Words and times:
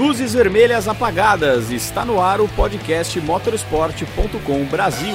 Luzes 0.00 0.32
vermelhas 0.32 0.88
apagadas. 0.88 1.70
Está 1.70 2.06
no 2.06 2.22
ar 2.22 2.40
o 2.40 2.48
podcast 2.48 3.20
motorsport.com 3.20 4.64
Brasil. 4.64 5.14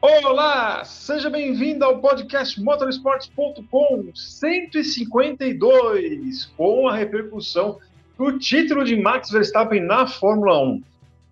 Olá, 0.00 0.84
seja 0.84 1.28
bem-vindo 1.28 1.84
ao 1.84 1.98
podcast 1.98 2.62
motorsport.com 2.62 4.12
152, 4.14 6.46
com 6.56 6.86
a 6.86 6.94
repercussão 6.94 7.80
do 8.16 8.38
título 8.38 8.84
de 8.84 8.94
Max 8.94 9.30
Verstappen 9.30 9.80
na 9.80 10.06
Fórmula 10.06 10.62
1. 10.62 10.80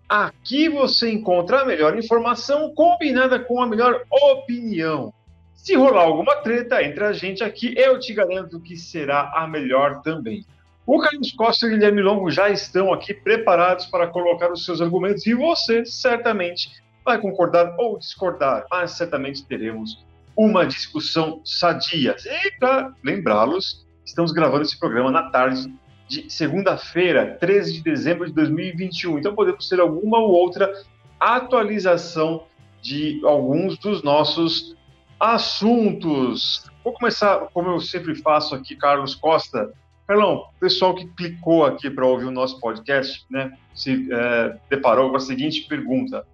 Aqui 0.09 0.67
você 0.67 1.09
encontra 1.09 1.61
a 1.61 1.65
melhor 1.65 1.97
informação 1.97 2.73
combinada 2.75 3.39
com 3.39 3.63
a 3.63 3.65
melhor 3.65 4.03
opinião. 4.11 5.13
Se 5.55 5.73
rolar 5.73 6.01
alguma 6.01 6.35
treta 6.41 6.83
entre 6.83 7.05
a 7.05 7.13
gente 7.13 7.45
aqui, 7.45 7.73
eu 7.77 7.97
te 7.97 8.13
garanto 8.13 8.59
que 8.59 8.75
será 8.75 9.31
a 9.33 9.47
melhor 9.47 10.01
também. 10.01 10.45
O 10.91 10.97
Carlos 10.97 11.31
Costa 11.33 11.67
e 11.67 11.69
o 11.69 11.71
Guilherme 11.73 12.01
Longo 12.01 12.31
já 12.31 12.49
estão 12.49 12.91
aqui 12.91 13.13
preparados 13.13 13.85
para 13.85 14.07
colocar 14.07 14.51
os 14.51 14.65
seus 14.65 14.81
argumentos 14.81 15.23
e 15.27 15.35
você 15.35 15.85
certamente 15.85 16.67
vai 17.05 17.21
concordar 17.21 17.75
ou 17.77 17.99
discordar, 17.99 18.65
mas 18.71 18.93
certamente 18.93 19.45
teremos 19.45 20.03
uma 20.35 20.65
discussão 20.65 21.41
sadia. 21.45 22.15
E 22.25 22.51
para 22.57 22.91
lembrá-los, 23.03 23.85
estamos 24.03 24.31
gravando 24.31 24.63
esse 24.63 24.79
programa 24.79 25.11
na 25.11 25.29
tarde 25.29 25.71
de 26.07 26.27
segunda-feira, 26.27 27.37
13 27.39 27.73
de 27.73 27.83
dezembro 27.83 28.25
de 28.25 28.33
2021. 28.33 29.19
Então 29.19 29.35
podemos 29.35 29.69
ter 29.69 29.79
alguma 29.79 30.17
ou 30.17 30.31
outra 30.31 30.73
atualização 31.19 32.47
de 32.81 33.21
alguns 33.23 33.77
dos 33.77 34.01
nossos 34.01 34.75
assuntos. 35.19 36.67
Vou 36.83 36.93
começar, 36.93 37.41
como 37.53 37.69
eu 37.69 37.79
sempre 37.79 38.15
faço 38.15 38.55
aqui, 38.55 38.75
Carlos 38.75 39.13
Costa, 39.13 39.71
Carlão, 40.09 40.47
pessoal 40.59 40.95
que 40.95 41.05
clicou 41.05 41.63
aqui 41.63 41.87
para 41.87 42.03
ouvir 42.03 42.25
o 42.25 42.31
nosso 42.31 42.59
podcast, 42.59 43.23
né, 43.29 43.55
se 43.75 44.11
é, 44.11 44.57
deparou 44.67 45.11
com 45.11 45.17
a 45.17 45.19
seguinte 45.19 45.67
pergunta: 45.69 46.25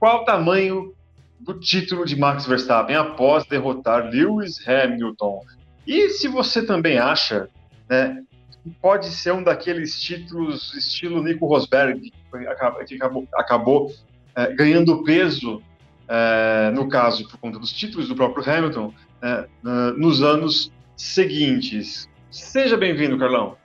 Qual 0.00 0.22
o 0.22 0.24
tamanho 0.24 0.92
do 1.38 1.54
título 1.60 2.04
de 2.04 2.16
Max 2.16 2.44
Verstappen 2.44 2.96
após 2.96 3.46
derrotar 3.46 4.10
Lewis 4.10 4.58
Hamilton? 4.66 5.44
E 5.86 6.08
se 6.08 6.26
você 6.26 6.66
também 6.66 6.98
acha, 6.98 7.48
né, 7.88 8.20
pode 8.82 9.06
ser 9.10 9.32
um 9.32 9.44
daqueles 9.44 10.00
títulos 10.00 10.74
estilo 10.74 11.22
Nico 11.22 11.46
Rosberg, 11.46 12.12
que 12.88 12.96
acabou, 12.96 13.28
acabou 13.32 13.92
é, 14.34 14.52
ganhando 14.54 15.04
peso, 15.04 15.62
é, 16.08 16.72
no 16.74 16.88
caso, 16.88 17.28
por 17.28 17.38
conta 17.38 17.60
dos 17.60 17.72
títulos 17.72 18.08
do 18.08 18.16
próprio 18.16 18.42
Hamilton, 18.52 18.92
é, 19.22 19.46
nos 19.96 20.20
anos 20.20 20.72
seguintes. 20.96 22.09
Seja 22.30 22.76
bem-vindo, 22.76 23.18
Carlão. 23.18 23.56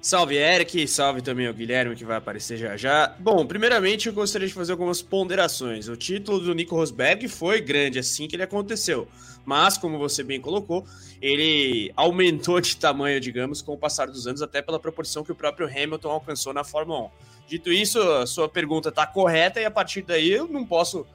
Salve, 0.00 0.36
Eric. 0.36 0.86
Salve 0.86 1.22
também 1.22 1.48
o 1.48 1.54
Guilherme, 1.54 1.96
que 1.96 2.04
vai 2.04 2.18
aparecer 2.18 2.58
já 2.58 2.76
já. 2.76 3.16
Bom, 3.18 3.44
primeiramente 3.46 4.06
eu 4.06 4.12
gostaria 4.12 4.46
de 4.46 4.52
fazer 4.52 4.72
algumas 4.72 5.00
ponderações. 5.00 5.88
O 5.88 5.96
título 5.96 6.38
do 6.38 6.54
Nico 6.54 6.76
Rosberg 6.76 7.26
foi 7.26 7.60
grande 7.60 7.98
assim 7.98 8.28
que 8.28 8.36
ele 8.36 8.42
aconteceu. 8.42 9.08
Mas, 9.44 9.76
como 9.76 9.98
você 9.98 10.22
bem 10.22 10.40
colocou, 10.40 10.86
ele 11.20 11.90
aumentou 11.96 12.60
de 12.60 12.76
tamanho, 12.76 13.18
digamos, 13.18 13.62
com 13.62 13.72
o 13.72 13.78
passar 13.78 14.06
dos 14.06 14.26
anos, 14.26 14.42
até 14.42 14.62
pela 14.62 14.78
proporção 14.78 15.24
que 15.24 15.32
o 15.32 15.34
próprio 15.34 15.66
Hamilton 15.66 16.10
alcançou 16.10 16.52
na 16.52 16.64
Fórmula 16.64 17.06
1. 17.06 17.10
Dito 17.48 17.72
isso, 17.72 17.98
a 18.00 18.26
sua 18.26 18.48
pergunta 18.48 18.90
está 18.90 19.06
correta 19.06 19.60
e 19.60 19.64
a 19.64 19.70
partir 19.70 20.02
daí 20.02 20.30
eu 20.30 20.46
não 20.46 20.64
posso 20.64 21.06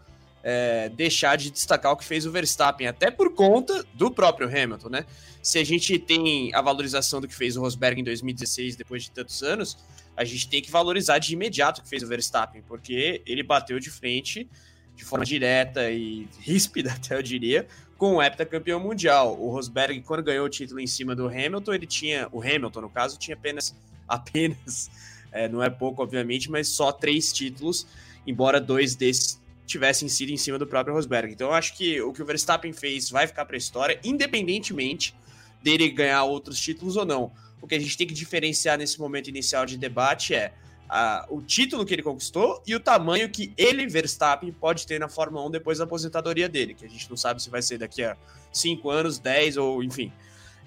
é, 0.44 0.90
deixar 0.90 1.38
de 1.38 1.52
destacar 1.52 1.92
o 1.92 1.98
que 1.98 2.06
fez 2.06 2.26
o 2.26 2.32
Verstappen, 2.32 2.88
até 2.88 3.12
por 3.12 3.34
conta 3.34 3.84
do 3.94 4.12
próprio 4.12 4.48
Hamilton, 4.48 4.90
né? 4.90 5.06
Se 5.42 5.58
a 5.58 5.64
gente 5.64 5.98
tem 5.98 6.54
a 6.54 6.62
valorização 6.62 7.22
do 7.22 7.28
que 7.28 7.36
fez 7.36 7.56
o 7.56 7.62
Rosberg 7.62 8.02
em 8.02 8.04
2016, 8.04 8.76
depois 8.76 9.04
de 9.04 9.12
tantos 9.12 9.42
anos, 9.42 9.78
a 10.16 10.24
gente 10.26 10.50
tem 10.50 10.62
que 10.62 10.70
valorizar 10.70 11.18
de 11.18 11.34
imediato 11.34 11.80
o 11.80 11.84
que 11.84 11.90
fez 11.90 12.04
o 12.04 12.08
Verstappen, 12.08 12.62
porque 12.68 13.22
ele 13.26 13.42
bateu 13.42 13.80
de 13.80 13.90
frente 13.90 14.50
de 14.96 15.06
forma 15.06 15.24
direta 15.24 15.90
e 15.90 16.28
ríspida, 16.42 16.92
até 16.94 17.16
eu 17.16 17.24
diria, 17.24 17.66
com 17.98 18.16
o 18.16 18.22
heptacampeão 18.22 18.82
mundial. 18.82 19.40
O 19.40 19.50
Rosberg, 19.50 20.02
quando 20.02 20.24
ganhou 20.24 20.46
o 20.46 20.50
título 20.50 20.80
em 20.82 20.88
cima 20.88 21.16
do 21.16 21.28
Hamilton, 21.28 21.74
ele 21.74 21.88
tinha, 21.88 22.28
o 22.34 22.42
Hamilton, 22.42 22.82
no 22.82 22.90
caso, 22.90 23.18
tinha 23.18 23.36
apenas, 23.36 23.74
apenas, 24.06 24.92
é, 25.32 25.48
não 25.48 25.64
é 25.64 25.70
pouco, 25.70 26.04
obviamente, 26.04 26.52
mas 26.52 26.68
só 26.68 26.92
três 26.92 27.32
títulos, 27.32 27.88
embora 28.28 28.60
dois 28.60 28.94
desses 28.94 29.40
tivessem 29.66 30.10
sido 30.10 30.32
em 30.32 30.38
cima 30.38 30.58
do 30.58 30.66
próprio 30.66 30.96
Rosberg. 30.96 31.32
Então 31.32 31.50
eu 31.50 31.54
acho 31.54 31.78
que 31.78 32.02
o 32.02 32.12
que 32.12 32.22
o 32.22 32.26
Verstappen 32.26 32.74
fez 32.74 33.10
vai 33.10 33.28
ficar 33.28 33.46
para 33.46 33.56
a 33.56 33.58
história, 33.58 34.00
independentemente 34.04 35.14
dele 35.62 35.90
ganhar 35.90 36.24
outros 36.24 36.60
títulos 36.60 36.96
ou 36.96 37.06
não. 37.06 37.32
O 37.62 37.68
que 37.68 37.76
a 37.76 37.80
gente 37.80 37.98
tem 37.98 38.08
que 38.08 38.14
diferenciar 38.14 38.78
nesse 38.78 39.00
momento 39.00 39.30
inicial 39.30 39.66
de 39.66 39.78
debate 39.78 40.34
é 40.34 40.54
a, 40.90 41.26
o 41.30 41.42
título 41.42 41.86
que 41.86 41.94
ele 41.94 42.02
conquistou 42.02 42.64
e 42.66 42.74
o 42.74 42.80
tamanho 42.80 43.30
que 43.30 43.54
ele, 43.56 43.86
Verstappen, 43.88 44.52
pode 44.52 44.88
ter 44.88 45.00
na 45.00 45.08
Fórmula 45.08 45.46
1 45.48 45.52
depois 45.52 45.78
da 45.78 45.84
aposentadoria 45.84 46.50
dele, 46.50 46.74
que 46.74 46.86
a 46.86 46.90
gente 46.90 47.10
não 47.10 47.18
sabe 47.18 47.42
se 47.42 47.50
vai 47.50 47.62
ser 47.62 47.78
daqui 47.78 48.04
a 48.04 48.18
5 48.52 48.90
anos, 48.90 49.20
10 49.20 49.58
ou 49.58 49.84
enfim. 49.84 50.12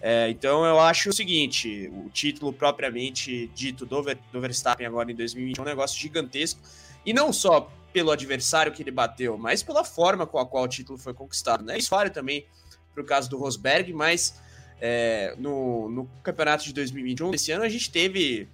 É, 0.01 0.29
então 0.31 0.65
eu 0.65 0.81
acho 0.81 1.11
o 1.11 1.13
seguinte: 1.13 1.91
o 1.93 2.11
título 2.11 2.53
propriamente 2.53 3.49
dito 3.55 3.87
do, 3.87 4.03
do 4.33 4.41
Verstappen 4.41 4.87
agora 4.87 5.11
em 5.11 5.15
2020 5.15 5.59
é 5.59 5.63
um 5.63 5.65
negócio 5.65 5.99
gigantesco. 5.99 6.61
E 7.05 7.13
não 7.13 7.33
só 7.33 7.71
pelo 7.93 8.11
adversário 8.11 8.73
que 8.73 8.83
ele 8.83 8.91
bateu, 8.91 9.37
mas 9.37 9.63
pela 9.63 9.85
forma 9.85 10.27
com 10.27 10.39
a 10.39 10.47
qual 10.47 10.65
o 10.65 10.69
título 10.69 10.99
foi 10.99 11.13
conquistado. 11.13 11.65
Né? 11.65 11.79
Isso 11.79 11.91
vale 11.91 12.11
também 12.11 12.47
para 12.95 13.03
o 13.03 13.07
caso 13.07 13.29
do 13.29 13.37
Rosberg, 13.37 13.93
mas 13.93 14.41
é, 14.85 15.37
no, 15.39 15.89
no, 15.89 16.11
campeonato 16.25 16.65
de 16.65 16.73
2021, 16.73 17.33
esse 17.35 17.53
ano, 17.53 17.63
a 17.63 17.69
gente 17.69 17.89
teve 17.89 18.49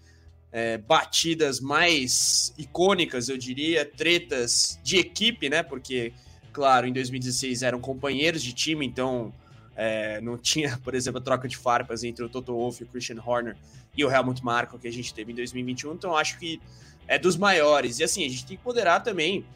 é, 0.53 0.77
batidas 0.77 1.59
mais 1.59 2.53
icônicas, 2.59 3.31
eu 3.31 3.39
diria, 3.39 3.87
tretas 3.87 4.79
de 4.85 4.99
equipe, 4.99 5.49
né? 5.49 5.63
Porque, 5.63 6.13
claro, 6.53 6.87
em 6.87 6.93
2016 6.93 7.63
eram 7.63 7.81
companheiros 7.81 8.43
de 8.43 8.53
time, 8.53 8.85
então 8.85 9.33
é, 9.75 10.21
não 10.21 10.37
tinha, 10.37 10.77
por 10.85 10.95
exemplo, 10.95 11.19
a 11.19 11.25
troca 11.25 11.49
de 11.49 11.57
farpas 11.57 12.05
entre 12.05 12.23
o 12.23 12.29
Toto 12.29 12.53
Wolff, 12.53 12.85
o 12.85 12.87
Christian 12.87 13.23
Horner 13.25 13.57
e 13.97 14.05
o 14.05 14.11
Helmut 14.11 14.45
Marko 14.45 14.79
que 14.79 14.87
a 14.87 14.93
gente 14.93 15.15
teve 15.15 15.33
em 15.33 15.35
2021. 15.35 15.95
Então, 15.95 16.15
acho 16.15 16.39
que 16.39 16.61
é 17.07 17.19
dos 17.19 17.39
maiores. 17.39 18.01
E 18.01 18.05
assim, 18.05 18.23
a 18.27 18.29
gente 18.29 18.45
tem 18.45 18.59
que 18.59 18.63
ponderar 18.63 19.03
também. 19.03 19.47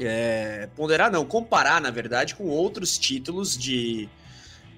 É, 0.00 0.68
ponderar 0.74 1.12
não, 1.12 1.24
comparar, 1.24 1.80
na 1.80 1.90
verdade, 1.90 2.34
com 2.34 2.48
outros 2.48 2.98
títulos 2.98 3.56
de 3.56 4.08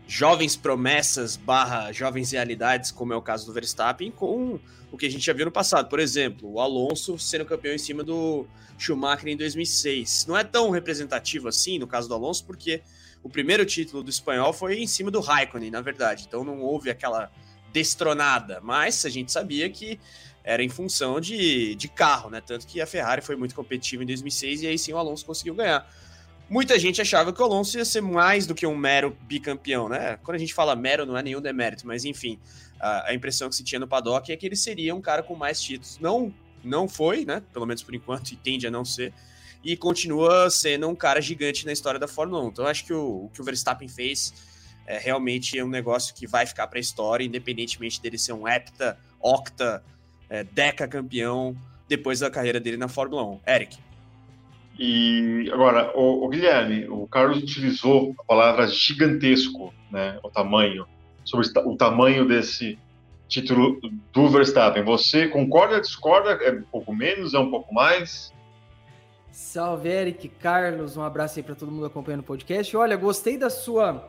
jovens 0.07 0.57
promessas 0.57 1.37
barra 1.37 1.93
jovens 1.93 2.33
realidades, 2.33 2.91
como 2.91 3.13
é 3.13 3.17
o 3.17 3.23
caso 3.23 3.47
do 3.47 3.53
Verstappen, 3.53 4.11
com 4.11 4.61
o 4.91 4.97
que 4.97 5.07
a 5.07 5.11
gente 5.11 5.25
já 5.25 5.33
viu 5.33 5.47
no 5.47 5.53
passado. 5.53 5.89
Por 5.89 5.99
exemplo, 5.99 6.53
o 6.53 6.61
Alonso 6.61 7.19
sendo 7.19 7.45
campeão 7.45 7.75
em 7.75 7.79
cima 7.79 8.03
do 8.05 8.47
Schumacher 8.79 9.29
em 9.29 9.37
2006. 9.37 10.27
Não 10.27 10.37
é 10.37 10.45
tão 10.45 10.71
representativo 10.71 11.49
assim 11.49 11.79
no 11.79 11.87
caso 11.87 12.09
do 12.09 12.15
Alonso, 12.15 12.45
porque 12.45 12.83
o 13.23 13.29
primeiro 13.29 13.65
título 13.65 14.03
do 14.03 14.11
espanhol 14.11 14.53
foi 14.53 14.79
em 14.79 14.87
cima 14.87 15.11
do 15.11 15.21
Raikkonen, 15.21 15.71
na 15.71 15.81
verdade. 15.81 16.25
Então 16.29 16.45
não 16.45 16.61
houve 16.61 16.91
aquela 16.91 17.31
destronada, 17.73 18.61
mas 18.63 19.05
a 19.05 19.09
gente 19.09 19.33
sabia 19.33 19.69
que 19.69 19.99
era 20.45 20.63
em 20.63 20.69
função 20.69 21.19
de, 21.19 21.75
de 21.75 21.89
carro, 21.89 22.29
né? 22.29 22.41
Tanto 22.41 22.67
que 22.67 22.81
a 22.81 22.87
Ferrari 22.87 23.23
foi 23.23 23.35
muito 23.35 23.55
competitiva 23.55 24.03
em 24.03 24.07
2006 24.07 24.63
e 24.63 24.67
aí 24.67 24.79
sim 24.79 24.93
o 24.93 24.99
Alonso 24.99 25.25
conseguiu 25.25 25.55
ganhar. 25.55 25.91
Muita 26.49 26.79
gente 26.79 27.01
achava 27.01 27.33
que 27.33 27.41
o 27.41 27.45
Alonso 27.45 27.79
ia 27.79 27.85
ser 27.85 28.03
mais 28.03 28.47
do 28.47 28.55
que 28.55 28.67
um 28.67 28.77
mero 28.77 29.17
bicampeão, 29.23 29.89
né? 29.89 30.19
Quando 30.23 30.37
a 30.37 30.39
gente 30.39 30.53
fala 30.53 30.77
mero, 30.77 31.07
não 31.07 31.17
é 31.17 31.23
nenhum 31.23 31.41
demérito, 31.41 31.87
mas 31.87 32.05
enfim, 32.05 32.39
a, 32.79 33.11
a 33.11 33.15
impressão 33.15 33.49
que 33.49 33.57
se 33.57 33.65
tinha 33.65 33.79
no 33.79 33.89
paddock 33.89 34.31
é 34.31 34.37
que 34.37 34.45
ele 34.45 34.57
seria 34.57 34.95
um 34.95 35.01
cara 35.01 35.23
com 35.23 35.35
mais 35.35 35.61
títulos. 35.61 35.99
Não, 35.99 36.33
não 36.63 36.87
foi, 36.87 37.25
né? 37.25 37.43
Pelo 37.53 37.65
menos 37.65 37.83
por 37.83 37.95
enquanto, 37.95 38.31
e 38.33 38.37
tende 38.37 38.67
a 38.67 38.71
não 38.71 38.85
ser. 38.85 39.13
E 39.65 39.77
continua 39.77 40.51
sendo 40.51 40.87
um 40.89 40.95
cara 40.95 41.21
gigante 41.23 41.65
na 41.65 41.73
história 41.73 41.99
da 41.99 42.07
Fórmula 42.07 42.45
1. 42.45 42.49
Então, 42.49 42.67
acho 42.67 42.85
que 42.85 42.93
o, 42.93 43.25
o 43.25 43.31
que 43.33 43.41
o 43.41 43.45
Verstappen 43.45 43.89
fez 43.89 44.35
é 44.87 44.99
realmente 44.99 45.59
é 45.59 45.65
um 45.65 45.69
negócio 45.69 46.15
que 46.15 46.27
vai 46.27 46.45
ficar 46.45 46.67
para 46.67 46.79
a 46.79 46.81
história, 46.81 47.25
independentemente 47.25 48.03
dele 48.03 48.19
ser 48.19 48.35
um 48.35 48.47
hepta, 48.47 48.99
octa, 49.19 49.83
é, 50.29 50.45
deca 50.45 50.87
campeão 50.87 51.57
depois 51.89 52.21
da 52.21 52.31
carreira 52.31 52.61
dele 52.61 52.77
na 52.77 52.89
Fórmula 52.89 53.25
1. 53.25 53.41
Eric. 53.47 53.79
E 54.79 55.49
agora, 55.53 55.93
o, 55.97 56.25
o, 56.25 56.29
Guilherme, 56.29 56.89
o 56.89 57.07
Carlos 57.07 57.39
utilizou 57.39 58.15
a 58.19 58.25
palavra 58.25 58.67
gigantesco, 58.67 59.73
né, 59.91 60.19
o 60.23 60.29
tamanho, 60.29 60.87
sobre 61.25 61.47
o 61.65 61.77
tamanho 61.77 62.27
desse 62.27 62.79
título 63.29 63.81
do 64.13 64.29
Verstappen. 64.29 64.83
Você 64.83 65.29
concorda, 65.29 65.81
discorda? 65.81 66.33
É 66.45 66.53
um 66.53 66.63
pouco 66.63 66.95
menos, 66.95 67.35
é 67.35 67.39
um 67.39 67.51
pouco 67.51 67.73
mais? 67.73 68.33
Salve, 69.31 69.89
Eric, 69.89 70.29
Carlos, 70.29 70.97
um 70.97 71.03
abraço 71.03 71.39
aí 71.39 71.43
para 71.43 71.55
todo 71.55 71.71
mundo 71.71 71.87
acompanhando 71.87 72.21
o 72.21 72.25
podcast. 72.25 72.77
Olha, 72.77 72.97
gostei 72.97 73.37
da 73.37 73.51
sua 73.51 74.09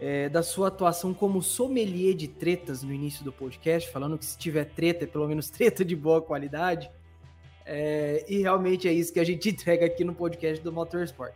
é, 0.00 0.28
da 0.28 0.42
sua 0.42 0.66
atuação 0.66 1.14
como 1.14 1.40
sommelier 1.40 2.14
de 2.14 2.26
tretas 2.26 2.82
no 2.82 2.92
início 2.92 3.24
do 3.24 3.32
podcast, 3.32 3.88
falando 3.90 4.18
que 4.18 4.24
se 4.24 4.36
tiver 4.36 4.64
treta, 4.64 5.04
é 5.04 5.06
pelo 5.06 5.28
menos 5.28 5.48
treta 5.48 5.84
de 5.84 5.94
boa 5.94 6.20
qualidade. 6.20 6.90
É, 7.64 8.24
e 8.28 8.42
realmente 8.42 8.88
é 8.88 8.92
isso 8.92 9.12
que 9.12 9.20
a 9.20 9.24
gente 9.24 9.48
entrega 9.50 9.86
aqui 9.86 10.04
no 10.04 10.14
podcast 10.14 10.62
do 10.62 10.72
Motorsport. 10.72 11.34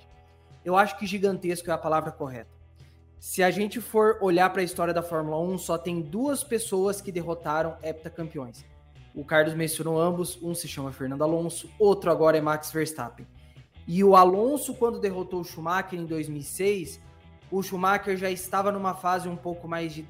Eu 0.65 0.77
acho 0.77 0.99
que 0.99 1.07
gigantesco 1.07 1.71
é 1.71 1.73
a 1.73 1.79
palavra 1.79 2.11
correta. 2.11 2.51
Se 3.19 3.43
a 3.43 3.51
gente 3.51 3.81
for 3.81 4.19
olhar 4.21 4.51
para 4.51 4.61
a 4.61 4.65
história 4.65 4.93
da 4.93 5.03
Fórmula 5.03 5.39
1, 5.41 5.59
só 5.59 5.79
tem 5.79 6.01
duas 6.01 6.45
pessoas 6.45 7.01
que 7.01 7.11
derrotaram 7.11 7.77
heptacampeões. 7.83 8.65
O 9.15 9.25
Carlos 9.25 9.55
mencionou 9.55 9.99
ambos, 9.99 10.39
um 10.43 10.55
se 10.55 10.69
chama 10.69 10.93
Fernando 10.93 11.23
Alonso, 11.23 11.71
outro 11.79 12.11
agora 12.11 12.37
é 12.37 12.41
Max 12.41 12.71
Verstappen. 12.71 13.27
E 13.87 14.05
o 14.05 14.15
Alonso, 14.15 14.75
quando 14.75 15.01
derrotou 15.01 15.41
o 15.41 15.45
Schumacher 15.45 15.99
em 15.99 16.05
2006, 16.05 17.01
o 17.51 17.63
Schumacher 17.63 18.17
já 18.17 18.31
estava 18.31 18.71
numa 18.71 18.95
fase 18.95 19.29
um 19.29 19.37
pouco 19.37 19.67
mais 19.67 19.95
de 19.95 20.07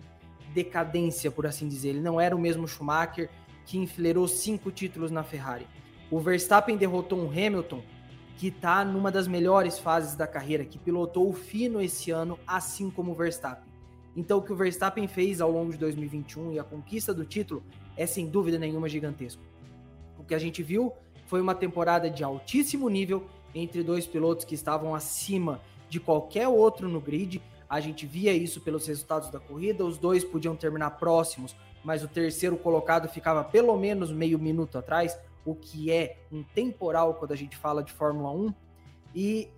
decadência, 0.53 1.31
por 1.31 1.47
assim 1.47 1.69
dizer. 1.69 1.91
Ele 1.91 2.01
não 2.01 2.21
era 2.21 2.35
o 2.35 2.39
mesmo 2.39 2.67
Schumacher 2.67 3.29
que 3.67 3.79
enfileirou 3.79 4.27
cinco 4.27 4.71
títulos 4.71 5.11
na 5.11 5.23
Ferrari. 5.23 5.67
O 6.11 6.20
Verstappen 6.20 6.76
derrotou 6.76 7.19
um 7.19 7.29
Hamilton 7.29 7.82
que 8.37 8.49
está 8.49 8.85
numa 8.85 9.11
das 9.11 9.26
melhores 9.26 9.79
fases 9.79 10.14
da 10.14 10.26
carreira, 10.26 10.64
que 10.64 10.79
pilotou 10.79 11.29
o 11.29 11.32
fino 11.32 11.81
esse 11.81 12.11
ano, 12.11 12.38
assim 12.47 12.91
como 12.91 13.12
o 13.12 13.14
Verstappen. 13.14 13.64
Então, 14.14 14.38
o 14.38 14.43
que 14.43 14.53
o 14.53 14.56
Verstappen 14.56 15.06
fez 15.08 15.41
ao 15.41 15.50
longo 15.50 15.73
de 15.73 15.79
2021 15.79 16.53
e 16.53 16.58
a 16.58 16.64
conquista 16.64 17.12
do 17.12 17.25
título 17.25 17.62
é 17.97 18.06
sem 18.06 18.26
dúvida 18.26 18.58
nenhuma 18.58 18.88
gigantesco. 18.88 19.43
O 20.19 20.25
que 20.25 20.35
a 20.35 20.38
gente 20.38 20.62
viu 20.62 20.93
foi 21.26 21.41
uma 21.41 21.55
temporada 21.55 22.11
de 22.11 22.23
altíssimo 22.23 22.88
nível 22.88 23.26
entre 23.55 23.82
dois 23.82 24.06
pilotos 24.06 24.44
que 24.44 24.55
estavam 24.55 24.94
acima 24.94 25.61
de 25.88 25.99
qualquer 25.99 26.49
outro 26.49 26.88
no 26.88 27.00
grid. 27.00 27.43
A 27.69 27.81
gente 27.81 28.06
via 28.06 28.32
isso 28.32 28.61
pelos 28.61 28.87
resultados 28.87 29.31
da 29.31 29.41
corrida, 29.41 29.85
os 29.85 29.99
dois 29.99 30.25
podiam 30.25 30.55
terminar 30.55 30.91
próximos, 30.93 31.55
mas 31.82 32.03
o 32.03 32.08
terceiro 32.08 32.56
colocado 32.56 33.08
ficava 33.08 33.43
pelo 33.43 33.76
menos 33.76 34.12
meio 34.12 34.38
minuto 34.38 34.79
atrás, 34.79 35.19
o 35.46 35.54
que 35.54 35.90
é 35.90 36.19
um 36.31 36.43
temporal 36.43 37.14
quando 37.14 37.32
a 37.32 37.37
gente 37.37 37.56
fala 37.56 37.82
de 37.82 37.93
Fórmula 37.93 38.31
1. 38.32 38.54
E 39.14 39.48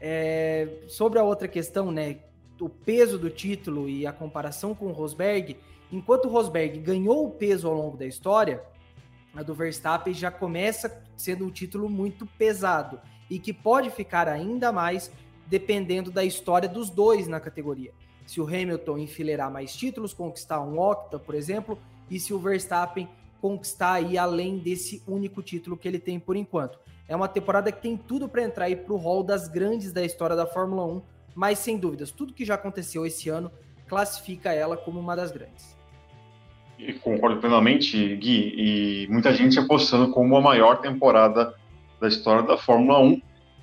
é, 0.00 0.84
sobre 0.86 1.18
a 1.18 1.24
outra 1.24 1.48
questão, 1.48 1.90
né, 1.90 2.18
o 2.60 2.68
peso 2.68 3.18
do 3.18 3.30
título 3.30 3.88
e 3.88 4.06
a 4.06 4.12
comparação 4.12 4.74
com 4.74 4.86
o 4.86 4.92
Rosberg, 4.92 5.56
enquanto 5.90 6.26
o 6.26 6.28
Rosberg 6.28 6.78
ganhou 6.78 7.26
o 7.26 7.30
peso 7.30 7.66
ao 7.66 7.74
longo 7.74 7.96
da 7.96 8.06
história, 8.06 8.62
a 9.34 9.42
do 9.42 9.54
Verstappen 9.54 10.12
já 10.12 10.30
começa 10.30 11.02
sendo 11.16 11.44
um 11.44 11.50
título 11.50 11.88
muito 11.88 12.26
pesado 12.26 13.00
e 13.28 13.38
que 13.38 13.52
pode 13.52 13.90
ficar 13.90 14.28
ainda 14.28 14.70
mais 14.70 15.10
dependendo 15.46 16.10
da 16.10 16.24
história 16.24 16.68
dos 16.68 16.90
dois 16.90 17.26
na 17.26 17.40
categoria. 17.40 17.92
Se 18.26 18.40
o 18.40 18.46
Hamilton 18.46 18.98
enfileirar 18.98 19.50
mais 19.50 19.74
títulos, 19.74 20.12
conquistar 20.12 20.60
um 20.60 20.78
octa, 20.78 21.18
por 21.18 21.34
exemplo, 21.34 21.78
e 22.08 22.20
se 22.20 22.34
o 22.34 22.38
Verstappen 22.38 23.08
conquistar 23.40 23.94
aí 23.94 24.18
além 24.18 24.58
desse 24.58 25.02
único 25.06 25.42
título 25.42 25.76
que 25.76 25.88
ele 25.88 25.98
tem 25.98 26.18
por 26.18 26.36
enquanto. 26.36 26.78
É 27.08 27.16
uma 27.16 27.28
temporada 27.28 27.72
que 27.72 27.82
tem 27.82 27.96
tudo 27.96 28.28
para 28.28 28.42
entrar 28.42 28.66
aí 28.66 28.76
para 28.76 28.92
o 28.92 28.96
hall 28.96 29.24
das 29.24 29.48
grandes 29.48 29.92
da 29.92 30.04
história 30.04 30.36
da 30.36 30.46
Fórmula 30.46 30.84
1, 30.86 31.02
mas 31.34 31.58
sem 31.58 31.78
dúvidas, 31.78 32.10
tudo 32.10 32.34
que 32.34 32.44
já 32.44 32.54
aconteceu 32.54 33.04
esse 33.04 33.28
ano 33.28 33.50
classifica 33.88 34.52
ela 34.52 34.76
como 34.76 35.00
uma 35.00 35.16
das 35.16 35.32
grandes. 35.32 35.76
Concordo 37.02 37.40
plenamente, 37.40 38.16
Gui, 38.16 38.54
e 38.56 39.06
muita 39.10 39.34
gente 39.34 39.58
apostando 39.58 40.10
como 40.12 40.36
a 40.36 40.40
maior 40.40 40.80
temporada 40.80 41.54
da 42.00 42.08
história 42.08 42.42
da 42.42 42.56
Fórmula 42.56 43.00
1. 43.00 43.20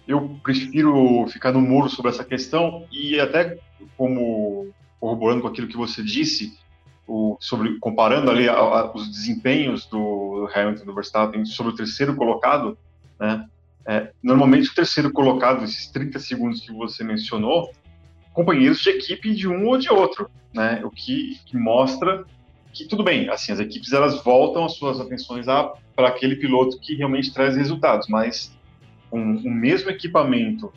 Eu 0.07 0.37
prefiro 0.43 1.25
ficar 1.27 1.51
no 1.51 1.61
muro 1.61 1.89
sobre 1.89 2.11
essa 2.11 2.23
questão 2.23 2.85
e 2.91 3.19
até 3.19 3.57
como 3.97 4.67
corroborando 4.99 5.41
com 5.41 5.47
aquilo 5.47 5.67
que 5.67 5.77
você 5.77 6.03
disse, 6.03 6.57
o, 7.07 7.37
sobre 7.39 7.79
comparando 7.79 8.29
ali 8.29 8.49
a, 8.49 8.55
a, 8.55 8.93
os 8.93 9.09
desempenhos 9.09 9.85
do 9.85 10.49
Hamilton 10.53 10.85
do 10.85 10.93
Verstappen 10.93 11.45
sobre 11.45 11.71
o 11.71 11.75
terceiro 11.75 12.15
colocado, 12.15 12.77
né? 13.19 13.45
É, 13.89 14.11
normalmente 14.21 14.69
o 14.69 14.75
terceiro 14.75 15.11
colocado, 15.13 15.63
esses 15.63 15.87
30 15.87 16.19
segundos 16.19 16.59
que 16.59 16.73
você 16.73 17.05
mencionou, 17.05 17.71
companheiros 18.33 18.81
de 18.81 18.89
equipe 18.89 19.33
de 19.33 19.47
um 19.47 19.65
ou 19.65 19.77
de 19.77 19.89
outro, 19.89 20.29
né? 20.53 20.81
O 20.83 20.91
que, 20.91 21.39
que 21.45 21.55
mostra 21.55 22.25
que 22.73 22.85
tudo 22.85 23.03
bem, 23.03 23.29
assim, 23.29 23.51
as 23.51 23.59
equipes 23.59 23.91
elas 23.91 24.21
voltam 24.23 24.65
as 24.65 24.73
suas 24.73 24.99
atenções 24.99 25.45
para 25.95 26.07
aquele 26.09 26.35
piloto 26.35 26.79
que 26.79 26.95
realmente 26.95 27.33
traz 27.33 27.55
resultados, 27.55 28.07
mas 28.07 28.55
com 29.09 29.19
o 29.19 29.49
mesmo 29.49 29.89
equipamento, 29.89 30.71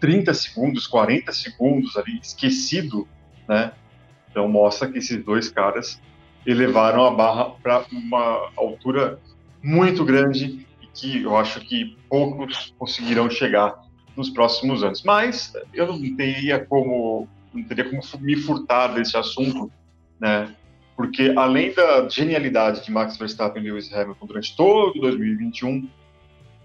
30 0.00 0.32
segundos, 0.32 0.86
40 0.86 1.30
segundos 1.32 1.96
ali 1.96 2.18
esquecido, 2.22 3.06
né? 3.48 3.72
Então 4.32 4.48
mostra 4.48 4.90
que 4.90 4.98
esses 4.98 5.22
dois 5.22 5.48
caras 5.48 6.00
elevaram 6.44 7.04
a 7.04 7.10
barra 7.10 7.50
para 7.62 7.84
uma 7.92 8.50
altura 8.56 9.20
muito 9.62 10.04
grande 10.04 10.66
e 10.80 10.86
que 10.86 11.22
eu 11.22 11.36
acho 11.36 11.60
que 11.60 11.96
poucos 12.08 12.74
conseguirão 12.76 13.30
chegar 13.30 13.80
nos 14.16 14.30
próximos 14.30 14.82
anos. 14.82 15.02
Mas 15.04 15.52
eu 15.72 15.86
não 15.86 16.16
teria 16.16 16.64
como 16.64 17.28
não 17.52 17.62
teria 17.62 17.84
como 17.84 18.02
me 18.20 18.36
furtar 18.36 18.88
desse 18.88 19.16
assunto, 19.16 19.70
né? 20.18 20.54
Porque 20.96 21.34
além 21.36 21.72
da 21.74 22.08
genialidade 22.08 22.84
de 22.84 22.90
Max 22.90 23.16
Verstappen 23.18 23.62
e 23.62 23.66
Lewis 23.70 23.92
Hamilton 23.92 24.26
durante 24.26 24.56
todo 24.56 24.98
2021, 24.98 25.88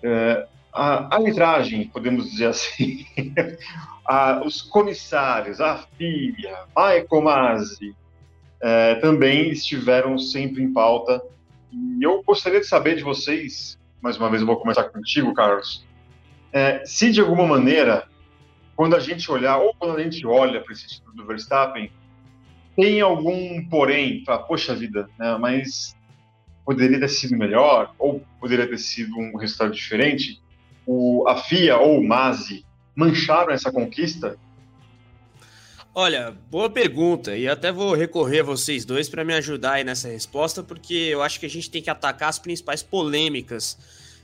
é, 0.03 0.47
a 0.77 1.15
arbitragem, 1.15 1.87
podemos 1.87 2.29
dizer 2.29 2.47
assim, 2.47 3.05
a, 4.05 4.41
os 4.45 4.61
comissários, 4.61 5.59
a 5.59 5.77
FIA, 5.77 6.65
Michael 6.75 7.21
Masi, 7.23 7.95
é, 8.61 8.95
também 8.95 9.49
estiveram 9.49 10.17
sempre 10.17 10.61
em 10.61 10.71
pauta. 10.71 11.21
E 11.71 12.03
eu 12.03 12.21
gostaria 12.23 12.59
de 12.59 12.67
saber 12.67 12.95
de 12.95 13.03
vocês, 13.03 13.79
mais 14.01 14.17
uma 14.17 14.29
vez 14.29 14.41
eu 14.41 14.47
vou 14.47 14.57
começar 14.57 14.83
contigo, 14.85 15.33
Carlos, 15.33 15.85
é, 16.53 16.85
se 16.85 17.11
de 17.11 17.21
alguma 17.21 17.45
maneira, 17.45 18.07
quando 18.75 18.95
a 18.95 18.99
gente 18.99 19.31
olhar, 19.31 19.57
ou 19.57 19.73
quando 19.79 19.97
a 19.97 20.03
gente 20.03 20.25
olha 20.25 20.61
para 20.61 20.73
esse 20.73 20.87
título 20.87 21.15
do 21.15 21.25
Verstappen, 21.25 21.91
tem 22.75 23.01
algum 23.01 23.67
porém, 23.67 24.23
fala, 24.23 24.43
poxa 24.43 24.75
vida, 24.75 25.09
né, 25.17 25.35
mas 25.39 25.97
poderia 26.63 26.99
ter 26.99 27.07
sido 27.07 27.35
melhor, 27.35 27.93
ou 27.97 28.23
poderia 28.39 28.67
ter 28.67 28.77
sido 28.77 29.17
um 29.17 29.35
resultado 29.37 29.71
diferente, 29.71 30.39
o, 30.87 31.27
a 31.27 31.35
FIA 31.43 31.77
ou 31.77 31.99
o 31.99 32.07
MASI 32.07 32.65
mancharam 32.95 33.51
essa 33.51 33.71
conquista? 33.71 34.37
Olha, 35.93 36.35
boa 36.49 36.69
pergunta, 36.69 37.35
e 37.35 37.47
até 37.47 37.71
vou 37.71 37.93
recorrer 37.95 38.39
a 38.39 38.43
vocês 38.43 38.85
dois 38.85 39.09
para 39.09 39.25
me 39.25 39.33
ajudar 39.33 39.73
aí 39.73 39.83
nessa 39.83 40.07
resposta, 40.07 40.63
porque 40.63 40.93
eu 40.93 41.21
acho 41.21 41.39
que 41.39 41.45
a 41.45 41.49
gente 41.49 41.69
tem 41.69 41.81
que 41.81 41.89
atacar 41.89 42.29
as 42.29 42.39
principais 42.39 42.83
polêmicas 42.83 43.77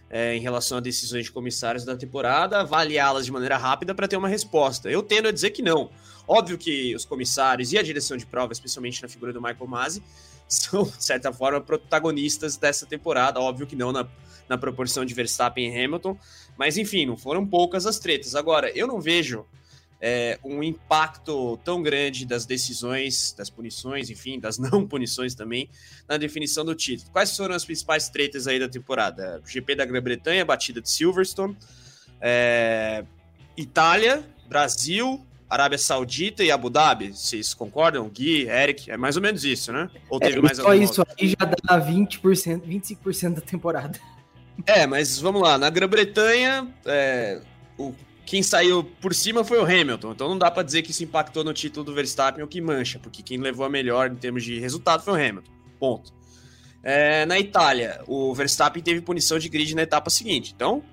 é, 0.10 0.36
em 0.36 0.40
relação 0.40 0.78
a 0.78 0.82
decisões 0.82 1.26
de 1.26 1.32
comissários 1.32 1.84
da 1.84 1.98
temporada, 1.98 2.60
avaliá-las 2.60 3.26
de 3.26 3.32
maneira 3.32 3.58
rápida 3.58 3.96
para 3.96 4.08
ter 4.08 4.16
uma 4.16 4.28
resposta. 4.28 4.88
Eu 4.88 5.02
tendo 5.02 5.28
a 5.28 5.32
dizer 5.32 5.50
que 5.50 5.64
não. 5.64 5.90
Óbvio 6.28 6.58
que 6.60 6.96
os 6.96 7.04
comissários 7.04 7.74
e 7.74 7.78
a 7.80 7.82
direção 7.82 8.16
de 8.16 8.26
prova, 8.28 8.54
especialmente 8.54 9.02
na 9.02 9.10
figura 9.10 9.34
do 9.34 9.42
Michael 9.42 9.68
Masi, 9.68 10.04
são, 10.48 10.84
de 10.84 11.04
certa 11.04 11.34
forma, 11.34 11.60
protagonistas 11.60 12.56
dessa 12.56 12.86
temporada. 12.86 13.40
Óbvio 13.40 13.66
que 13.66 13.76
não 13.76 13.92
na, 13.92 14.08
na 14.48 14.58
proporção 14.58 15.04
de 15.04 15.16
Verstappen 15.16 15.74
e 15.74 15.84
Hamilton, 15.84 16.16
mas 16.58 16.78
enfim, 16.78 17.06
não 17.06 17.18
foram 17.18 17.46
poucas 17.46 17.86
as 17.86 18.00
tretas. 18.00 18.36
Agora, 18.36 18.70
eu 18.72 18.88
não 18.88 19.00
vejo 19.00 19.46
é, 20.06 20.38
um 20.44 20.62
impacto 20.62 21.58
tão 21.64 21.82
grande 21.82 22.26
das 22.26 22.46
decisões, 22.46 23.34
das 23.38 23.50
punições, 23.50 24.10
enfim, 24.10 24.38
das 24.38 24.58
não 24.60 24.86
punições 24.86 25.34
também, 25.34 25.70
na 26.10 26.18
definição 26.18 26.66
do 26.66 26.76
título. 26.76 27.10
Quais 27.12 27.36
foram 27.38 27.56
as 27.56 27.64
principais 27.64 28.10
tretas 28.10 28.46
aí 28.46 28.60
da 28.60 28.68
temporada? 28.68 29.42
GP 29.46 29.76
da 29.76 29.86
Grã-Bretanha, 29.86 30.44
batida 30.44 30.82
de 30.82 30.90
Silverstone, 30.90 31.58
é, 32.20 33.06
Itália, 33.56 34.24
Brasil, 34.48 35.26
Arábia 35.50 35.78
Saudita 35.78 36.44
e 36.44 36.52
Abu 36.52 36.70
Dhabi. 36.70 37.14
Vocês 37.14 37.54
concordam? 37.54 38.10
Gui, 38.10 38.50
Eric, 38.50 38.92
é 38.92 38.98
mais 38.98 39.16
ou 39.16 39.22
menos 39.22 39.46
isso, 39.46 39.72
né? 39.72 39.90
Ou 40.10 40.20
teve 40.20 40.40
é, 40.40 40.42
mais 40.42 40.58
só 40.58 40.74
isso 40.74 41.02
aí 41.18 41.30
já 41.30 41.46
dá 41.46 41.80
20%, 41.80 42.62
25% 42.62 43.36
da 43.36 43.42
temporada. 43.42 44.00
É, 44.66 44.86
mas 44.86 45.20
vamos 45.20 45.42
lá. 45.42 45.58
Na 45.58 45.70
Grã-Bretanha, 45.70 46.68
é, 46.86 47.42
o, 47.78 47.94
quem 48.26 48.42
saiu 48.42 48.84
por 48.84 49.14
cima 49.14 49.44
foi 49.44 49.58
o 49.60 49.64
Hamilton. 49.64 50.12
Então 50.12 50.30
não 50.30 50.38
dá 50.38 50.50
para 50.50 50.64
dizer 50.64 50.82
que 50.82 50.92
isso 50.92 51.04
impactou 51.04 51.44
no 51.44 51.54
título 51.54 51.86
do 51.86 51.94
Verstappen 51.94 52.42
ou 52.42 52.48
que 52.48 52.62
mancha, 52.62 53.00
porque 53.00 53.22
quem 53.22 53.38
levou 53.38 53.66
a 53.66 53.70
melhor 53.70 54.12
em 54.12 54.16
termos 54.16 54.44
de 54.44 54.60
resultado 54.60 55.04
foi 55.04 55.14
o 55.14 55.16
Hamilton. 55.16 55.52
Ponto. 55.80 56.14
É, 56.82 57.26
na 57.26 57.40
Itália, 57.40 58.02
o 58.08 58.34
Verstappen 58.34 58.84
teve 58.84 59.02
punição 59.02 59.40
de 59.40 59.48
grid 59.50 59.74
na 59.76 59.84
etapa 59.84 60.10
seguinte. 60.10 60.54
Então, 60.56 60.84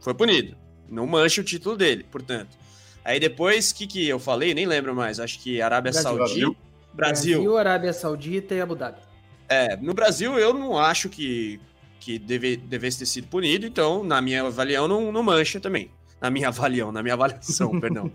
foi 0.00 0.14
punido. 0.14 0.56
Não 0.88 1.06
mancha 1.06 1.40
o 1.40 1.44
título 1.44 1.76
dele, 1.76 2.04
portanto. 2.04 2.56
Aí 3.04 3.20
depois, 3.20 3.70
o 3.70 3.74
que, 3.74 3.86
que 3.86 4.08
eu 4.08 4.18
falei? 4.18 4.52
Nem 4.52 4.66
lembro 4.66 4.94
mais. 4.94 5.20
Acho 5.20 5.38
que 5.38 5.62
Arábia 5.62 5.92
Brasil. 5.92 6.02
Saudita. 6.02 6.56
Brasil. 6.92 7.36
Brasil, 7.38 7.58
Arábia 7.58 7.92
Saudita 7.92 8.54
e 8.54 8.60
Abu 8.60 8.74
Dhabi. 8.74 9.00
É, 9.48 9.76
no 9.76 9.94
Brasil 9.94 10.38
eu 10.38 10.52
não 10.52 10.76
acho 10.76 11.08
que 11.08 11.60
que 12.00 12.18
deve, 12.18 12.56
devesse 12.56 13.00
ter 13.00 13.06
sido 13.06 13.28
punido, 13.28 13.66
então, 13.66 14.04
na 14.04 14.20
minha 14.20 14.44
avaliação, 14.44 14.88
não, 14.88 15.12
não 15.12 15.22
mancha 15.22 15.60
também. 15.60 15.90
Na 16.20 16.30
minha 16.30 16.48
avaliação, 16.48 16.92
na 16.92 17.02
minha 17.02 17.14
avaliação, 17.14 17.70
perdão. 17.80 18.10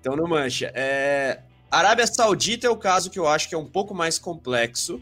Então 0.00 0.16
não 0.16 0.26
mancha. 0.26 0.72
É, 0.74 1.40
Arábia 1.70 2.06
Saudita 2.06 2.66
é 2.66 2.70
o 2.70 2.76
caso 2.76 3.10
que 3.10 3.18
eu 3.18 3.28
acho 3.28 3.48
que 3.48 3.54
é 3.54 3.58
um 3.58 3.66
pouco 3.66 3.94
mais 3.94 4.18
complexo 4.18 5.00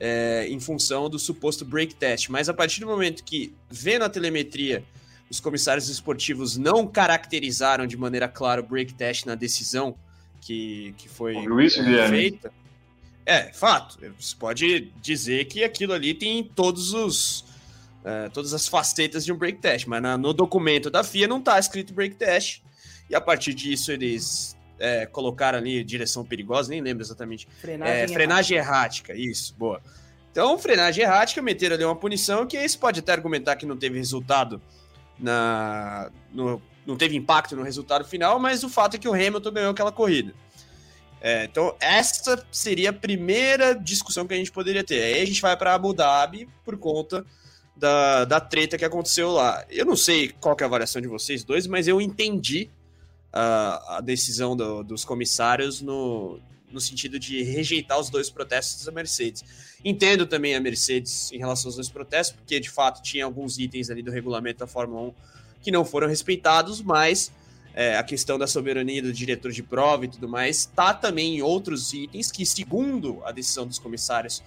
é, 0.00 0.46
em 0.48 0.58
função 0.58 1.10
do 1.10 1.18
suposto 1.18 1.64
break 1.64 1.94
test. 1.94 2.28
Mas 2.28 2.48
a 2.48 2.54
partir 2.54 2.80
do 2.80 2.86
momento 2.86 3.22
que, 3.22 3.54
vendo 3.70 4.02
a 4.02 4.08
telemetria, 4.08 4.84
os 5.30 5.38
comissários 5.40 5.88
esportivos 5.88 6.56
não 6.56 6.86
caracterizaram 6.86 7.86
de 7.86 7.96
maneira 7.96 8.28
clara 8.28 8.60
o 8.60 8.64
break 8.64 8.94
test 8.94 9.26
na 9.26 9.34
decisão 9.34 9.96
que, 10.40 10.94
que 10.98 11.08
foi 11.08 11.36
isso, 11.64 11.80
é, 11.80 12.08
feita. 12.08 12.52
É, 13.24 13.52
fato. 13.52 13.98
Você 14.18 14.36
pode 14.36 14.92
dizer 15.00 15.44
que 15.46 15.62
aquilo 15.62 15.92
ali 15.92 16.14
tem 16.14 16.42
todos 16.42 16.92
os. 16.92 17.52
Uh, 18.02 18.28
todas 18.32 18.52
as 18.52 18.66
facetas 18.66 19.24
de 19.24 19.32
um 19.32 19.36
break 19.36 19.60
test, 19.60 19.86
mas 19.86 20.02
na, 20.02 20.18
no 20.18 20.32
documento 20.32 20.90
da 20.90 21.04
FIA 21.04 21.28
não 21.28 21.38
está 21.38 21.56
escrito 21.56 21.94
break 21.94 22.16
test. 22.16 22.60
E 23.08 23.14
a 23.14 23.20
partir 23.20 23.54
disso 23.54 23.92
eles 23.92 24.56
é, 24.82 25.06
colocaram 25.06 25.58
ali 25.58 25.84
direção 25.84 26.24
perigosa, 26.24 26.70
nem 26.70 26.80
lembro 26.80 27.04
exatamente. 27.04 27.46
Frenagem, 27.60 27.94
é, 27.94 28.08
frenagem 28.08 28.58
errática. 28.58 29.12
errática. 29.12 29.30
isso, 29.30 29.54
boa. 29.56 29.80
Então, 30.32 30.58
frenagem 30.58 31.04
errática, 31.04 31.40
meteram 31.40 31.76
ali 31.76 31.84
uma 31.84 31.94
punição 31.94 32.46
que 32.46 32.56
esse 32.56 32.76
pode 32.76 32.98
até 32.98 33.12
argumentar 33.12 33.54
que 33.54 33.66
não 33.66 33.76
teve 33.76 33.98
resultado 33.98 34.60
na. 35.18 36.10
No, 36.32 36.60
não 36.84 36.96
teve 36.96 37.14
impacto 37.14 37.54
no 37.54 37.62
resultado 37.62 38.04
final, 38.04 38.40
mas 38.40 38.64
o 38.64 38.68
fato 38.68 38.96
é 38.96 38.98
que 38.98 39.08
o 39.08 39.12
Hamilton 39.12 39.52
ganhou 39.52 39.70
aquela 39.70 39.92
corrida. 39.92 40.34
É, 41.24 41.44
então, 41.44 41.76
essa 41.78 42.44
seria 42.50 42.90
a 42.90 42.92
primeira 42.92 43.74
discussão 43.74 44.26
que 44.26 44.34
a 44.34 44.36
gente 44.36 44.50
poderia 44.50 44.82
ter. 44.82 45.00
Aí 45.04 45.22
a 45.22 45.24
gente 45.24 45.40
vai 45.40 45.56
para 45.56 45.72
Abu 45.72 45.94
Dhabi 45.94 46.48
por 46.64 46.76
conta 46.76 47.24
da, 47.76 48.24
da 48.24 48.40
treta 48.40 48.76
que 48.76 48.84
aconteceu 48.84 49.30
lá. 49.30 49.64
Eu 49.70 49.86
não 49.86 49.94
sei 49.94 50.30
qual 50.40 50.56
é 50.58 50.64
a 50.64 50.66
avaliação 50.66 51.00
de 51.00 51.06
vocês 51.06 51.44
dois, 51.44 51.64
mas 51.68 51.86
eu 51.86 52.00
entendi 52.00 52.68
uh, 53.32 53.92
a 53.92 54.00
decisão 54.02 54.56
do, 54.56 54.82
dos 54.82 55.04
comissários 55.04 55.80
no, 55.80 56.40
no 56.72 56.80
sentido 56.80 57.20
de 57.20 57.40
rejeitar 57.44 58.00
os 58.00 58.10
dois 58.10 58.28
protestos 58.28 58.84
da 58.84 58.90
Mercedes. 58.90 59.44
Entendo 59.84 60.26
também 60.26 60.56
a 60.56 60.60
Mercedes 60.60 61.30
em 61.30 61.38
relação 61.38 61.68
aos 61.68 61.76
dois 61.76 61.88
protestos, 61.88 62.36
porque 62.36 62.58
de 62.58 62.68
fato 62.68 63.00
tinha 63.00 63.24
alguns 63.24 63.58
itens 63.58 63.90
ali 63.90 64.02
do 64.02 64.10
regulamento 64.10 64.58
da 64.58 64.66
Fórmula 64.66 65.02
1 65.02 65.14
que 65.62 65.70
não 65.70 65.84
foram 65.84 66.08
respeitados, 66.08 66.82
mas 66.82 67.30
é, 67.74 67.96
a 67.96 68.02
questão 68.02 68.38
da 68.38 68.46
soberania 68.46 69.02
do 69.02 69.12
diretor 69.12 69.50
de 69.50 69.62
prova 69.62 70.04
e 70.04 70.08
tudo 70.08 70.28
mais, 70.28 70.58
está 70.58 70.92
também 70.92 71.36
em 71.36 71.42
outros 71.42 71.92
itens 71.92 72.30
que, 72.30 72.44
segundo 72.44 73.22
a 73.24 73.32
decisão 73.32 73.66
dos 73.66 73.78
comissários 73.78 74.42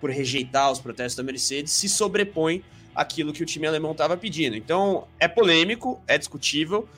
por 0.00 0.10
rejeitar 0.10 0.70
os 0.70 0.78
protestos 0.78 1.16
da 1.16 1.22
Mercedes, 1.22 1.72
se 1.72 1.88
sobrepõe 1.88 2.62
aquilo 2.94 3.32
que 3.32 3.42
o 3.42 3.46
time 3.46 3.66
alemão 3.66 3.92
estava 3.92 4.16
pedindo. 4.16 4.56
Então, 4.56 5.06
é 5.18 5.26
polêmico, 5.26 6.00
é 6.06 6.16
discutível 6.16 6.88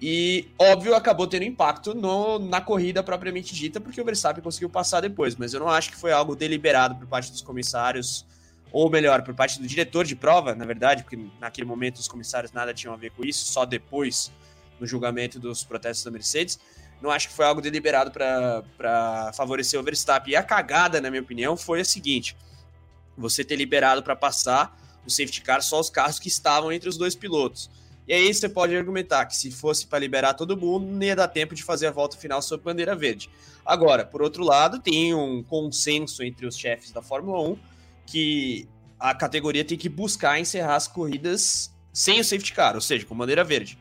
e, 0.00 0.46
óbvio, 0.58 0.94
acabou 0.94 1.26
tendo 1.26 1.44
impacto 1.44 1.94
no, 1.94 2.38
na 2.38 2.60
corrida 2.60 3.02
propriamente 3.02 3.54
dita, 3.54 3.80
porque 3.80 4.00
o 4.00 4.04
Verstappen 4.04 4.42
conseguiu 4.42 4.70
passar 4.70 5.00
depois, 5.00 5.34
mas 5.34 5.52
eu 5.52 5.60
não 5.60 5.68
acho 5.68 5.90
que 5.90 5.96
foi 5.96 6.12
algo 6.12 6.36
deliberado 6.36 6.94
por 6.94 7.06
parte 7.06 7.32
dos 7.32 7.42
comissários, 7.42 8.24
ou 8.70 8.88
melhor, 8.88 9.22
por 9.22 9.34
parte 9.34 9.60
do 9.60 9.66
diretor 9.66 10.04
de 10.04 10.14
prova, 10.14 10.54
na 10.54 10.64
verdade, 10.64 11.02
porque 11.02 11.18
naquele 11.40 11.66
momento 11.66 11.96
os 11.96 12.06
comissários 12.06 12.52
nada 12.52 12.72
tinham 12.72 12.94
a 12.94 12.96
ver 12.96 13.10
com 13.10 13.24
isso, 13.24 13.50
só 13.50 13.64
depois 13.64 14.30
no 14.80 14.86
julgamento 14.86 15.38
dos 15.38 15.64
protestos 15.64 16.04
da 16.04 16.10
Mercedes. 16.10 16.58
Não 17.00 17.10
acho 17.10 17.28
que 17.28 17.34
foi 17.34 17.44
algo 17.44 17.60
deliberado 17.60 18.10
para 18.10 19.32
favorecer 19.34 19.78
o 19.78 19.82
Verstappen. 19.82 20.32
E 20.32 20.36
a 20.36 20.42
cagada, 20.42 21.00
na 21.00 21.10
minha 21.10 21.22
opinião, 21.22 21.56
foi 21.56 21.80
a 21.80 21.84
seguinte: 21.84 22.36
você 23.16 23.44
ter 23.44 23.56
liberado 23.56 24.02
para 24.02 24.16
passar 24.16 24.76
o 25.06 25.10
safety 25.10 25.40
car 25.42 25.62
só 25.62 25.80
os 25.80 25.90
carros 25.90 26.18
que 26.18 26.28
estavam 26.28 26.72
entre 26.72 26.88
os 26.88 26.96
dois 26.96 27.14
pilotos. 27.14 27.70
E 28.06 28.12
aí 28.12 28.32
você 28.32 28.48
pode 28.48 28.74
argumentar 28.74 29.26
que 29.26 29.36
se 29.36 29.50
fosse 29.50 29.86
para 29.86 29.98
liberar 29.98 30.32
todo 30.34 30.56
mundo, 30.56 30.86
não 30.86 31.02
ia 31.02 31.14
dar 31.14 31.28
tempo 31.28 31.54
de 31.54 31.62
fazer 31.62 31.86
a 31.88 31.90
volta 31.90 32.16
final 32.16 32.40
sob 32.40 32.64
bandeira 32.64 32.96
verde. 32.96 33.28
Agora, 33.64 34.04
por 34.04 34.22
outro 34.22 34.42
lado, 34.42 34.80
tem 34.80 35.14
um 35.14 35.42
consenso 35.42 36.22
entre 36.22 36.46
os 36.46 36.56
chefes 36.56 36.90
da 36.90 37.02
Fórmula 37.02 37.38
1 37.50 37.58
que 38.06 38.66
a 38.98 39.14
categoria 39.14 39.62
tem 39.62 39.76
que 39.76 39.90
buscar 39.90 40.40
encerrar 40.40 40.76
as 40.76 40.88
corridas 40.88 41.70
sem 41.92 42.18
o 42.18 42.24
safety 42.24 42.54
car, 42.54 42.74
ou 42.74 42.80
seja, 42.80 43.04
com 43.04 43.14
bandeira 43.14 43.44
verde. 43.44 43.78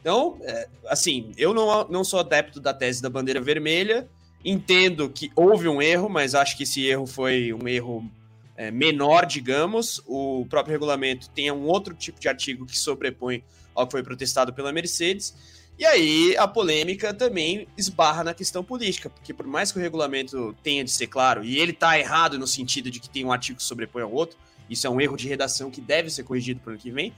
Então, 0.00 0.38
é, 0.42 0.68
assim, 0.86 1.32
eu 1.36 1.52
não, 1.52 1.86
não 1.88 2.04
sou 2.04 2.20
adepto 2.20 2.60
da 2.60 2.72
tese 2.72 3.02
da 3.02 3.10
bandeira 3.10 3.40
vermelha, 3.40 4.08
entendo 4.44 5.10
que 5.10 5.30
houve 5.36 5.68
um 5.68 5.80
erro, 5.80 6.08
mas 6.08 6.34
acho 6.34 6.56
que 6.56 6.62
esse 6.62 6.86
erro 6.86 7.06
foi 7.06 7.52
um 7.52 7.68
erro 7.68 8.10
é, 8.56 8.70
menor, 8.70 9.26
digamos. 9.26 10.02
O 10.06 10.46
próprio 10.48 10.72
regulamento 10.72 11.28
tem 11.30 11.50
um 11.50 11.66
outro 11.66 11.94
tipo 11.94 12.18
de 12.18 12.28
artigo 12.28 12.66
que 12.66 12.78
sobrepõe 12.78 13.44
ao 13.74 13.86
que 13.86 13.92
foi 13.92 14.02
protestado 14.02 14.52
pela 14.52 14.72
Mercedes. 14.72 15.34
E 15.78 15.84
aí 15.86 16.36
a 16.36 16.46
polêmica 16.46 17.14
também 17.14 17.66
esbarra 17.76 18.22
na 18.22 18.34
questão 18.34 18.62
política, 18.62 19.08
porque 19.08 19.32
por 19.32 19.46
mais 19.46 19.72
que 19.72 19.78
o 19.78 19.80
regulamento 19.80 20.54
tenha 20.62 20.84
de 20.84 20.90
ser 20.90 21.06
claro, 21.06 21.42
e 21.42 21.58
ele 21.58 21.72
está 21.72 21.98
errado 21.98 22.38
no 22.38 22.46
sentido 22.46 22.90
de 22.90 23.00
que 23.00 23.08
tem 23.08 23.24
um 23.24 23.32
artigo 23.32 23.56
que 23.56 23.64
sobrepõe 23.64 24.02
ao 24.02 24.12
outro, 24.12 24.36
isso 24.68 24.86
é 24.86 24.90
um 24.90 25.00
erro 25.00 25.16
de 25.16 25.26
redação 25.26 25.70
que 25.70 25.80
deve 25.80 26.10
ser 26.10 26.24
corrigido 26.24 26.60
para 26.60 26.70
o 26.70 26.72
ano 26.74 26.82
que 26.82 26.90
vem, 26.90 27.14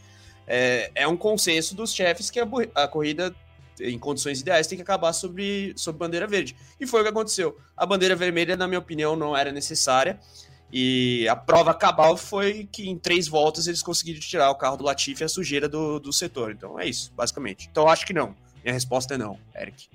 é, 0.54 0.90
é 0.94 1.08
um 1.08 1.16
consenso 1.16 1.74
dos 1.74 1.94
chefes 1.94 2.30
que 2.30 2.38
a, 2.38 2.46
a, 2.74 2.86
corrida, 2.86 3.34
em 3.80 3.98
condições 3.98 4.42
ideais, 4.42 4.66
tem 4.66 4.76
que 4.76 4.82
acabar 4.82 5.14
sobre, 5.14 5.72
sobre 5.76 5.98
bandeira 5.98 6.26
verde. 6.26 6.54
E 6.78 6.86
foi 6.86 7.00
o 7.00 7.04
que 7.04 7.08
aconteceu. 7.08 7.56
A 7.74 7.86
bandeira 7.86 8.14
vermelha, 8.14 8.54
na 8.54 8.68
minha 8.68 8.78
opinião, 8.78 9.16
não 9.16 9.34
era 9.34 9.50
necessária. 9.50 10.20
E 10.70 11.26
a 11.26 11.34
prova 11.34 11.72
cabal 11.72 12.18
foi 12.18 12.68
que 12.70 12.86
em 12.86 12.98
três 12.98 13.26
voltas 13.26 13.66
eles 13.66 13.82
conseguiram 13.82 14.20
tirar 14.20 14.50
o 14.50 14.54
carro 14.54 14.76
do 14.76 14.84
Latifi 14.84 15.22
e 15.22 15.24
a 15.24 15.28
sujeira 15.28 15.70
do, 15.70 15.98
do 15.98 16.12
setor. 16.12 16.52
Então 16.52 16.78
é 16.78 16.86
isso, 16.86 17.10
basicamente. 17.16 17.66
Então 17.70 17.84
eu 17.84 17.88
acho 17.88 18.04
que 18.06 18.12
não. 18.12 18.34
Minha 18.62 18.74
resposta 18.74 19.14
é 19.14 19.18
não, 19.18 19.38
Eric. 19.58 19.88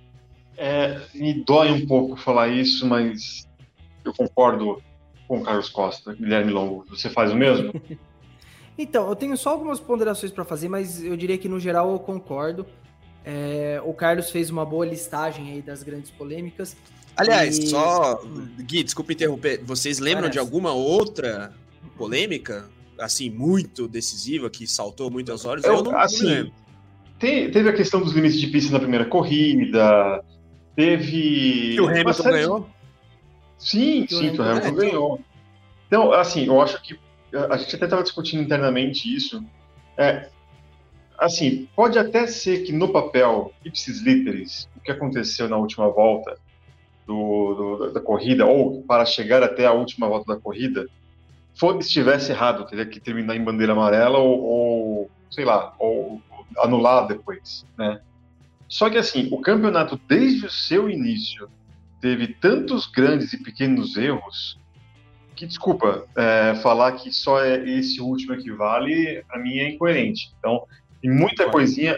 É, 0.58 1.00
me 1.14 1.36
dói 1.46 1.72
um 1.72 1.86
pouco 1.86 2.16
falar 2.16 2.48
isso, 2.48 2.84
mas 2.88 3.48
eu 4.04 4.12
concordo 4.12 4.82
com 5.28 5.38
o 5.38 5.44
Carlos 5.44 5.70
Costa, 5.70 6.16
Guilherme 6.16 6.52
Longo. 6.52 6.84
Você 6.90 7.12
faz 7.12 7.32
o 7.32 7.36
mesmo? 7.36 7.72
Então, 8.78 9.10
eu 9.10 9.16
tenho 9.16 9.36
só 9.36 9.50
algumas 9.50 9.80
ponderações 9.80 10.32
para 10.32 10.46
fazer, 10.46 10.70
mas 10.70 11.04
eu 11.04 11.18
diria 11.18 11.38
que 11.38 11.50
no 11.50 11.60
geral 11.60 11.92
eu 11.92 12.00
concordo. 12.00 12.66
É, 13.26 13.82
o 13.84 13.94
Carlos 13.94 14.30
fez 14.30 14.50
uma 14.50 14.64
boa 14.64 14.86
listagem 14.86 15.52
aí 15.52 15.62
das 15.62 15.84
grandes 15.84 16.12
polêmicas. 16.12 16.78
Aliás, 17.16 17.58
e... 17.58 17.68
só. 17.68 18.22
Gui, 18.60 18.84
desculpa 18.84 19.12
interromper. 19.12 19.62
Vocês 19.64 19.98
lembram 19.98 20.24
Parece. 20.24 20.34
de 20.34 20.40
alguma 20.40 20.72
outra 20.72 21.52
polêmica, 21.98 22.70
assim, 23.00 23.30
muito 23.30 23.88
decisiva, 23.88 24.50
que 24.50 24.68
saltou 24.68 25.10
muito 25.10 25.32
aos 25.32 25.44
olhos? 25.44 25.66
Eu, 25.66 25.78
eu 25.78 25.84
não, 25.84 25.98
assim, 25.98 26.24
não 26.24 26.32
lembro. 26.32 26.54
teve 27.20 27.70
a 27.70 27.74
questão 27.74 28.00
dos 28.00 28.14
limites 28.14 28.40
de 28.40 28.48
pista 28.48 28.72
na 28.72 28.80
primeira 28.80 29.06
corrida. 29.06 30.24
Teve. 30.76 31.74
Que 31.74 31.82
o 31.82 31.88
Hamilton 31.88 32.24
ganhou? 32.24 32.70
Sim, 33.58 34.06
que 34.06 34.14
sim, 34.14 34.16
o 34.16 34.20
Hamilton, 34.20 34.44
o 34.44 34.46
Hamilton 34.46 34.76
ganhou. 34.76 35.20
Então, 35.88 36.12
assim, 36.12 36.46
eu 36.46 36.62
acho 36.62 36.82
que 36.84 37.00
a 37.34 37.58
gente 37.58 37.76
até 37.76 37.86
estava 37.86 38.04
discutindo 38.04 38.42
internamente 38.42 39.14
isso. 39.14 39.44
É, 39.98 40.30
assim, 41.18 41.68
pode 41.76 41.98
até 41.98 42.28
ser 42.28 42.64
que 42.64 42.72
no 42.72 42.90
papel, 42.90 43.54
ipsis 43.66 44.02
literis, 44.02 44.70
o 44.76 44.80
que 44.80 44.92
aconteceu 44.92 45.50
na 45.50 45.58
última 45.58 45.90
volta 45.90 46.38
do, 47.06 47.54
do, 47.54 47.94
da 47.94 48.02
corrida, 48.02 48.46
ou 48.46 48.82
para 48.84 49.06
chegar 49.06 49.42
até 49.44 49.66
a 49.66 49.72
última 49.72 50.08
volta 50.08 50.34
da 50.34 50.40
corrida, 50.40 50.88
for, 51.56 51.78
estivesse 51.80 52.32
errado, 52.32 52.66
teria 52.66 52.86
que 52.86 53.00
terminar 53.00 53.36
em 53.36 53.44
bandeira 53.44 53.74
amarela 53.74 54.20
ou, 54.20 54.44
ou 54.44 55.12
sei 55.32 55.44
lá, 55.44 55.74
ou 55.80 56.22
anular 56.60 57.08
depois, 57.08 57.66
né? 57.78 58.00
Só 58.68 58.90
que 58.90 58.98
assim, 58.98 59.30
o 59.32 59.40
campeonato 59.40 60.00
desde 60.08 60.46
o 60.46 60.52
seu 60.52 60.90
início 60.90 61.50
teve 62.02 62.28
tantos 62.28 62.86
grandes 62.86 63.34
e 63.34 63.42
pequenos 63.42 63.96
erros 63.96 64.60
que, 65.38 65.46
desculpa, 65.46 66.06
é, 66.18 66.56
falar 66.56 66.94
que 66.94 67.12
só 67.12 67.40
é 67.44 67.58
esse 67.70 68.02
último 68.02 68.36
que 68.38 68.52
vale, 68.52 69.24
para 69.28 69.40
mim 69.40 69.60
é 69.60 69.70
incoerente. 69.70 70.34
Então, 70.40 70.66
tem 71.02 71.12
muita 71.12 71.50
coisinha. 71.50 71.98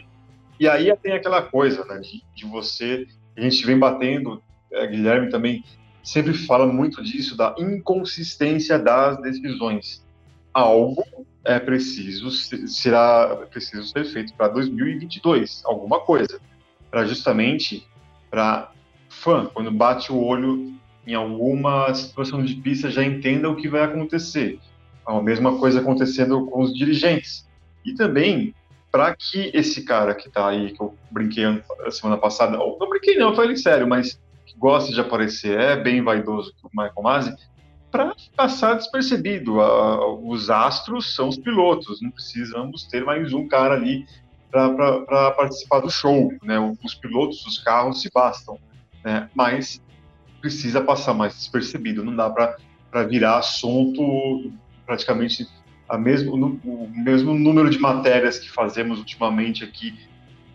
E 0.60 0.68
aí 0.68 0.94
tem 0.98 1.14
aquela 1.14 1.42
coisa, 1.42 1.86
né, 1.86 2.00
de, 2.00 2.22
de 2.36 2.46
você. 2.46 3.08
A 3.36 3.42
gente 3.42 3.66
vem 3.66 3.80
batendo, 3.80 4.44
é, 4.72 4.86
Guilherme 4.86 5.30
também 5.30 5.64
sempre 6.04 6.34
fala 6.34 6.68
muito 6.68 7.02
disso, 7.02 7.38
da 7.38 7.56
inconsistência 7.58 8.78
das 8.78 9.22
decisões. 9.22 10.06
Algo 10.54 11.04
é 11.46 11.60
preciso, 11.60 12.30
será 12.32 13.38
preciso 13.50 13.88
ser 13.88 14.04
feito 14.06 14.34
para 14.34 14.50
2022, 14.50 15.62
alguma 15.66 16.02
coisa, 16.02 16.40
para 16.92 17.06
justamente 17.06 17.88
para 18.30 18.72
fã, 19.08 19.46
quando 19.46 19.72
bate 19.72 20.12
o 20.12 20.22
olho 20.22 20.79
em 21.10 21.16
alguma 21.16 21.94
situação 21.94 22.44
de 22.44 22.56
pista 22.56 22.90
já 22.90 23.04
entenda 23.04 23.50
o 23.50 23.56
que 23.56 23.68
vai 23.68 23.82
acontecer. 23.82 24.60
A 25.06 25.20
mesma 25.22 25.58
coisa 25.58 25.80
acontecendo 25.80 26.46
com 26.46 26.62
os 26.62 26.74
dirigentes. 26.74 27.48
E 27.84 27.96
também 27.96 28.54
para 28.92 29.16
que 29.16 29.52
esse 29.54 29.84
cara 29.84 30.14
que 30.14 30.28
está 30.28 30.48
aí, 30.48 30.72
que 30.72 30.82
eu 30.82 30.96
brinquei 31.10 31.46
a 31.86 31.92
semana 31.92 32.20
passada, 32.20 32.60
ou 32.60 32.78
não 32.80 32.90
brinquei 32.90 33.18
não, 33.18 33.36
falei 33.36 33.56
sério, 33.56 33.88
mas 33.88 34.20
que 34.46 34.58
gosta 34.58 34.92
de 34.92 35.00
aparecer, 35.00 35.60
é 35.60 35.76
bem 35.76 36.04
vaidoso 36.04 36.54
o 36.64 36.70
Michael 36.72 37.02
Masi, 37.02 37.36
para 37.92 38.16
passar 38.36 38.76
despercebido. 38.76 39.58
os 40.24 40.50
astros 40.50 41.16
são 41.16 41.30
os 41.30 41.38
pilotos, 41.38 42.02
não 42.02 42.12
precisamos 42.12 42.84
ter 42.84 43.04
mais 43.04 43.34
um 43.34 43.48
cara 43.48 43.76
ali 43.76 44.06
para 44.52 45.32
participar 45.32 45.80
do 45.80 45.90
show. 45.90 46.32
Né? 46.44 46.60
Os 46.84 46.96
pilotos 46.96 47.44
dos 47.44 47.58
carros 47.60 48.02
se 48.02 48.10
bastam. 48.12 48.60
Né? 49.04 49.30
Mas 49.34 49.82
precisa 50.40 50.82
passar 50.82 51.14
mais 51.14 51.34
despercebido, 51.36 52.04
não 52.04 52.16
dá 52.16 52.30
para 52.30 53.04
virar 53.04 53.38
assunto 53.38 54.52
praticamente 54.86 55.48
a 55.88 55.98
mesmo, 55.98 56.36
o 56.36 56.90
mesmo 56.90 57.34
número 57.34 57.70
de 57.70 57.80
matérias 57.80 58.38
que 58.38 58.50
fazemos 58.50 59.00
ultimamente 59.00 59.64
aqui 59.64 59.98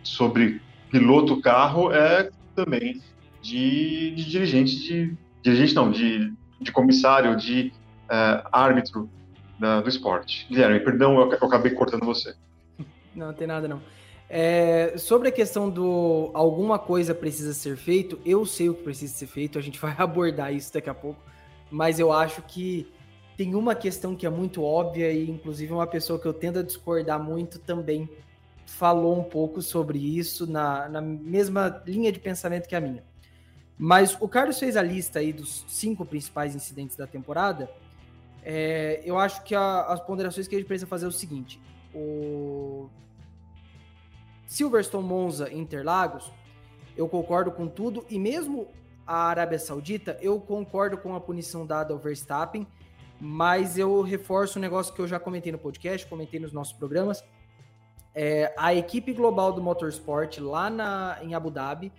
sobre 0.03 0.61
piloto 0.91 1.41
carro 1.41 1.93
é 1.93 2.31
também 2.55 3.03
de, 3.43 4.13
de 4.13 4.25
dirigente, 4.31 4.77
de 4.77 5.17
dirigente 5.43 5.75
não, 5.75 5.91
de, 5.91 6.33
de 6.61 6.71
comissário, 6.71 7.37
de 7.37 7.73
uh, 8.05 8.49
árbitro 8.53 9.11
da, 9.59 9.81
do 9.81 9.89
esporte. 9.89 10.47
Guilherme, 10.49 10.81
perdão, 10.81 11.19
eu, 11.19 11.33
eu 11.33 11.49
acabei 11.49 11.73
cortando 11.73 12.05
você. 12.05 12.35
Não, 13.15 13.27
não 13.29 13.35
tem 13.35 13.47
nada 13.47 13.67
não. 13.67 13.81
É, 14.37 14.99
sobre 14.99 15.29
a 15.29 15.31
questão 15.31 15.71
do 15.71 16.33
alguma 16.35 16.77
coisa 16.77 17.15
precisa 17.15 17.55
ser 17.55 17.77
feito, 17.77 18.19
eu 18.27 18.45
sei 18.45 18.69
o 18.69 18.75
que 18.75 18.83
precisa 18.83 19.15
ser 19.15 19.29
feito, 19.29 19.61
a 19.61 19.63
gente 19.63 19.79
vai 19.79 19.95
abordar 19.97 20.53
isso 20.53 20.75
daqui 20.75 20.91
a 20.91 20.95
pouco, 20.95 21.21
mas 21.71 22.01
eu 22.01 22.13
acho 22.13 22.43
que 22.43 22.93
tem 23.37 23.55
uma 23.55 23.77
questão 23.77 24.17
que 24.17 24.27
é 24.27 24.31
muito 24.31 24.61
óbvia 24.65 25.13
e 25.13 25.31
inclusive 25.31 25.73
uma 25.73 25.87
pessoa 25.87 26.19
que 26.19 26.27
eu 26.27 26.33
tendo 26.33 26.59
a 26.59 26.65
discordar 26.65 27.23
muito 27.23 27.61
também 27.61 28.09
falou 28.67 29.17
um 29.17 29.23
pouco 29.23 29.63
sobre 29.63 30.01
isso 30.01 30.51
na, 30.51 30.89
na 30.89 31.01
mesma 31.01 31.81
linha 31.87 32.11
de 32.11 32.19
pensamento 32.19 32.67
que 32.67 32.75
a 32.75 32.81
minha. 32.81 33.05
Mas 33.79 34.17
o 34.21 34.27
Carlos 34.27 34.59
fez 34.59 34.77
a 34.77 34.83
lista 34.83 35.21
aí 35.21 35.33
dos 35.33 35.65
cinco 35.69 36.05
principais 36.05 36.57
incidentes 36.57 36.97
da 36.97 37.07
temporada. 37.07 37.71
É, 38.43 39.01
eu 39.05 39.17
acho 39.17 39.45
que 39.45 39.55
a, 39.55 39.83
as 39.83 40.01
ponderações 40.01 40.49
que 40.49 40.57
a 40.57 40.59
gente 40.59 40.67
precisa 40.67 40.89
fazer 40.89 41.05
é 41.05 41.09
o 41.09 41.13
seguinte: 41.13 41.61
o 41.95 42.91
Silverstone, 44.47 45.07
Monza, 45.07 45.53
Interlagos, 45.53 46.31
eu 46.97 47.09
concordo 47.09 47.51
com 47.51 47.67
tudo. 47.67 48.05
E 48.09 48.19
mesmo 48.19 48.69
a 49.07 49.29
Arábia 49.29 49.59
Saudita, 49.59 50.19
eu 50.21 50.41
concordo 50.41 50.97
com 50.99 51.15
a 51.15 51.21
punição 51.21 51.67
dada 51.67 51.93
ao 51.93 51.99
Verstappen, 51.99 52.67
mas 53.21 53.79
eu 53.79 54.03
reforço 54.03 54.59
um 54.59 54.63
negócio 54.63 54.95
que 54.95 55.01
eu 55.01 55.09
já 55.09 55.19
comentei 55.19 55.53
no 55.53 55.59
podcast, 55.59 56.07
comentei 56.07 56.41
nos 56.41 56.53
nossos 56.53 56.73
programas. 56.73 57.25
É, 58.15 58.55
a 58.57 58.75
equipe 58.75 59.13
global 59.13 59.53
do 59.53 59.61
Motorsport 59.61 60.39
lá 60.39 60.71
na, 60.71 61.19
em 61.23 61.35
Abu 61.35 61.51
Dhabi 61.51 61.93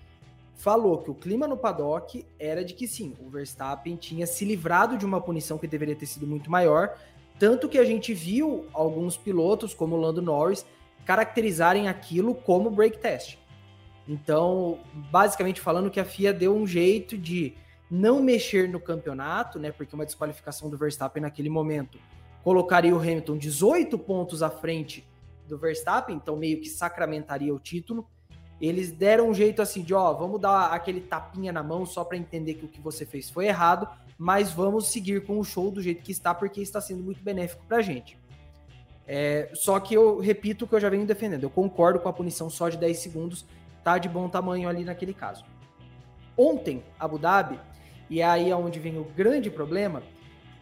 falou 0.55 0.99
que 0.99 1.11
o 1.11 1.15
clima 1.15 1.47
no 1.47 1.57
paddock 1.57 2.25
era 2.39 2.63
de 2.63 2.73
que 2.73 2.87
sim, 2.87 3.13
o 3.19 3.29
Verstappen 3.29 3.97
tinha 3.97 4.25
se 4.25 4.45
livrado 4.45 4.97
de 4.97 5.05
uma 5.05 5.19
punição 5.19 5.57
que 5.57 5.67
deveria 5.67 5.95
ter 5.95 6.05
sido 6.05 6.25
muito 6.25 6.49
maior, 6.49 6.97
tanto 7.37 7.67
que 7.67 7.77
a 7.77 7.83
gente 7.83 8.13
viu 8.13 8.65
alguns 8.71 9.17
pilotos, 9.17 9.73
como 9.73 9.97
o 9.97 9.99
Lando 9.99 10.21
Norris, 10.21 10.65
caracterizarem 11.05 11.88
aquilo 11.88 12.33
como 12.35 12.69
break 12.69 12.97
test. 12.97 13.38
Então, 14.07 14.79
basicamente 15.12 15.62
falando 15.62 15.89
que 15.89 16.00
a 16.00 16.05
FIA 16.05 16.33
deu 16.33 16.55
um 16.55 16.67
jeito 16.67 17.17
de 17.17 17.55
não 17.89 18.21
mexer 18.21 18.67
no 18.67 18.79
campeonato, 18.79 19.59
né? 19.59 19.71
Porque 19.71 19.95
uma 19.95 20.05
desqualificação 20.05 20.69
do 20.69 20.77
Verstappen 20.77 21.21
naquele 21.21 21.50
momento 21.50 21.97
colocaria 22.43 22.95
o 22.95 23.00
Hamilton 23.00 23.38
18 23.38 23.97
pontos 23.97 24.43
à 24.43 24.50
frente 24.50 25.07
do 25.47 25.57
Verstappen, 25.57 26.15
então 26.15 26.35
meio 26.35 26.59
que 26.59 26.69
sacramentaria 26.69 27.53
o 27.53 27.59
título. 27.59 28.07
Eles 28.59 28.91
deram 28.91 29.29
um 29.29 29.33
jeito 29.33 29.62
assim 29.62 29.83
de, 29.83 29.93
ó, 29.93 30.13
vamos 30.13 30.39
dar 30.39 30.67
aquele 30.67 31.01
tapinha 31.01 31.51
na 31.51 31.62
mão 31.62 31.85
só 31.85 32.03
para 32.03 32.17
entender 32.17 32.55
que 32.55 32.65
o 32.65 32.69
que 32.69 32.79
você 32.79 33.05
fez 33.05 33.29
foi 33.29 33.47
errado, 33.47 33.88
mas 34.17 34.51
vamos 34.51 34.88
seguir 34.88 35.25
com 35.25 35.39
o 35.39 35.43
show 35.43 35.69
do 35.69 35.81
jeito 35.81 36.03
que 36.03 36.12
está, 36.12 36.33
porque 36.33 36.62
está 36.62 36.79
sendo 36.79 37.03
muito 37.03 37.21
benéfico 37.21 37.63
para 37.67 37.77
a 37.77 37.81
gente. 37.81 38.17
É, 39.07 39.51
só 39.53 39.79
que 39.79 39.93
eu 39.93 40.19
repito 40.19 40.65
o 40.65 40.67
que 40.67 40.75
eu 40.75 40.79
já 40.79 40.89
venho 40.89 41.05
defendendo. 41.05 41.43
Eu 41.43 41.50
concordo 41.50 42.00
com 42.00 42.09
a 42.09 42.13
punição 42.13 42.50
só 42.50 42.69
de 42.69 42.77
10 42.77 42.97
segundos, 42.97 43.45
tá 43.83 43.97
de 43.97 44.09
bom 44.09 44.27
tamanho 44.27 44.67
ali 44.67 44.83
naquele 44.83 45.13
caso. 45.13 45.45
Ontem, 46.38 46.83
Abu 47.00 47.17
Dhabi, 47.17 47.59
e 48.09 48.21
é 48.21 48.25
aí 48.25 48.50
é 48.50 48.55
onde 48.55 48.79
vem 48.79 48.97
o 48.97 49.03
grande 49.03 49.50
problema, 49.50 50.03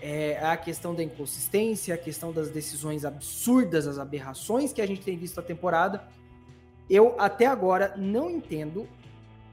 é 0.01 0.37
a 0.45 0.57
questão 0.57 0.93
da 0.93 1.01
inconsistência, 1.01 1.95
a 1.95 1.97
questão 1.97 2.31
das 2.31 2.49
decisões 2.49 3.05
absurdas, 3.05 3.87
as 3.87 3.97
aberrações 3.97 4.73
que 4.73 4.81
a 4.81 4.85
gente 4.85 5.01
tem 5.01 5.17
visto 5.17 5.39
a 5.39 5.43
temporada 5.43 6.05
eu 6.89 7.15
até 7.19 7.45
agora 7.45 7.93
não 7.97 8.29
entendo 8.29 8.87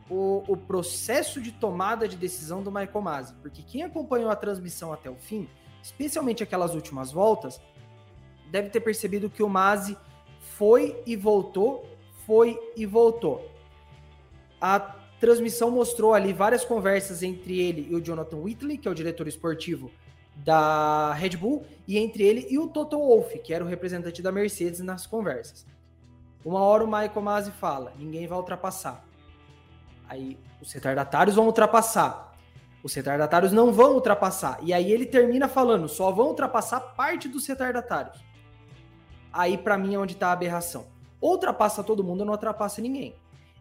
o, 0.08 0.42
o, 0.48 0.56
processo 0.56 1.40
de 1.40 1.52
tomada 1.52 2.08
de 2.08 2.16
decisão 2.16 2.62
do 2.62 2.70
Michael 2.70 3.00
Masi, 3.00 3.34
porque 3.40 3.62
quem 3.62 3.84
acompanhou 3.84 4.28
a 4.28 4.36
transmissão 4.36 4.92
até 4.92 5.08
o 5.08 5.14
fim, 5.14 5.48
especialmente 5.82 6.42
aquelas 6.42 6.74
últimas 6.74 7.12
voltas, 7.12 7.60
deve 8.50 8.68
ter 8.68 8.80
percebido 8.80 9.30
que 9.30 9.42
o 9.42 9.48
Masi 9.48 9.96
foi 10.40 11.00
e 11.06 11.16
voltou, 11.16 11.88
foi 12.26 12.58
e 12.76 12.84
voltou. 12.84 13.48
A 14.60 14.78
transmissão 15.18 15.70
mostrou 15.70 16.14
ali 16.14 16.32
várias 16.32 16.64
conversas 16.64 17.22
entre 17.22 17.60
ele 17.60 17.86
e 17.90 17.94
o 17.94 18.00
Jonathan 18.00 18.38
Whitley, 18.38 18.78
que 18.78 18.88
é 18.88 18.90
o 18.90 18.94
diretor 18.94 19.28
esportivo 19.28 19.90
da 20.36 21.12
Red 21.12 21.36
Bull, 21.36 21.64
e 21.86 21.98
entre 21.98 22.22
ele 22.22 22.46
e 22.50 22.58
o 22.58 22.66
Toto 22.66 22.98
Wolff, 22.98 23.38
que 23.40 23.52
era 23.52 23.64
o 23.64 23.66
representante 23.66 24.22
da 24.22 24.32
Mercedes 24.32 24.80
nas 24.80 25.06
conversas. 25.06 25.66
Uma 26.44 26.60
hora 26.60 26.84
o 26.84 26.86
Michael 26.86 27.20
Masi 27.20 27.50
fala, 27.50 27.92
ninguém 27.98 28.26
vai 28.26 28.38
ultrapassar. 28.38 29.04
Aí 30.08 30.38
os 30.60 30.72
retardatários 30.72 31.36
vão 31.36 31.46
ultrapassar. 31.46 32.34
Os 32.82 32.94
retardatários 32.94 33.52
não 33.52 33.72
vão 33.72 33.94
ultrapassar. 33.94 34.58
E 34.62 34.72
aí 34.72 34.90
ele 34.90 35.04
termina 35.04 35.46
falando, 35.46 35.86
só 35.88 36.10
vão 36.10 36.28
ultrapassar 36.28 36.80
parte 36.80 37.28
dos 37.28 37.46
retardatários. 37.46 38.29
Aí 39.32 39.56
para 39.56 39.78
mim 39.78 39.94
é 39.94 39.98
onde 39.98 40.16
tá 40.16 40.28
a 40.28 40.32
aberração. 40.32 40.86
ultrapassa 41.20 41.82
todo 41.82 42.02
mundo, 42.02 42.24
não 42.24 42.32
ultrapassa 42.32 42.80
ninguém. 42.80 43.14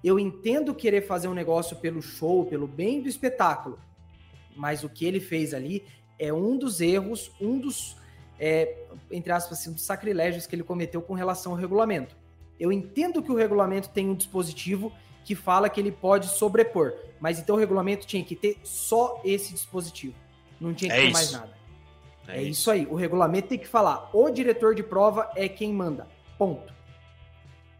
Eu 0.04 0.18
entendo 0.18 0.74
querer 0.74 1.02
fazer 1.02 1.28
um 1.28 1.34
negócio 1.34 1.76
pelo 1.76 2.02
show, 2.02 2.46
pelo 2.46 2.68
bem 2.68 3.02
do 3.02 3.10
espetáculo. 3.10 3.78
Mas 4.56 4.84
o 4.84 4.90
que 4.90 5.06
ele 5.06 5.20
fez 5.20 5.54
ali 5.54 5.86
é 6.18 6.34
um 6.34 6.58
dos 6.58 6.82
erros, 6.82 7.32
um 7.40 7.60
dos, 7.60 7.98
é, 8.40 8.78
entre 9.12 9.32
aspas, 9.32 9.60
assim, 9.60 9.74
dos 9.74 9.84
sacrilégios 9.84 10.48
que 10.48 10.56
ele 10.56 10.64
cometeu 10.64 11.02
com 11.02 11.14
relação 11.14 11.52
ao 11.52 11.58
regulamento. 11.58 12.16
Eu 12.60 12.72
entendo 12.72 13.22
que 13.22 13.32
o 13.32 13.36
regulamento 13.36 13.90
tem 13.90 14.10
um 14.10 14.16
dispositivo 14.16 14.92
que 15.24 15.36
fala 15.36 15.70
que 15.70 15.80
ele 15.80 15.92
pode 15.92 16.28
sobrepor, 16.28 16.94
mas 17.20 17.40
então 17.40 17.56
o 17.56 17.60
regulamento 17.60 18.08
tinha 18.08 18.24
que 18.24 18.36
ter 18.36 18.58
só 18.64 19.22
esse 19.24 19.54
dispositivo. 19.54 20.16
Não 20.60 20.74
tinha 20.74 20.90
que 20.90 20.98
é 20.98 21.02
ter 21.02 21.06
isso. 21.06 21.14
mais 21.14 21.32
nada. 21.32 21.59
É, 22.30 22.38
é 22.38 22.42
isso. 22.42 22.52
isso 22.52 22.72
aí. 22.72 22.88
O 22.89 22.96
regulamento 22.96 23.50
tem 23.50 23.58
que 23.58 23.68
falar: 23.68 24.10
o 24.13 24.30
diretor 24.30 24.76
de 24.76 24.84
prova 24.84 25.30
é 25.36 25.50
quem 25.50 25.74
manda. 25.74 26.08
Ponto. 26.38 26.74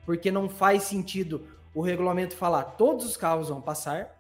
Porque 0.06 0.32
não 0.32 0.50
faz 0.50 0.84
sentido 0.84 1.48
o 1.74 1.82
regulamento 1.82 2.36
falar 2.36 2.64
todos 2.64 3.06
os 3.06 3.16
carros 3.16 3.50
vão 3.50 3.62
passar. 3.62 4.18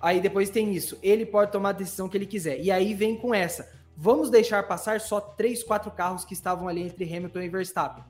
Aí 0.00 0.20
depois 0.20 0.50
tem 0.50 0.74
isso. 0.74 0.98
Ele 1.02 1.24
pode 1.24 1.50
tomar 1.52 1.70
a 1.70 1.72
decisão 1.72 2.08
que 2.08 2.16
ele 2.16 2.26
quiser. 2.26 2.60
E 2.60 2.70
aí 2.70 2.94
vem 2.94 3.16
com 3.16 3.34
essa. 3.34 3.72
Vamos 3.96 4.30
deixar 4.30 4.62
passar 4.66 5.00
só 5.00 5.20
três, 5.20 5.62
quatro 5.62 5.90
carros 5.90 6.24
que 6.24 6.32
estavam 6.32 6.68
ali 6.68 6.82
entre 6.82 7.04
Hamilton 7.04 7.40
e 7.40 7.48
Verstappen. 7.48 8.04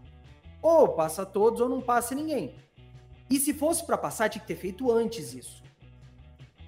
Ou 0.60 0.88
passa 0.88 1.24
todos 1.24 1.60
ou 1.60 1.68
não 1.68 1.80
passa 1.80 2.14
ninguém. 2.14 2.56
E 3.30 3.38
se 3.38 3.54
fosse 3.54 3.84
para 3.86 3.96
passar, 3.96 4.28
tinha 4.28 4.40
que 4.40 4.48
ter 4.48 4.56
feito 4.56 4.90
antes 4.90 5.32
isso. 5.32 5.62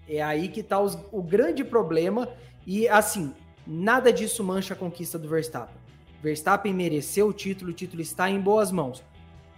É 0.09 0.23
aí 0.23 0.49
que 0.49 0.61
está 0.61 0.81
o 0.81 1.23
grande 1.23 1.65
problema. 1.65 2.29
E 2.67 2.89
assim, 2.89 3.35
nada 3.67 4.13
disso 4.13 4.43
mancha 4.43 4.75
a 4.75 4.77
conquista 4.77 5.19
do 5.19 5.29
Verstappen. 5.29 5.77
Verstappen 6.23 6.75
mereceu 6.75 7.29
o 7.29 7.33
título, 7.33 7.71
o 7.71 7.75
título 7.75 8.03
está 8.03 8.29
em 8.31 8.41
boas 8.41 8.71
mãos. 8.71 9.03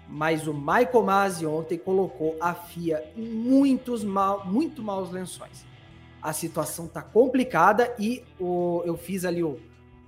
Mas 0.08 0.46
o 0.46 0.52
Michael 0.52 1.02
Masi 1.02 1.46
ontem 1.46 1.78
colocou 1.78 2.36
a 2.40 2.54
FIA 2.54 3.04
em 3.16 3.24
muitos 3.24 4.04
mal, 4.04 4.44
muito 4.44 4.82
maus 4.82 5.10
lençóis. 5.10 5.64
A 6.20 6.32
situação 6.32 6.86
está 6.86 7.02
complicada 7.02 7.94
e 7.98 8.22
o, 8.38 8.82
eu 8.84 8.96
fiz 8.96 9.24
ali 9.24 9.42
o, 9.42 9.58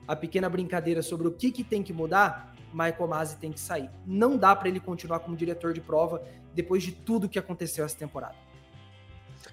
a 0.06 0.14
pequena 0.14 0.48
brincadeira 0.48 1.02
sobre 1.02 1.26
o 1.26 1.32
que, 1.32 1.50
que 1.50 1.64
tem 1.64 1.82
que 1.82 1.92
mudar. 1.92 2.54
Michael 2.72 3.08
Masi 3.08 3.36
tem 3.36 3.52
que 3.52 3.60
sair. 3.60 3.88
Não 4.06 4.36
dá 4.36 4.54
para 4.54 4.68
ele 4.68 4.80
continuar 4.80 5.20
como 5.20 5.36
diretor 5.36 5.72
de 5.72 5.80
prova 5.80 6.22
depois 6.52 6.82
de 6.82 6.92
tudo 6.92 7.28
que 7.28 7.38
aconteceu 7.38 7.84
essa 7.84 7.96
temporada. 7.96 8.36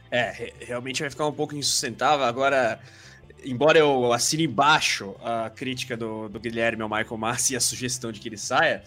É, 0.10 0.54
realmente 0.60 1.02
vai 1.02 1.10
ficar 1.10 1.26
um 1.26 1.32
pouco 1.32 1.56
insustentável. 1.56 2.26
Agora, 2.26 2.80
embora 3.44 3.78
eu 3.78 4.14
assine 4.14 4.46
embaixo 4.46 5.16
a 5.24 5.50
crítica 5.50 5.98
do, 5.98 6.30
do 6.30 6.40
Guilherme 6.40 6.82
ao 6.82 6.90
Michael 6.90 7.18
Masi 7.18 7.54
e 7.54 7.58
a 7.58 7.60
sugestão 7.60 8.12
de 8.12 8.20
que 8.20 8.30
ele 8.30 8.38
saia, 8.38 8.84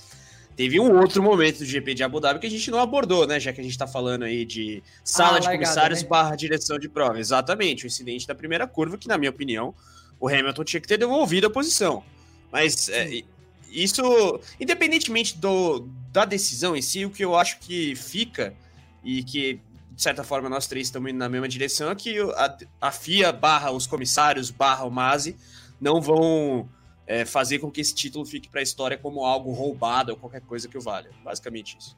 teve 0.56 0.78
um 0.78 0.98
outro 0.98 1.22
momento 1.22 1.58
do 1.58 1.64
GP 1.64 1.94
de 1.94 2.02
Abu 2.02 2.20
Dhabi 2.20 2.40
que 2.40 2.46
a 2.46 2.50
gente 2.50 2.70
não 2.70 2.78
abordou, 2.78 3.26
né? 3.26 3.40
Já 3.40 3.52
que 3.52 3.60
a 3.60 3.64
gente 3.64 3.76
tá 3.76 3.86
falando 3.86 4.24
aí 4.24 4.44
de 4.44 4.82
sala 5.02 5.36
ah, 5.36 5.40
de 5.40 5.46
largada, 5.46 5.64
comissários 5.64 6.02
né? 6.02 6.08
barra 6.08 6.36
direção 6.36 6.78
de 6.78 6.88
prova. 6.88 7.18
Exatamente, 7.18 7.84
o 7.84 7.86
incidente 7.86 8.26
da 8.26 8.34
primeira 8.34 8.66
curva, 8.66 8.96
que 8.96 9.08
na 9.08 9.18
minha 9.18 9.30
opinião, 9.30 9.74
o 10.20 10.28
Hamilton 10.28 10.64
tinha 10.64 10.80
que 10.80 10.88
ter 10.88 10.98
devolvido 10.98 11.46
a 11.46 11.50
posição. 11.50 12.04
Mas 12.52 12.88
é, 12.88 13.22
isso, 13.70 14.40
independentemente 14.60 15.36
do, 15.36 15.88
da 16.12 16.24
decisão 16.24 16.76
em 16.76 16.82
si, 16.82 17.04
o 17.04 17.10
que 17.10 17.24
eu 17.24 17.34
acho 17.34 17.58
que 17.58 17.96
fica 17.96 18.54
e 19.02 19.22
que, 19.24 19.60
de 19.94 20.02
certa 20.02 20.24
forma, 20.24 20.48
nós 20.48 20.66
três 20.66 20.88
estamos 20.88 21.10
indo 21.10 21.18
na 21.18 21.28
mesma 21.28 21.48
direção 21.48 21.90
é 21.90 21.94
que 21.94 22.18
a, 22.20 22.56
a 22.80 22.90
FIA 22.90 23.32
barra 23.32 23.70
os 23.70 23.86
comissários 23.86 24.50
barra 24.50 24.84
o 24.84 24.90
Masi 24.90 25.36
não 25.80 26.00
vão 26.00 26.68
é, 27.06 27.24
fazer 27.24 27.58
com 27.58 27.70
que 27.70 27.80
esse 27.80 27.94
título 27.94 28.24
fique 28.24 28.48
para 28.48 28.60
a 28.60 28.62
história 28.62 28.98
como 28.98 29.24
algo 29.24 29.52
roubado 29.52 30.12
ou 30.12 30.18
qualquer 30.18 30.40
coisa 30.40 30.68
que 30.68 30.76
o 30.76 30.80
valha. 30.80 31.10
Basicamente 31.22 31.76
isso. 31.78 31.96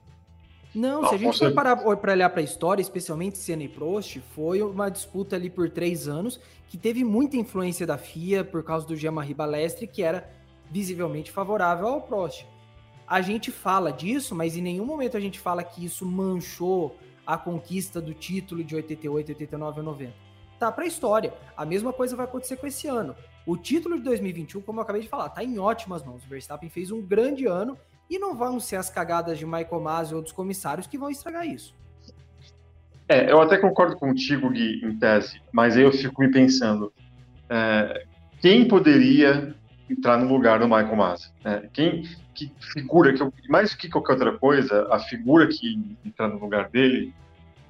Não, 0.74 1.08
se 1.08 1.14
a 1.14 1.18
gente 1.18 1.38
for 1.38 1.52
parar 1.54 1.76
para 1.76 2.12
olhar 2.12 2.28
para 2.28 2.40
a 2.40 2.44
história, 2.44 2.82
especialmente 2.82 3.38
Senna 3.38 3.62
e 3.62 3.68
Prost, 3.68 4.20
foi 4.34 4.60
uma 4.60 4.90
disputa 4.90 5.34
ali 5.34 5.48
por 5.48 5.70
três 5.70 6.06
anos 6.06 6.38
que 6.68 6.76
teve 6.76 7.02
muita 7.02 7.36
influência 7.36 7.86
da 7.86 7.96
FIA 7.96 8.44
por 8.44 8.62
causa 8.62 8.86
do 8.86 8.94
Jean-Marie 8.94 9.32
Balestre, 9.32 9.86
que 9.86 10.02
era 10.02 10.30
visivelmente 10.70 11.30
favorável 11.30 11.86
ao 11.86 12.02
Prost. 12.02 12.44
A 13.08 13.22
gente 13.22 13.50
fala 13.50 13.90
disso, 13.90 14.34
mas 14.34 14.56
em 14.56 14.60
nenhum 14.60 14.84
momento 14.84 15.16
a 15.16 15.20
gente 15.20 15.38
fala 15.40 15.64
que 15.64 15.84
isso 15.84 16.04
manchou 16.04 16.94
a 17.26 17.36
conquista 17.36 18.00
do 18.00 18.14
título 18.14 18.62
de 18.62 18.74
88, 18.74 19.30
89 19.30 19.80
e 19.80 19.84
90. 19.84 20.12
Tá 20.58 20.70
para 20.70 20.84
a 20.84 20.86
história. 20.86 21.34
A 21.56 21.66
mesma 21.66 21.92
coisa 21.92 22.16
vai 22.16 22.24
acontecer 22.24 22.56
com 22.56 22.66
esse 22.66 22.86
ano. 22.86 23.14
O 23.44 23.56
título 23.56 23.96
de 23.96 24.04
2021, 24.04 24.62
como 24.62 24.78
eu 24.78 24.82
acabei 24.82 25.02
de 25.02 25.08
falar, 25.08 25.28
tá 25.28 25.42
em 25.42 25.58
ótimas 25.58 26.04
mãos. 26.04 26.24
O 26.24 26.28
Verstappen 26.28 26.70
fez 26.70 26.90
um 26.90 27.02
grande 27.02 27.46
ano 27.46 27.76
e 28.08 28.18
não 28.18 28.36
vão 28.36 28.60
ser 28.60 28.76
as 28.76 28.88
cagadas 28.88 29.38
de 29.38 29.44
Michael 29.44 29.80
Masi 29.80 30.14
ou 30.14 30.22
dos 30.22 30.32
comissários 30.32 30.86
que 30.86 30.96
vão 30.96 31.10
estragar 31.10 31.46
isso. 31.46 31.74
É, 33.08 33.30
eu 33.30 33.40
até 33.40 33.56
concordo 33.56 33.96
contigo, 33.96 34.50
Gui, 34.50 34.84
em 34.84 34.96
tese, 34.98 35.40
mas 35.52 35.76
aí 35.76 35.82
eu 35.82 35.92
fico 35.92 36.20
me 36.20 36.30
pensando, 36.30 36.92
é, 37.48 38.04
quem 38.40 38.66
poderia 38.66 39.54
entrar 39.88 40.18
no 40.18 40.28
lugar 40.28 40.58
do 40.58 40.66
Michael 40.66 40.96
Masi? 40.96 41.30
É, 41.44 41.68
quem, 41.72 42.02
que 42.34 42.52
figura, 42.72 43.12
que 43.12 43.22
eu, 43.22 43.32
mais 43.48 43.74
que 43.74 43.88
qualquer 43.88 44.12
outra 44.12 44.38
coisa, 44.38 44.86
a 44.90 44.98
figura 44.98 45.46
que 45.46 45.96
entrar 46.04 46.28
no 46.28 46.38
lugar 46.38 46.68
dele 46.68 47.12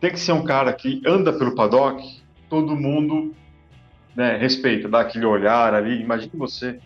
tem 0.00 0.10
que 0.10 0.20
ser 0.20 0.32
um 0.32 0.44
cara 0.44 0.72
que 0.72 1.02
anda 1.06 1.32
pelo 1.32 1.54
paddock, 1.54 2.22
todo 2.48 2.76
mundo 2.76 3.34
né, 4.14 4.36
respeita, 4.36 4.88
dá 4.88 5.00
aquele 5.00 5.26
olhar 5.26 5.74
ali, 5.74 6.00
imagine 6.00 6.32
você, 6.34 6.78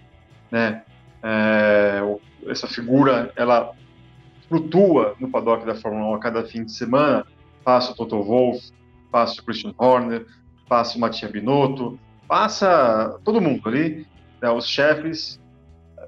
né, 0.51 0.83
é, 1.23 2.01
essa 2.47 2.67
figura, 2.67 3.33
ela 3.37 3.73
flutua 4.49 5.15
no 5.21 5.31
paddock 5.31 5.65
da 5.65 5.75
Fórmula 5.75 6.11
1 6.13 6.15
a 6.15 6.19
cada 6.19 6.45
fim 6.45 6.65
de 6.65 6.73
semana, 6.73 7.25
passa 7.65 7.93
o 7.93 7.95
Toto 7.95 8.23
Wolff, 8.23 8.73
passa 9.11 9.41
o 9.41 9.45
Christian 9.45 9.73
Horner, 9.79 10.27
passa 10.69 10.97
o 10.97 11.01
Mattia 11.01 11.29
Binotto, 11.29 11.99
passa 12.27 13.19
todo 13.25 13.41
mundo 13.41 13.69
ali, 13.69 14.07
né, 14.41 14.51
os 14.51 14.67
chefes, 14.67 15.41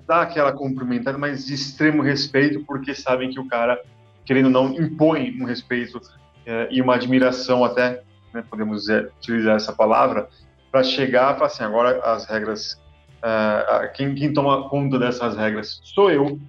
dá 0.07 0.23
aquela 0.23 0.53
cumprimentada, 0.53 1.19
mas 1.19 1.47
de 1.47 1.55
extremo 1.55 2.03
respeito, 2.03 2.65
porque 2.65 2.95
sabem 2.95 3.31
que 3.31 3.41
o 3.41 3.47
cara, 3.47 3.81
querendo 4.25 4.47
ou 4.47 4.51
não, 4.51 4.73
impõe 4.73 5.37
um 5.41 5.45
respeito 5.45 6.01
é, 6.47 6.69
e 6.71 6.81
uma 6.81 6.95
admiração 6.95 7.65
até, 7.65 8.03
né, 8.33 8.43
podemos 8.49 8.83
dizer, 8.83 9.13
utilizar 9.19 9.57
essa 9.57 9.73
palavra, 9.73 10.29
para 10.71 10.83
chegar 10.83 11.35
e 11.35 11.35
falar 11.35 11.47
assim, 11.47 11.65
agora 11.65 12.01
as 12.03 12.25
regras, 12.25 12.81
uh, 13.19 13.93
quem, 13.95 14.15
quem 14.15 14.33
toma 14.33 14.71
conta 14.71 14.99
dessas 14.99 15.37
regras 15.37 15.81
sou 15.85 16.11
eu, 16.11 16.41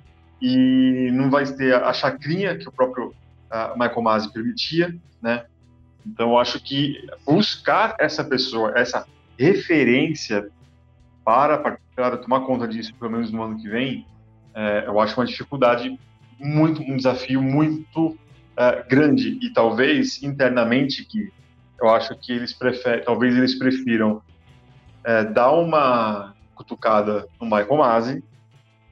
e 0.41 1.09
não 1.11 1.29
vai 1.29 1.45
ter 1.45 1.75
a, 1.75 1.91
chacrinha 1.93 2.57
que 2.57 2.67
o 2.67 2.71
próprio 2.71 3.13
Michael 3.77 4.01
Masi 4.01 4.33
permitia, 4.33 4.93
né? 5.21 5.45
Então, 6.05 6.31
eu 6.31 6.37
acho 6.37 6.61
que 6.61 7.07
buscar 7.25 7.95
essa 7.97 8.23
pessoa, 8.25 8.73
essa 8.75 9.05
referência 9.39 10.49
para, 11.23 11.57
para 11.95 12.17
tomar 12.17 12.41
conta 12.41 12.67
disso, 12.67 12.93
pelo 12.95 13.11
menos 13.11 13.31
no 13.31 13.41
ano 13.41 13.57
que 13.57 13.69
vem, 13.69 14.05
é, 14.53 14.83
eu 14.85 14.99
acho 14.99 15.19
uma 15.19 15.25
dificuldade 15.25 15.99
muito, 16.39 16.81
um 16.81 16.97
desafio 16.97 17.41
muito 17.41 18.17
é, 18.57 18.83
grande. 18.83 19.39
E 19.41 19.51
talvez 19.51 20.21
internamente 20.21 21.03
que 21.05 21.31
eu 21.81 21.89
acho 21.89 22.15
que 22.15 22.31
eles 22.31 22.53
preferem, 22.53 23.03
talvez 23.03 23.35
eles 23.35 23.55
prefiram 23.55 24.21
é, 25.03 25.23
dar 25.23 25.51
uma 25.51 26.33
cutucada 26.55 27.27
no 27.39 27.45
Michael 27.45 27.77
Masi, 27.77 28.23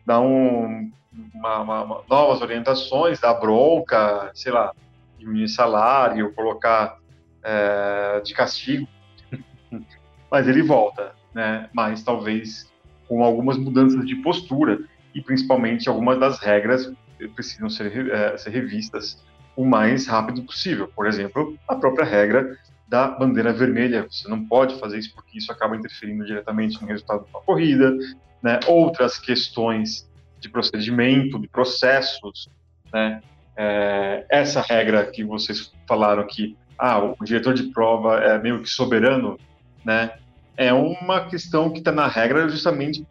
dar 0.06 0.20
um, 0.20 0.92
uma, 1.34 1.60
uma, 1.60 1.84
uma, 1.84 2.02
novas 2.10 2.42
orientações, 2.42 3.20
dar 3.20 3.36
bronca, 3.36 4.32
sei 4.34 4.52
lá, 4.52 4.74
diminuir 5.18 5.48
salário, 5.48 6.34
colocar 6.34 6.98
é, 7.44 8.22
de 8.22 8.34
castigo, 8.34 8.88
mas 10.30 10.48
ele 10.48 10.62
volta, 10.62 11.14
né? 11.34 11.70
Mas 11.74 12.04
talvez 12.04 12.72
com 13.08 13.24
algumas 13.24 13.58
mudanças 13.58 14.06
de 14.06 14.16
postura 14.16 14.80
e 15.14 15.22
principalmente 15.22 15.90
algumas 15.90 16.20
das 16.20 16.40
regras 16.40 16.92
precisam 17.36 17.70
ser, 17.70 18.10
é, 18.10 18.38
ser 18.38 18.50
revistas 18.50 19.24
o 19.56 19.66
mais 19.66 20.08
rápido 20.08 20.44
possível. 20.44 20.88
Por 20.96 21.06
exemplo, 21.06 21.58
a 21.68 21.76
própria 21.76 22.06
regra 22.06 22.58
da 22.88 23.08
bandeira 23.08 23.54
vermelha. 23.54 24.06
Você 24.10 24.28
não 24.28 24.46
pode 24.46 24.78
fazer 24.80 25.00
isso 25.00 25.14
porque 25.14 25.38
isso 25.38 25.52
acaba 25.52 25.76
interferindo 25.76 26.26
diretamente 26.26 26.82
no 26.82 26.88
resultado 26.88 27.26
da 27.32 27.40
corrida. 27.40 27.96
Né? 28.42 28.60
Outras 28.68 29.18
questões 29.18 30.10
de 30.40 30.50
procedimento, 30.50 31.40
de 31.40 31.48
processos, 31.48 32.50
né? 32.92 33.22
É, 33.56 34.26
essa 34.30 34.62
regra 34.62 35.06
que 35.06 35.24
vocês 35.24 35.72
falaram 35.88 36.26
que 36.26 36.58
ah, 36.78 37.00
o 37.00 37.24
diretor 37.24 37.54
de 37.54 37.64
prova 37.64 38.18
é 38.20 38.40
meio 38.40 38.62
que 38.62 38.70
soberano, 38.70 39.38
né? 39.86 40.12
É 40.58 40.74
uma 40.74 41.26
questão 41.26 41.70
que 41.70 41.80
está 41.80 41.92
na 41.92 42.08
regra 42.08 42.48
justamente 42.50 43.06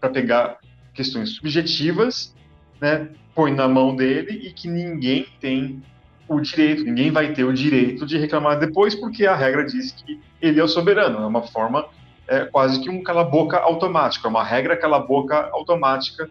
para 0.00 0.10
pegar 0.10 0.58
questões 0.92 1.30
subjetivas, 1.30 2.34
né? 2.80 3.08
Põe 3.34 3.52
na 3.52 3.66
mão 3.66 3.94
dele 3.94 4.46
e 4.46 4.52
que 4.52 4.68
ninguém 4.68 5.26
tem 5.40 5.82
o 6.28 6.40
direito, 6.40 6.84
ninguém 6.84 7.10
vai 7.10 7.32
ter 7.32 7.44
o 7.44 7.52
direito 7.52 8.06
de 8.06 8.16
reclamar 8.16 8.58
depois, 8.58 8.94
porque 8.94 9.26
a 9.26 9.34
regra 9.34 9.64
diz 9.64 9.92
que 9.92 10.20
ele 10.40 10.60
é 10.60 10.64
o 10.64 10.68
soberano. 10.68 11.18
É 11.18 11.26
uma 11.26 11.42
forma 11.42 11.86
é, 12.26 12.44
quase 12.44 12.80
que 12.80 12.88
um 12.88 13.02
cala-boca 13.02 13.58
automático, 13.58 14.26
é 14.26 14.30
uma 14.30 14.44
regra 14.44 14.76
cala-boca 14.76 15.48
automática 15.52 16.30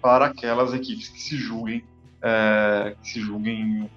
para 0.00 0.26
aquelas 0.26 0.74
equipes 0.74 1.08
que 1.08 1.20
se 1.20 1.36
julguem, 1.36 1.84
é, 2.20 2.94
que 3.02 3.08
se 3.08 3.20
julguem 3.20 3.90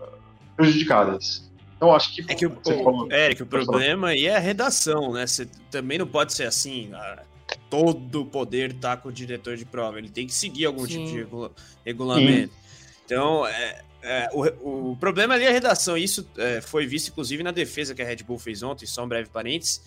prejudicadas. 0.56 1.51
Então, 1.75 1.93
acho 1.93 2.13
que. 2.13 2.21
É 2.27 2.35
que 2.35 2.45
o, 2.45 2.51
o, 2.51 2.83
falou, 2.83 3.11
Eric, 3.11 3.43
o 3.43 3.45
problema 3.45 4.09
aí 4.09 4.27
é 4.27 4.35
a 4.35 4.39
redação, 4.39 5.13
né? 5.13 5.27
Você 5.27 5.45
também 5.69 5.97
não 5.97 6.07
pode 6.07 6.33
ser 6.33 6.45
assim. 6.45 6.91
Ah, 6.93 7.23
todo 7.69 8.21
o 8.21 8.25
poder 8.25 8.73
tá 8.73 8.95
com 8.95 9.09
o 9.09 9.11
diretor 9.11 9.57
de 9.57 9.65
prova. 9.65 9.97
Ele 9.97 10.09
tem 10.09 10.25
que 10.25 10.33
seguir 10.33 10.65
algum 10.65 10.85
Sim. 10.85 11.05
tipo 11.05 11.05
de 11.05 11.17
regula 11.17 11.51
regulamento. 11.85 12.53
Sim. 12.53 12.59
Então, 13.05 13.45
é, 13.45 13.81
é, 14.01 14.29
o, 14.33 14.91
o, 14.91 14.97
problema 14.97 15.33
ali 15.33 15.45
é 15.45 15.49
a 15.49 15.51
redação. 15.51 15.97
Isso 15.97 16.27
é, 16.38 16.61
foi 16.61 16.88
visto, 16.88 17.09
inclusive, 17.09 17.43
na 17.43 17.51
defesa 17.51 17.93
que 17.93 18.01
a 18.01 18.05
Red 18.05 18.17
Bull 18.17 18.39
fez 18.39 18.63
ontem, 18.63 18.85
só 18.85 19.03
um 19.03 19.07
breve 19.07 19.29
parênteses 19.29 19.81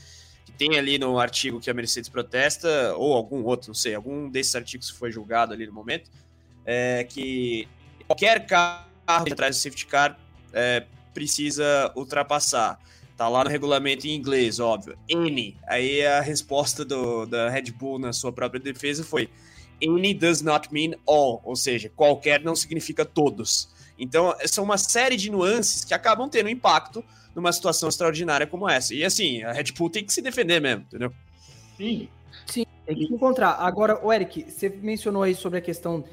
que 0.48 0.53
tem 0.53 0.79
ali 0.79 0.98
no 0.98 1.18
artigo 1.18 1.61
que 1.61 1.68
a 1.68 1.74
Mercedes 1.74 2.09
protesta, 2.09 2.94
ou 2.96 3.12
algum 3.12 3.44
outro, 3.44 3.68
não 3.68 3.74
sei, 3.74 3.94
algum 3.94 4.31
desses 4.31 4.55
artigos 4.55 4.88
foi 4.88 5.12
julgado 5.12 5.53
ali 5.53 5.66
no 5.66 5.72
momento, 5.74 6.11
é 6.64 7.05
que 7.05 7.68
qualquer 8.07 8.46
carro 8.46 8.87
atrás 9.07 9.57
do 9.57 9.61
safety 9.61 9.87
car 9.87 10.18
é, 10.55 10.87
precisa 11.19 11.93
ultrapassar. 11.97 12.79
Tá 13.17 13.29
lá 13.29 13.43
no 13.43 13.51
regulamento 13.51 14.07
em 14.07 14.15
inglês, 14.15 14.61
óbvio. 14.61 14.97
N. 15.09 15.57
Aí 15.67 16.07
a 16.07 16.21
resposta 16.21 16.85
do, 16.85 17.27
da 17.27 17.51
Red 17.51 17.73
Bull 17.73 17.99
na 17.99 18.13
sua 18.13 18.33
própria 18.33 18.61
defesa 18.61 19.03
foi 19.03 19.29
Any 19.83 20.15
does 20.15 20.41
not 20.41 20.73
mean 20.73 20.93
all, 21.05 21.41
ou 21.45 21.57
seja, 21.57 21.91
qualquer 21.97 22.41
não 22.41 22.55
significa 22.55 23.05
todos. 23.05 23.69
Então, 23.99 24.33
são 24.47 24.63
uma 24.63 24.79
série 24.79 25.17
de 25.17 25.29
nuances 25.29 25.85
que 25.85 25.93
acabam 25.93 26.29
tendo 26.29 26.49
impacto 26.49 27.05
numa 27.35 27.53
situação 27.53 27.89
extraordinária 27.89 28.47
como 28.47 28.69
essa. 28.69 28.95
E 28.95 29.05
assim, 29.05 29.43
a 29.43 29.53
Red 29.53 29.73
Bull 29.77 29.91
tem 29.91 30.05
que 30.05 30.13
se 30.13 30.23
defender 30.23 30.61
mesmo, 30.61 30.83
entendeu? 30.83 31.13
Sim. 31.77 32.09
Sim, 32.47 32.65
tem 32.87 32.95
que 32.95 33.13
encontrar. 33.13 33.55
Agora, 33.55 33.99
o 34.05 34.13
Eric, 34.13 34.49
você 34.49 34.69
mencionou 34.69 35.25
aí 35.25 35.35
sobre 35.35 35.59
a 35.59 35.63
questão 35.63 36.05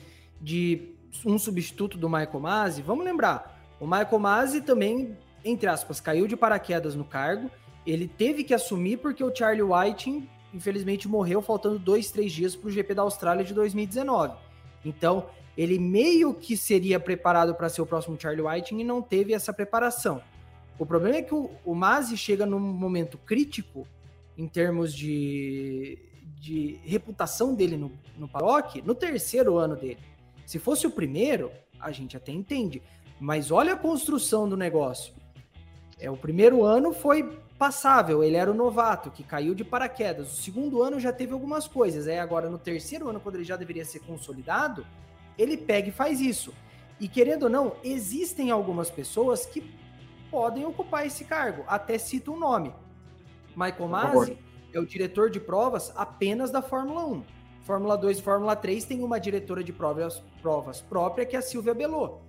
de 0.41 0.95
um 1.23 1.37
substituto 1.37 1.99
do 1.99 2.09
Michael 2.09 2.39
Masi. 2.39 2.81
Vamos 2.81 3.05
lembrar, 3.05 3.54
o 3.79 3.85
Michael 3.85 4.19
Masi 4.19 4.61
também, 4.61 5.17
entre 5.43 5.67
aspas, 5.67 5.99
caiu 5.99 6.27
de 6.27 6.35
paraquedas 6.35 6.95
no 6.95 7.03
cargo. 7.03 7.49
Ele 7.85 8.07
teve 8.07 8.43
que 8.43 8.53
assumir 8.53 8.97
porque 8.97 9.23
o 9.23 9.33
Charlie 9.35 9.61
Whiting, 9.61 10.27
infelizmente, 10.53 11.07
morreu 11.07 11.41
faltando 11.41 11.77
dois, 11.77 12.09
três 12.11 12.31
dias 12.31 12.55
para 12.55 12.67
o 12.67 12.71
GP 12.71 12.93
da 12.93 13.01
Austrália 13.01 13.43
de 13.43 13.53
2019. 13.53 14.35
Então, 14.83 15.27
ele 15.57 15.79
meio 15.79 16.33
que 16.33 16.57
seria 16.57 16.99
preparado 16.99 17.55
para 17.55 17.69
ser 17.69 17.81
o 17.81 17.85
próximo 17.85 18.19
Charlie 18.19 18.45
Whiting 18.45 18.79
e 18.79 18.83
não 18.83 19.01
teve 19.01 19.33
essa 19.33 19.53
preparação. 19.53 20.21
O 20.77 20.85
problema 20.85 21.17
é 21.17 21.21
que 21.21 21.33
o, 21.33 21.49
o 21.63 21.73
Masi 21.73 22.17
chega 22.17 22.45
num 22.45 22.59
momento 22.59 23.17
crítico 23.17 23.87
em 24.37 24.47
termos 24.47 24.93
de, 24.93 25.97
de 26.39 26.79
reputação 26.83 27.55
dele 27.55 27.77
no, 27.77 27.91
no 28.17 28.29
no 28.83 28.95
terceiro 28.95 29.57
ano 29.57 29.75
dele. 29.75 29.99
Se 30.45 30.59
fosse 30.59 30.85
o 30.85 30.91
primeiro, 30.91 31.51
a 31.79 31.91
gente 31.91 32.17
até 32.17 32.31
entende. 32.31 32.81
Mas 33.19 33.51
olha 33.51 33.73
a 33.73 33.77
construção 33.77 34.47
do 34.47 34.57
negócio. 34.57 35.13
É, 35.99 36.11
o 36.11 36.17
primeiro 36.17 36.63
ano 36.63 36.91
foi 36.91 37.39
passável, 37.57 38.23
ele 38.23 38.35
era 38.35 38.51
o 38.51 38.53
novato 38.53 39.09
que 39.09 39.23
caiu 39.23 39.55
de 39.55 39.63
paraquedas. 39.63 40.33
O 40.33 40.41
segundo 40.41 40.83
ano 40.83 40.99
já 40.99 41.13
teve 41.13 41.33
algumas 41.33 41.67
coisas. 41.67 42.07
Aí 42.07 42.19
agora 42.19 42.49
no 42.49 42.57
terceiro 42.57 43.09
ano, 43.09 43.19
quando 43.19 43.35
ele 43.35 43.45
já 43.45 43.55
deveria 43.55 43.85
ser 43.85 43.99
consolidado, 43.99 44.85
ele 45.37 45.55
pega 45.55 45.89
e 45.89 45.91
faz 45.91 46.19
isso. 46.19 46.53
E 46.99 47.07
querendo 47.07 47.43
ou 47.43 47.49
não, 47.49 47.75
existem 47.83 48.51
algumas 48.51 48.89
pessoas 48.89 49.45
que 49.45 49.73
podem 50.29 50.65
ocupar 50.65 51.05
esse 51.05 51.23
cargo. 51.23 51.63
Até 51.67 51.97
cito 51.97 52.33
um 52.33 52.39
nome. 52.39 52.73
Michael 53.55 53.87
Masi 53.87 54.37
é 54.73 54.79
o 54.79 54.85
diretor 54.85 55.29
de 55.29 55.39
provas 55.39 55.93
apenas 55.95 56.51
da 56.51 56.61
Fórmula 56.61 57.05
1. 57.05 57.23
Fórmula 57.63 57.97
2 57.97 58.19
e 58.19 58.21
Fórmula 58.21 58.55
3 58.55 58.85
tem 58.85 59.03
uma 59.03 59.19
diretora 59.19 59.63
de 59.63 59.73
provas, 59.73 60.21
provas 60.41 60.81
própria, 60.81 61.25
que 61.25 61.35
é 61.35 61.39
a 61.39 61.41
Silvia 61.41 61.73
Belot. 61.73 62.19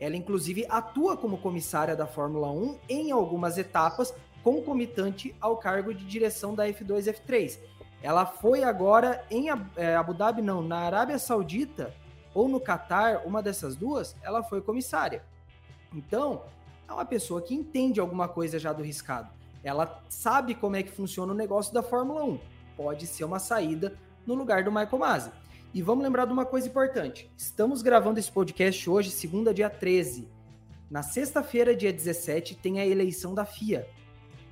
Ela, 0.00 0.16
inclusive, 0.16 0.66
atua 0.68 1.16
como 1.16 1.38
comissária 1.38 1.94
da 1.94 2.06
Fórmula 2.06 2.50
1 2.50 2.78
em 2.88 3.10
algumas 3.12 3.58
etapas, 3.58 4.14
concomitante 4.42 5.36
ao 5.38 5.58
cargo 5.58 5.92
de 5.92 6.04
direção 6.04 6.54
da 6.54 6.66
F2 6.66 7.06
e 7.06 7.12
F3. 7.12 7.58
Ela 8.02 8.24
foi 8.24 8.64
agora 8.64 9.22
em 9.30 9.50
é, 9.76 9.94
Abu 9.94 10.14
Dhabi, 10.14 10.40
não, 10.40 10.62
na 10.62 10.78
Arábia 10.78 11.18
Saudita 11.18 11.94
ou 12.32 12.48
no 12.48 12.58
Catar, 12.58 13.26
uma 13.26 13.42
dessas 13.42 13.76
duas, 13.76 14.16
ela 14.22 14.42
foi 14.42 14.62
comissária. 14.62 15.22
Então, 15.92 16.44
é 16.88 16.92
uma 16.92 17.04
pessoa 17.04 17.42
que 17.42 17.54
entende 17.54 18.00
alguma 18.00 18.28
coisa 18.28 18.58
já 18.58 18.72
do 18.72 18.82
riscado. 18.82 19.30
Ela 19.62 20.02
sabe 20.08 20.54
como 20.54 20.76
é 20.76 20.82
que 20.82 20.90
funciona 20.90 21.32
o 21.32 21.36
negócio 21.36 21.74
da 21.74 21.82
Fórmula 21.82 22.24
1. 22.24 22.40
Pode 22.76 23.06
ser 23.06 23.24
uma 23.24 23.38
saída 23.38 23.98
no 24.26 24.34
lugar 24.34 24.64
do 24.64 24.72
Michael 24.72 24.98
Masi. 24.98 25.30
E 25.72 25.82
vamos 25.82 26.02
lembrar 26.02 26.24
de 26.24 26.32
uma 26.32 26.44
coisa 26.44 26.66
importante. 26.66 27.30
Estamos 27.36 27.80
gravando 27.80 28.18
esse 28.18 28.30
podcast 28.30 28.90
hoje, 28.90 29.08
segunda, 29.08 29.54
dia 29.54 29.70
13. 29.70 30.28
Na 30.90 31.00
sexta-feira, 31.00 31.76
dia 31.76 31.92
17, 31.92 32.56
tem 32.56 32.80
a 32.80 32.86
eleição 32.86 33.34
da 33.34 33.44
FIA. 33.44 33.86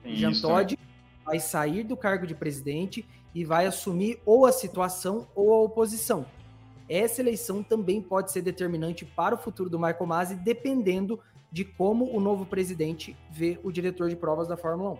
Jean 0.04 0.33
Todt 0.33 0.78
vai 1.24 1.40
sair 1.40 1.83
do 1.83 1.96
cargo 1.96 2.24
de 2.24 2.37
presidente 2.37 3.04
e 3.35 3.44
vai 3.44 3.66
assumir 3.66 4.20
ou 4.24 4.46
a 4.46 4.52
situação 4.52 5.26
ou 5.35 5.52
a 5.52 5.61
oposição. 5.61 6.24
Essa 6.88 7.20
eleição 7.20 7.64
também 7.64 8.00
pode 8.00 8.31
ser 8.31 8.42
determinante 8.42 9.04
para 9.04 9.35
o 9.35 9.38
futuro 9.38 9.68
do 9.68 9.78
Michael 9.78 10.07
Masi, 10.07 10.37
dependendo 10.37 11.18
de 11.50 11.64
como 11.64 12.14
o 12.14 12.20
novo 12.20 12.46
presidente 12.46 13.16
vê 13.28 13.59
o 13.64 13.72
diretor 13.72 14.09
de 14.09 14.14
provas 14.14 14.46
da 14.46 14.57
Fórmula 14.57 14.92
1. 14.92 14.98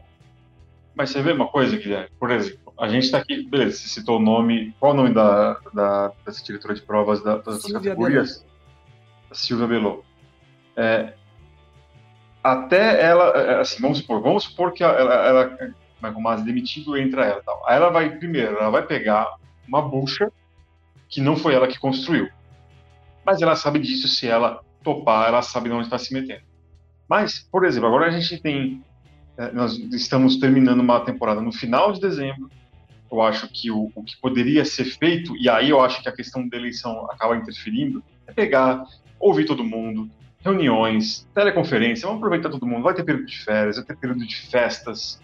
Mas 0.98 1.11
você 1.11 1.22
vê 1.22 1.30
uma 1.30 1.46
coisa, 1.46 1.76
Guilherme? 1.76 2.11
Por 2.18 2.28
exemplo, 2.32 2.72
a 2.76 2.88
gente 2.88 3.04
está 3.04 3.18
aqui, 3.18 3.48
beleza, 3.48 3.78
você 3.78 3.88
citou 3.88 4.18
o 4.18 4.22
nome, 4.22 4.74
qual 4.80 4.92
o 4.92 4.96
nome 4.96 5.14
da, 5.14 5.56
da 5.72 6.12
dessa 6.26 6.44
diretora 6.44 6.74
de 6.74 6.82
provas 6.82 7.22
da, 7.22 7.37
das 7.37 7.62
Silvia 7.62 7.90
categorias? 7.90 8.38
Belot. 8.38 9.38
Silvia 9.38 9.66
Belot. 9.68 10.02
É, 10.76 11.12
até 12.42 13.00
ela, 13.00 13.28
é, 13.28 13.61
assim, 13.61 13.80
vamos 13.80 13.98
supor, 13.98 14.20
vamos 14.20 14.42
supor 14.42 14.72
que 14.72 14.82
ela, 14.82 14.98
ela 14.98 15.56
Michael 16.02 16.20
Masi 16.20 16.44
demitido, 16.44 16.96
entra 16.96 17.24
ela 17.24 17.42
tal. 17.44 17.62
Aí 17.68 17.76
ela 17.76 17.90
vai, 17.90 18.16
primeiro, 18.16 18.56
ela 18.56 18.70
vai 18.70 18.84
pegar 18.84 19.37
uma 19.68 19.80
bucha 19.80 20.32
que 21.08 21.20
não 21.20 21.37
foi 21.37 21.54
ela 21.54 21.68
que 21.68 21.78
construiu. 21.78 22.28
Mas 23.24 23.40
ela 23.40 23.54
sabe 23.54 23.78
disso, 23.78 24.08
se 24.08 24.26
ela 24.26 24.64
topar, 24.82 25.28
ela 25.28 25.42
sabe 25.42 25.68
de 25.68 25.76
onde 25.76 25.84
está 25.84 25.96
se 25.98 26.12
metendo. 26.12 26.42
Mas, 27.08 27.38
por 27.38 27.64
exemplo, 27.64 27.88
agora 27.88 28.06
a 28.06 28.11
gente 28.11 28.42
tem. 28.42 28.82
É, 29.38 29.53
nós 29.53 29.79
estamos 29.92 30.37
terminando 30.37 30.81
uma 30.81 31.01
temporada 31.01 31.40
no 31.40 31.53
final 31.53 31.92
de 31.92 32.01
dezembro. 32.01 32.51
Eu 33.11 33.22
acho 33.22 33.48
que 33.48 33.70
o, 33.70 33.90
o 33.94 34.03
que 34.03 34.16
poderia 34.20 34.64
ser 34.64 34.85
feito, 34.85 35.35
e 35.37 35.48
aí 35.48 35.70
eu 35.70 35.81
acho 35.81 36.03
que 36.03 36.09
a 36.09 36.12
questão 36.12 36.46
da 36.46 36.57
eleição 36.57 37.07
acaba 37.11 37.37
interferindo, 37.37 38.03
é 38.27 38.33
pegar, 38.33 38.85
ouvir 39.18 39.46
todo 39.46 39.64
mundo, 39.64 40.11
reuniões, 40.44 41.27
teleconferência, 41.35 42.07
vamos 42.07 42.18
aproveitar 42.18 42.51
todo 42.51 42.66
mundo. 42.66 42.83
Vai 42.83 42.94
ter 42.94 43.05
período 43.05 43.27
de 43.27 43.38
férias, 43.38 43.77
vai 43.77 43.87
ter 43.87 43.96
período 43.96 44.27
de 44.27 44.37
festas, 44.37 45.18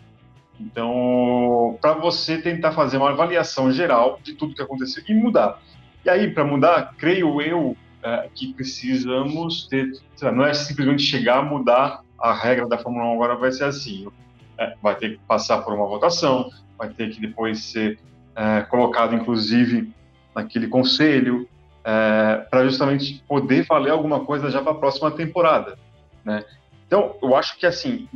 então, 0.60 1.76
para 1.80 1.94
você 1.94 2.38
tentar 2.38 2.72
fazer 2.72 2.96
uma 2.96 3.10
avaliação 3.10 3.72
geral 3.72 4.20
de 4.22 4.34
tudo 4.34 4.54
que 4.54 4.62
aconteceu 4.62 5.02
e 5.08 5.14
mudar. 5.14 5.60
E 6.04 6.10
aí, 6.10 6.30
para 6.30 6.44
mudar, 6.44 6.94
creio 6.96 7.40
eu 7.40 7.76
é, 8.02 8.28
que 8.34 8.52
precisamos 8.52 9.66
ter. 9.66 9.92
Não 10.22 10.44
é 10.44 10.54
simplesmente 10.54 11.02
chegar 11.02 11.38
a 11.38 11.42
mudar 11.42 12.02
a 12.18 12.32
regra 12.32 12.66
da 12.66 12.78
Fórmula 12.78 13.06
1 13.06 13.14
agora 13.14 13.36
vai 13.36 13.52
ser 13.52 13.64
assim. 13.64 14.08
É, 14.58 14.74
vai 14.82 14.94
ter 14.94 15.10
que 15.10 15.18
passar 15.26 15.62
por 15.62 15.74
uma 15.74 15.86
votação, 15.86 16.48
vai 16.78 16.88
ter 16.88 17.10
que 17.10 17.20
depois 17.20 17.64
ser 17.64 17.98
é, 18.36 18.62
colocado, 18.62 19.14
inclusive, 19.14 19.92
naquele 20.34 20.68
conselho, 20.68 21.48
é, 21.84 22.46
para 22.50 22.64
justamente 22.64 23.22
poder 23.26 23.66
valer 23.66 23.90
alguma 23.90 24.24
coisa 24.24 24.50
já 24.50 24.62
para 24.62 24.72
a 24.72 24.76
próxima 24.76 25.10
temporada. 25.10 25.78
Né? 26.24 26.44
Então, 26.86 27.16
eu 27.22 27.34
acho 27.34 27.58
que, 27.58 27.66
assim, 27.66 28.08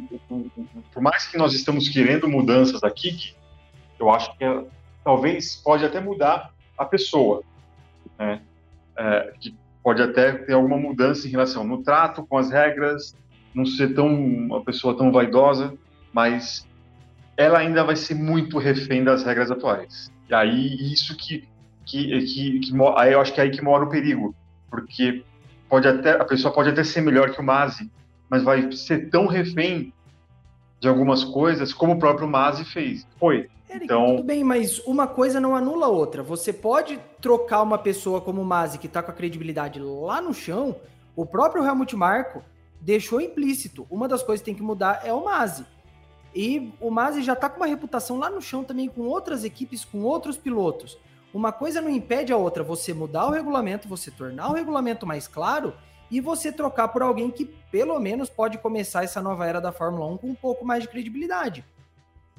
por 0.93 1.03
mais 1.03 1.27
que 1.27 1.37
nós 1.37 1.53
estamos 1.53 1.89
querendo 1.89 2.29
mudanças 2.29 2.83
aqui, 2.83 3.35
eu 3.99 4.11
acho 4.11 4.37
que 4.37 4.45
é, 4.45 4.65
talvez 5.03 5.57
pode 5.57 5.85
até 5.85 6.01
mudar 6.01 6.53
a 6.77 6.85
pessoa, 6.85 7.43
né? 8.19 8.41
É, 8.97 9.33
que 9.41 9.57
pode 9.83 10.03
até 10.03 10.33
ter 10.33 10.53
alguma 10.53 10.77
mudança 10.77 11.27
em 11.27 11.31
relação 11.31 11.65
no 11.65 11.83
trato 11.83 12.27
com 12.27 12.37
as 12.37 12.51
regras, 12.51 13.17
não 13.59 13.67
ser 13.67 13.93
tão 13.95 14.07
uma 14.07 14.63
pessoa 14.63 14.97
tão 14.97 15.11
vaidosa, 15.11 15.75
mas 16.13 16.67
ela 17.37 17.59
ainda 17.59 17.83
vai 17.83 17.97
ser 17.97 18.15
muito 18.15 18.57
refém 18.59 19.03
das 19.03 19.25
regras 19.25 19.51
atuais. 19.51 20.11
E 20.31 20.35
aí 20.35 20.93
isso 20.93 21.17
que 21.17 21.47
que, 21.85 22.21
que, 22.21 22.61
que 22.61 22.73
aí 22.97 23.15
eu 23.15 23.21
acho 23.21 23.33
que 23.33 23.41
é 23.41 23.45
aí 23.45 23.51
que 23.51 23.63
mora 23.63 23.85
o 23.85 23.89
perigo, 23.89 24.35
porque 24.71 25.25
pode 25.69 25.89
até 25.89 26.13
a 26.13 26.25
pessoa 26.25 26.53
pode 26.53 26.69
até 26.69 26.85
ser 26.85 27.01
melhor 27.01 27.31
que 27.31 27.41
o 27.41 27.45
Mazi, 27.45 27.91
mas 28.29 28.43
vai 28.43 28.71
ser 28.73 29.09
tão 29.11 29.27
refém 29.27 29.93
de 30.79 30.87
algumas 30.87 31.25
coisas 31.25 31.73
como 31.73 31.95
o 31.95 31.99
próprio 31.99 32.29
Masi 32.29 32.65
fez. 32.65 33.07
Foi. 33.19 33.49
Eric, 33.69 33.85
então... 33.85 34.17
tudo 34.17 34.23
bem, 34.23 34.45
mas 34.45 34.79
uma 34.81 35.07
coisa 35.07 35.41
não 35.41 35.57
anula 35.57 35.87
a 35.87 35.89
outra. 35.89 36.23
Você 36.23 36.53
pode 36.53 37.01
trocar 37.21 37.63
uma 37.63 37.79
pessoa 37.79 38.21
como 38.21 38.41
o 38.41 38.45
Masi, 38.45 38.79
que 38.79 38.87
está 38.87 39.03
com 39.03 39.11
a 39.11 39.15
credibilidade 39.15 39.81
lá 39.81 40.21
no 40.21 40.33
chão, 40.33 40.77
o 41.17 41.27
próprio 41.27 41.65
Helmut 41.65 41.97
Marko 41.97 42.43
deixou 42.81 43.21
implícito. 43.21 43.87
Uma 43.91 44.09
das 44.09 44.23
coisas 44.23 44.41
que 44.41 44.47
tem 44.47 44.55
que 44.55 44.63
mudar 44.63 45.03
é 45.05 45.13
o 45.13 45.25
Masi. 45.25 45.67
E 46.35 46.73
o 46.81 46.91
Masi 46.91 47.23
já 47.23 47.33
está 47.33 47.49
com 47.49 47.57
uma 47.57 47.67
reputação 47.67 48.19
lá 48.19 48.31
no 48.31 48.41
chão 48.41 48.63
também 48.63 48.89
com 48.89 49.03
outras 49.03 49.45
equipes, 49.45 49.85
com 49.85 50.03
outros 50.03 50.37
pilotos. 50.37 50.99
Uma 51.33 51.53
coisa 51.53 51.81
não 51.81 51.91
impede 51.91 52.33
a 52.33 52.37
outra. 52.37 52.63
Você 52.63 52.95
mudar 52.95 53.27
o 53.27 53.31
regulamento, 53.31 53.89
você 53.89 54.11
tornar 54.11 54.51
o 54.51 54.55
regulamento 54.55 55.07
mais 55.07 55.27
claro 55.27 55.75
e 56.11 56.21
você 56.21 56.51
trocar 56.51 56.89
por 56.89 57.03
alguém 57.03 57.31
que 57.31 57.45
pelo 57.45 57.99
menos 57.99 58.31
pode 58.31 58.59
começar 58.59 59.05
essa 59.05 59.21
nova 59.21 59.47
era 59.47 59.61
da 59.61 59.73
Fórmula 59.73 60.07
1 60.07 60.17
com 60.19 60.27
um 60.29 60.35
pouco 60.35 60.65
mais 60.65 60.83
de 60.83 60.89
credibilidade. 60.89 61.65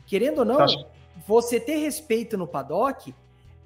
Querendo 0.08 0.40
ou 0.40 0.46
não, 0.46 0.66
você 1.28 1.60
ter 1.60 1.78
respeito 1.78 2.38
no 2.38 2.48
paddock 2.48 3.14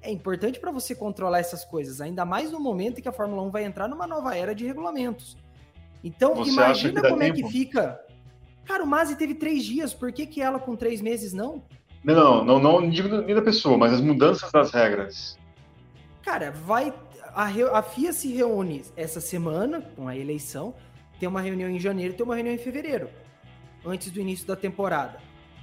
é 0.02 0.10
importante 0.10 0.60
para 0.60 0.70
você 0.70 0.94
controlar 0.94 1.38
essas 1.38 1.64
coisas, 1.64 2.02
ainda 2.02 2.26
mais 2.26 2.50
no 2.50 2.60
momento 2.60 2.98
em 2.98 3.02
que 3.02 3.08
a 3.08 3.12
Fórmula 3.12 3.40
1 3.42 3.50
vai 3.50 3.64
entrar 3.64 3.88
numa 3.88 4.06
nova 4.06 4.36
era 4.36 4.54
de 4.54 4.66
regulamentos. 4.66 5.38
Então, 6.04 6.34
você 6.34 6.50
imagina 6.50 7.00
como 7.00 7.18
tempo? 7.18 7.38
é 7.38 7.42
que 7.42 7.50
fica. 7.50 7.98
Cara, 8.64 8.84
o 8.84 8.86
Masi 8.86 9.16
teve 9.16 9.34
três 9.34 9.64
dias, 9.64 9.92
por 9.92 10.12
que, 10.12 10.26
que 10.26 10.40
ela 10.40 10.58
com 10.58 10.76
três 10.76 11.00
meses 11.00 11.32
não? 11.32 11.64
Não, 12.04 12.44
não, 12.44 12.58
não, 12.60 12.80
não 12.80 12.90
digo 12.90 13.08
nem 13.08 13.34
da 13.34 13.42
pessoa, 13.42 13.78
mas 13.78 13.94
as 13.94 14.00
mudanças 14.00 14.52
das 14.52 14.70
regras. 14.70 15.38
Cara, 16.22 16.50
vai 16.50 16.92
a, 17.34 17.78
a 17.78 17.82
FIA 17.82 18.12
se 18.12 18.32
reúne 18.32 18.84
essa 18.96 19.20
semana, 19.20 19.82
com 19.96 20.06
a 20.06 20.16
eleição, 20.16 20.74
tem 21.18 21.28
uma 21.28 21.40
reunião 21.40 21.68
em 21.68 21.80
janeiro 21.80 22.14
tem 22.14 22.24
uma 22.24 22.34
reunião 22.36 22.54
em 22.54 22.58
fevereiro, 22.58 23.08
antes 23.84 24.10
do 24.10 24.20
início 24.20 24.46
da 24.46 24.54
temporada. 24.54 25.18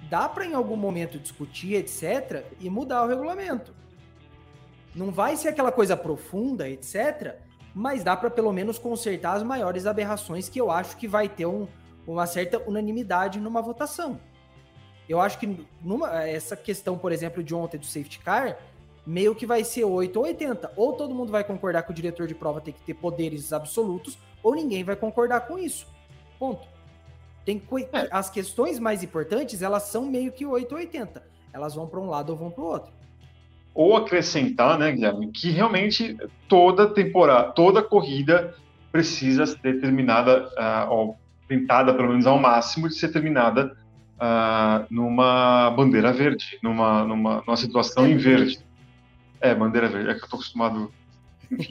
Dá 0.10 0.28
para 0.28 0.46
em 0.46 0.54
algum 0.54 0.76
momento 0.76 1.18
discutir, 1.18 1.76
etc., 1.76 2.44
e 2.60 2.70
mudar 2.70 3.04
o 3.04 3.08
regulamento. 3.08 3.74
Não 4.94 5.12
vai 5.12 5.38
ser 5.38 5.48
aquela 5.48 5.72
coisa 5.72 5.96
profunda, 5.96 6.68
etc., 6.68 7.38
mas 7.74 8.04
dá 8.04 8.16
para 8.16 8.30
pelo 8.30 8.52
menos 8.52 8.78
consertar 8.78 9.38
as 9.38 9.44
maiores 9.44 9.86
aberrações 9.86 10.50
que 10.50 10.60
eu 10.60 10.70
acho 10.70 10.98
que 10.98 11.08
vai 11.08 11.30
ter 11.30 11.46
um, 11.46 11.68
uma 12.06 12.26
certa 12.26 12.60
unanimidade 12.60 13.40
numa 13.40 13.62
votação. 13.62 14.20
Eu 15.08 15.20
acho 15.20 15.40
que 15.40 15.68
numa, 15.82 16.24
essa 16.24 16.56
questão, 16.56 16.98
por 16.98 17.12
exemplo, 17.12 17.44
de 17.44 17.54
ontem 17.54 17.78
do 17.78 17.86
safety 17.86 18.20
car, 18.20 18.58
meio 19.06 19.36
que 19.36 19.46
vai 19.46 19.64
ser 19.64 19.84
8 19.84 20.16
ou 20.18 20.26
80. 20.26 20.72
Ou 20.76 20.94
todo 20.94 21.14
mundo 21.14 21.32
vai 21.32 21.44
concordar 21.44 21.84
que 21.84 21.92
o 21.92 21.94
diretor 21.94 22.28
de 22.28 22.36
prova 22.36 22.62
tem 22.62 22.74
que 22.74 22.82
ter 22.82 22.94
poderes 22.94 23.52
absolutos, 23.52 24.18
ou 24.44 24.56
ninguém 24.56 24.84
vai 24.84 24.96
concordar 24.96 25.42
com 25.42 25.58
isso. 25.58 25.88
Ponto. 26.40 26.68
Tem 27.46 27.62
é. 27.94 28.08
As 28.12 28.30
questões 28.30 28.80
mais 28.80 29.04
importantes, 29.04 29.62
elas 29.62 29.84
são 29.84 30.06
meio 30.06 30.32
que 30.32 30.46
8 30.46 30.72
ou 30.72 30.78
80. 30.78 31.24
Elas 31.52 31.74
vão 31.76 31.88
para 31.88 32.00
um 32.00 32.08
lado 32.08 32.30
ou 32.30 32.38
vão 32.38 32.52
para 32.52 32.64
o 32.64 32.68
outro. 32.68 32.94
Ou 33.74 33.96
acrescentar, 33.96 34.78
né, 34.78 34.92
Guilherme, 34.92 35.32
que 35.32 35.50
realmente 35.50 36.18
toda 36.48 36.88
temporada, 36.88 37.52
toda 37.52 37.82
corrida 37.82 38.54
precisa 38.92 39.46
ser 39.46 39.80
terminada, 39.80 40.50
uh, 40.50 40.92
ou 40.92 41.18
tentada 41.48 41.94
pelo 41.94 42.10
menos 42.10 42.28
ao 42.28 42.38
máximo 42.38 42.90
de 42.90 42.96
ser 42.96 43.10
terminada 43.10 43.76
uh, 44.18 44.86
numa 44.90 45.72
bandeira 45.72 46.12
verde, 46.12 46.60
numa, 46.62 47.06
numa, 47.06 47.44
numa 47.48 47.58
situação 47.58 48.08
em 48.08 48.18
verde. 48.18 48.60
É, 49.40 49.56
bandeira 49.56 49.88
verde, 49.88 50.10
é 50.10 50.14
que 50.14 50.24
eu 50.24 50.30
tô 50.30 50.36
acostumado. 50.36 50.92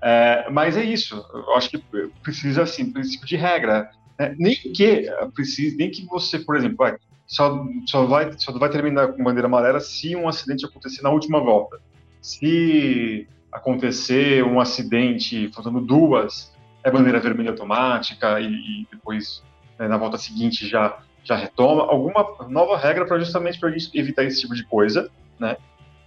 é, 0.00 0.46
mas 0.50 0.76
é 0.76 0.84
isso, 0.84 1.24
eu 1.32 1.54
acho 1.56 1.70
que 1.70 1.82
precisa, 2.22 2.62
assim, 2.62 2.92
princípio 2.92 3.26
de 3.26 3.36
regra. 3.36 3.90
Né? 4.18 4.36
Nem 4.38 4.54
que 4.54 5.06
precise, 5.34 5.76
nem 5.76 5.90
que 5.90 6.04
você, 6.06 6.38
por 6.38 6.56
exemplo, 6.56 6.76
vai, 6.76 6.96
só, 7.28 7.62
só, 7.86 8.06
vai, 8.06 8.32
só 8.38 8.50
vai 8.58 8.70
terminar 8.70 9.08
com 9.08 9.22
bandeira 9.22 9.46
amarela 9.46 9.78
se 9.80 10.16
um 10.16 10.26
acidente 10.26 10.64
acontecer 10.64 11.02
na 11.02 11.10
última 11.10 11.38
volta. 11.38 11.78
Se 12.22 13.28
acontecer 13.52 14.42
um 14.42 14.58
acidente 14.58 15.50
faltando 15.54 15.80
duas, 15.80 16.50
é 16.82 16.90
bandeira 16.90 17.20
vermelha 17.20 17.50
automática 17.50 18.40
e, 18.40 18.46
e 18.46 18.88
depois 18.90 19.42
né, 19.78 19.86
na 19.86 19.98
volta 19.98 20.16
seguinte 20.16 20.66
já 20.66 20.98
já 21.22 21.36
retoma 21.36 21.82
alguma 21.82 22.26
nova 22.48 22.78
regra 22.78 23.04
para 23.04 23.18
justamente 23.18 23.60
para 23.60 23.68
evitar 23.94 24.24
esse 24.24 24.40
tipo 24.40 24.54
de 24.54 24.64
coisa, 24.64 25.10
né? 25.38 25.58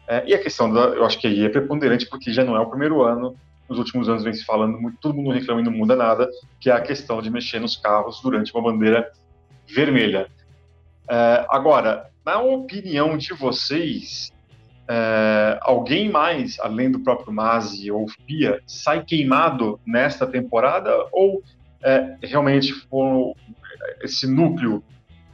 É, 0.07 0.23
e 0.27 0.33
a 0.33 0.41
questão 0.41 0.73
da, 0.73 0.79
eu 0.79 1.05
acho 1.05 1.19
que 1.19 1.27
aí 1.27 1.45
é 1.45 1.49
preponderante 1.49 2.07
porque 2.09 2.33
já 2.33 2.43
não 2.43 2.55
é 2.55 2.59
o 2.59 2.65
primeiro 2.65 3.03
ano, 3.03 3.35
nos 3.69 3.77
últimos 3.77 4.09
anos 4.09 4.23
vem 4.23 4.33
se 4.33 4.43
falando 4.43 4.81
muito, 4.81 4.97
todo 4.99 5.13
mundo 5.13 5.31
reclama 5.31 5.61
e 5.61 5.63
não 5.63 5.71
muda 5.71 5.95
nada, 5.95 6.27
que 6.59 6.71
é 6.71 6.73
a 6.73 6.81
questão 6.81 7.21
de 7.21 7.29
mexer 7.29 7.59
nos 7.59 7.77
carros 7.77 8.19
durante 8.21 8.51
uma 8.51 8.63
bandeira 8.63 9.11
vermelha. 9.67 10.27
É, 11.09 11.45
agora, 11.49 12.09
na 12.25 12.39
opinião 12.41 13.17
de 13.17 13.33
vocês, 13.33 14.31
é, 14.87 15.57
alguém 15.61 16.09
mais, 16.09 16.59
além 16.59 16.91
do 16.91 16.99
próprio 16.99 17.31
Masi 17.33 17.91
ou 17.91 18.07
FIA, 18.07 18.61
sai 18.65 19.03
queimado 19.03 19.79
nesta 19.85 20.27
temporada 20.27 20.91
ou 21.11 21.43
é, 21.83 22.17
realmente 22.23 22.73
foram, 22.73 23.35
esse 24.01 24.27
núcleo 24.27 24.83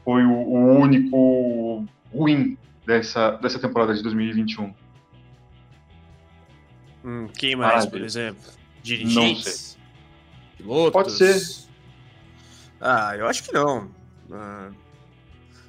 foi 0.04 0.24
o, 0.24 0.32
o 0.32 0.80
único 0.80 1.86
ruim 2.14 2.58
dessa, 2.86 3.32
dessa 3.32 3.60
temporada 3.60 3.94
de 3.94 4.02
2021. 4.02 4.74
Hum, 7.04 7.28
quem 7.38 7.56
mais, 7.56 7.86
Ah, 7.86 7.90
por 7.90 8.02
exemplo? 8.02 8.42
Dirigentes? 8.82 9.78
Pilotos? 10.58 10.92
Pode 10.92 11.12
ser. 11.12 11.68
Ah, 12.80 13.16
eu 13.18 13.28
acho 13.28 13.44
que 13.44 13.54
não. 13.54 13.90
Ah, 14.32 14.70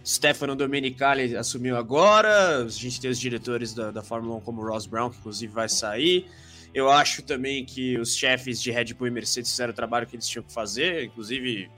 Stefano 0.09 0.57
Domenicali 0.57 1.37
assumiu 1.37 1.77
agora. 1.77 2.65
A 2.65 2.69
gente 2.69 2.99
tem 2.99 3.11
os 3.11 3.21
diretores 3.21 3.75
da, 3.75 3.91
da 3.91 4.03
Fórmula 4.03 4.37
1 4.37 4.41
como 4.41 4.67
Ross 4.67 4.87
Brown, 4.87 5.11
que 5.11 5.19
inclusive 5.19 5.53
vai 5.53 5.69
sair. 5.69 6.27
Eu 6.73 6.91
acho 6.91 7.21
também 7.23 7.63
que 7.63 7.99
os 7.99 8.17
chefes 8.17 8.63
de 8.63 8.71
Red 8.71 8.95
Bull 8.95 9.09
e 9.09 9.11
Mercedes 9.11 9.51
fizeram 9.51 9.71
o 9.71 9.77
trabalho 9.77 10.07
que 10.07 10.17
eles 10.17 10.27
tinham 10.27 10.43
que 10.43 10.53
fazer, 10.53 11.05
inclusive 11.05 11.71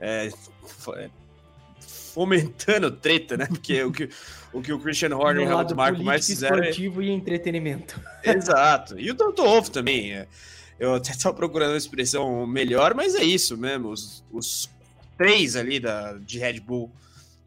é, 0.00 0.28
é, 0.96 1.10
fomentando 1.78 2.90
treta, 2.90 3.36
né? 3.36 3.46
Porque 3.46 3.80
o 3.84 3.92
que 3.92 4.08
o, 4.52 4.60
que 4.60 4.72
o 4.72 4.80
Christian 4.80 5.14
Horner 5.16 5.44
e 5.44 5.46
o 5.46 5.50
Helmut 5.52 5.74
Marko 5.74 6.02
mais 6.02 6.26
fizeram 6.26 6.58
é, 6.58 6.70
esportivo 6.70 7.00
e 7.00 7.10
entretenimento. 7.10 8.00
Exato. 8.24 8.98
E 8.98 9.08
o 9.08 9.14
Toto 9.14 9.44
Wolff 9.44 9.70
também. 9.70 10.14
é. 10.14 10.26
Eu 10.80 10.94
até 10.94 11.12
estava 11.12 11.34
procurando 11.34 11.70
uma 11.70 11.78
expressão 11.78 12.44
melhor, 12.44 12.92
mas 12.94 13.14
é 13.14 13.22
isso 13.22 13.56
mesmo. 13.56 13.90
Os, 13.90 14.24
os 14.32 14.68
três 15.16 15.54
ali 15.54 15.78
da, 15.78 16.14
de 16.14 16.38
Red 16.40 16.60
Bull 16.60 16.90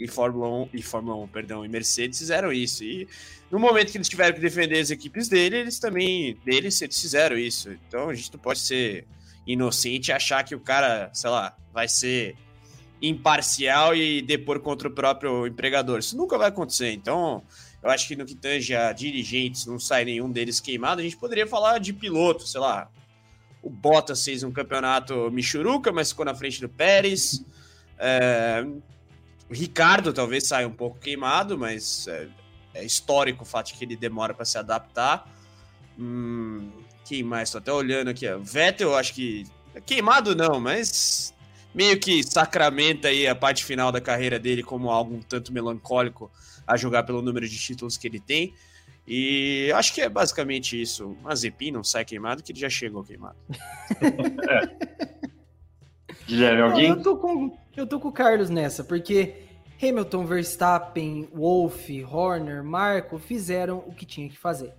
e 0.04 0.08
Fórmula 0.08 0.48
1, 0.64 0.70
e 0.74 0.82
Fórmula 0.82 1.16
1, 1.24 1.28
perdão, 1.28 1.66
e 1.66 1.68
Mercedes 1.68 2.20
fizeram 2.20 2.52
isso. 2.52 2.84
E 2.84 3.08
no 3.50 3.60
momento 3.60 3.92
que 3.92 3.98
eles 3.98 4.10
tiveram 4.10 4.34
que 4.34 4.42
defender 4.42 4.80
as 4.80 4.90
equipes 4.90 5.28
dele, 5.28 5.58
eles 5.58 5.80
também, 5.80 6.38
deles, 6.46 6.82
eles 6.82 7.00
fizeram 7.00 7.38
isso. 7.38 7.72
Então 7.88 8.10
a 8.10 8.14
gente 8.14 8.32
não 8.34 8.40
pode 8.40 8.60
ser 8.60 9.06
inocente 9.46 10.10
e 10.10 10.12
achar 10.12 10.44
que 10.44 10.56
o 10.56 10.60
cara, 10.60 11.10
sei 11.14 11.30
lá, 11.30 11.56
vai 11.74 11.88
ser 11.88 12.36
imparcial 13.02 13.96
e 13.96 14.22
depor 14.22 14.60
contra 14.60 14.88
o 14.88 14.92
próprio 14.92 15.48
empregador. 15.48 16.00
Isso 16.00 16.16
nunca 16.16 16.38
vai 16.38 16.50
acontecer. 16.50 16.92
Então, 16.92 17.44
eu 17.82 17.90
acho 17.90 18.08
que 18.08 18.16
no 18.16 18.26
que 18.26 18.36
tange 18.36 18.76
a 18.76 18.94
dirigentes, 18.94 19.66
não 19.66 19.80
sai 19.80 20.06
nenhum 20.06 20.32
deles 20.32 20.60
queimado. 20.60 21.02
A 21.02 21.04
gente 21.04 21.18
poderia 21.18 21.48
falar 21.48 21.80
de 21.80 21.94
piloto, 21.94 22.48
sei 22.48 22.62
lá. 22.62 22.90
O 23.62 23.70
Bottas 23.70 24.24
fez 24.24 24.44
um 24.44 24.52
campeonato 24.52 25.30
Michuruca, 25.32 25.92
mas 25.92 26.10
ficou 26.10 26.26
na 26.26 26.36
frente 26.36 26.62
do 26.62 26.70
Pérez. 26.70 27.44
É, 27.98 28.66
o 29.52 29.54
Ricardo 29.54 30.14
talvez 30.14 30.48
saia 30.48 30.66
um 30.66 30.72
pouco 30.72 30.98
queimado, 30.98 31.58
mas 31.58 32.08
é, 32.08 32.30
é 32.74 32.86
histórico 32.86 33.44
o 33.44 33.46
fato 33.46 33.68
de 33.68 33.74
que 33.74 33.84
ele 33.84 33.98
demora 33.98 34.34
para 34.34 34.46
se 34.46 34.58
adaptar. 34.58 35.30
Hum, 36.00 36.72
quem 37.04 37.22
mais? 37.22 37.52
Tô 37.52 37.58
até 37.58 37.74
olhando 37.74 38.08
aqui. 38.08 38.26
Ó. 38.30 38.40
Vettel, 38.40 38.92
eu 38.92 38.96
acho 38.96 39.14
que. 39.14 39.46
Queimado 39.86 40.34
não, 40.34 40.58
mas 40.58 41.34
meio 41.76 42.00
que 42.00 42.24
sacramenta 42.24 43.10
aí 43.10 43.28
a 43.28 43.36
parte 43.36 43.66
final 43.66 43.92
da 43.92 44.00
carreira 44.00 44.40
dele 44.40 44.64
como 44.64 44.90
algo 44.90 45.16
um 45.16 45.22
tanto 45.22 45.52
melancólico 45.52 46.32
a 46.66 46.78
jogar 46.78 47.04
pelo 47.04 47.22
número 47.22 47.48
de 47.48 47.60
títulos 47.60 47.98
que 47.98 48.08
ele 48.08 48.22
tem. 48.22 48.54
E 49.06 49.70
acho 49.76 49.94
que 49.94 50.00
é 50.00 50.08
basicamente 50.08 50.82
isso. 50.82 51.18
Mazepin 51.22 51.72
não 51.72 51.84
sai 51.84 52.06
queimado, 52.06 52.42
que 52.42 52.54
ele 52.54 52.60
já 52.60 52.70
chegou 52.70 53.04
queimado. 53.04 53.36
Guilherme, 56.26 56.62
alguém? 56.62 56.88
Eu 56.88 57.02
tô, 57.02 57.18
com, 57.18 57.58
eu 57.80 57.88
tô 57.88 58.00
com 58.00 58.10
o 58.10 58.12
Carlos 58.12 58.50
nessa, 58.50 58.84
porque 58.84 59.46
Hamilton, 59.82 60.26
Verstappen, 60.26 61.28
Wolff, 61.34 62.04
Horner, 62.04 62.64
Marco 62.64 63.18
fizeram 63.18 63.80
o 63.88 63.94
que 63.94 64.06
tinha 64.06 64.30
que 64.30 64.38
fazer. 64.38 64.74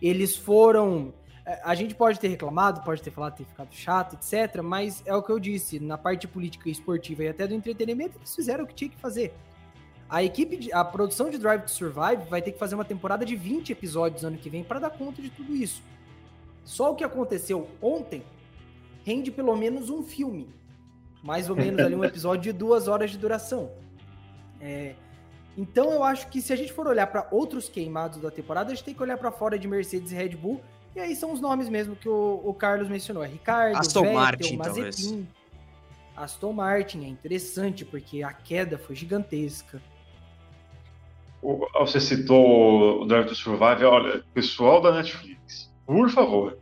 Eles 0.00 0.36
foram. 0.36 1.12
eh, 1.46 1.60
A 1.62 1.74
gente 1.74 1.94
pode 1.94 2.18
ter 2.18 2.28
reclamado, 2.28 2.82
pode 2.82 3.02
ter 3.02 3.10
falado 3.10 3.36
ter 3.36 3.44
ficado 3.44 3.72
chato, 3.72 4.14
etc. 4.14 4.62
Mas 4.62 5.02
é 5.06 5.14
o 5.14 5.22
que 5.22 5.30
eu 5.30 5.38
disse, 5.38 5.78
na 5.78 5.98
parte 5.98 6.26
política 6.26 6.68
esportiva 6.68 7.24
e 7.24 7.28
até 7.28 7.46
do 7.46 7.54
entretenimento, 7.54 8.16
eles 8.18 8.34
fizeram 8.34 8.64
o 8.64 8.66
que 8.66 8.74
tinha 8.74 8.90
que 8.90 8.96
fazer. 8.96 9.32
A 10.08 10.24
equipe, 10.24 10.56
de, 10.56 10.72
a 10.72 10.84
produção 10.84 11.30
de 11.30 11.38
Drive 11.38 11.62
to 11.62 11.70
Survive 11.70 12.24
vai 12.28 12.42
ter 12.42 12.50
que 12.52 12.58
fazer 12.58 12.74
uma 12.74 12.84
temporada 12.84 13.24
de 13.24 13.36
20 13.36 13.70
episódios 13.70 14.24
ano 14.24 14.36
que 14.38 14.50
vem 14.50 14.64
para 14.64 14.80
dar 14.80 14.90
conta 14.90 15.22
de 15.22 15.30
tudo 15.30 15.54
isso. 15.54 15.82
Só 16.64 16.90
o 16.90 16.96
que 16.96 17.04
aconteceu 17.04 17.68
ontem 17.80 18.24
rende 19.04 19.30
pelo 19.30 19.54
menos 19.56 19.88
um 19.88 20.02
filme. 20.02 20.48
Mais 21.22 21.50
ou 21.50 21.56
menos 21.56 21.80
ali 21.80 21.94
um 21.94 22.04
episódio 22.04 22.52
de 22.52 22.52
duas 22.52 22.88
horas 22.88 23.10
de 23.10 23.18
duração. 23.18 23.70
É, 24.60 24.94
então 25.56 25.90
eu 25.92 26.02
acho 26.02 26.28
que 26.28 26.40
se 26.40 26.52
a 26.52 26.56
gente 26.56 26.72
for 26.72 26.86
olhar 26.86 27.06
para 27.06 27.26
outros 27.30 27.68
queimados 27.68 28.20
da 28.20 28.30
temporada, 28.30 28.72
a 28.72 28.74
gente 28.74 28.84
tem 28.84 28.94
que 28.94 29.02
olhar 29.02 29.18
para 29.18 29.30
fora 29.30 29.58
de 29.58 29.68
Mercedes 29.68 30.12
e 30.12 30.14
Red 30.14 30.30
Bull. 30.30 30.60
E 30.94 31.00
aí 31.00 31.14
são 31.14 31.32
os 31.32 31.40
nomes 31.40 31.68
mesmo 31.68 31.94
que 31.94 32.08
o, 32.08 32.40
o 32.44 32.54
Carlos 32.54 32.88
mencionou. 32.88 33.22
É 33.22 33.28
Ricardo, 33.28 33.76
Aston 33.76 34.00
Vettel, 34.00 34.18
Martin, 34.18 34.56
Mazepin. 34.56 35.28
Aston 36.16 36.52
Martin 36.52 37.04
é 37.04 37.08
interessante 37.08 37.84
porque 37.84 38.22
a 38.22 38.32
queda 38.32 38.78
foi 38.78 38.96
gigantesca. 38.96 39.80
Você 41.42 42.00
citou 42.00 43.02
o 43.02 43.06
Drive 43.06 43.28
to 43.28 43.34
Survive. 43.34 43.84
Olha, 43.84 44.22
pessoal 44.34 44.82
da 44.82 44.92
Netflix, 44.92 45.70
por 45.86 46.10
favor, 46.10 46.58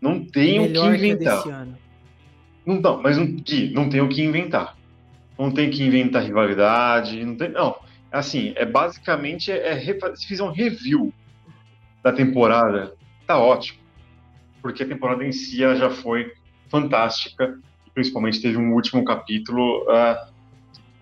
não 0.00 0.24
tenham 0.24 0.64
que 0.64 0.70
Melhor 0.70 0.96
que 0.96 1.74
Não, 2.64 3.02
mas 3.02 3.18
não, 3.18 3.26
não 3.72 3.88
tem 3.88 4.00
o 4.00 4.08
que 4.08 4.22
inventar. 4.22 4.76
Não 5.38 5.50
tem 5.50 5.70
que 5.70 5.82
inventar 5.82 6.22
rivalidade, 6.22 7.24
não 7.24 7.36
tem. 7.36 7.48
Não. 7.50 7.76
Assim, 8.10 8.52
é 8.56 8.64
basicamente 8.64 9.50
é, 9.50 9.72
refa- 9.72 10.14
se 10.14 10.26
fizer 10.26 10.42
um 10.42 10.52
review 10.52 11.12
da 12.02 12.12
temporada, 12.12 12.94
tá 13.26 13.38
ótimo. 13.38 13.80
Porque 14.60 14.82
a 14.82 14.88
temporada 14.88 15.24
em 15.24 15.32
si 15.32 15.56
já 15.56 15.90
foi 15.90 16.32
fantástica. 16.68 17.58
Principalmente 17.94 18.40
teve 18.40 18.56
um 18.56 18.72
último 18.72 19.04
capítulo 19.04 19.86
ah, 19.90 20.28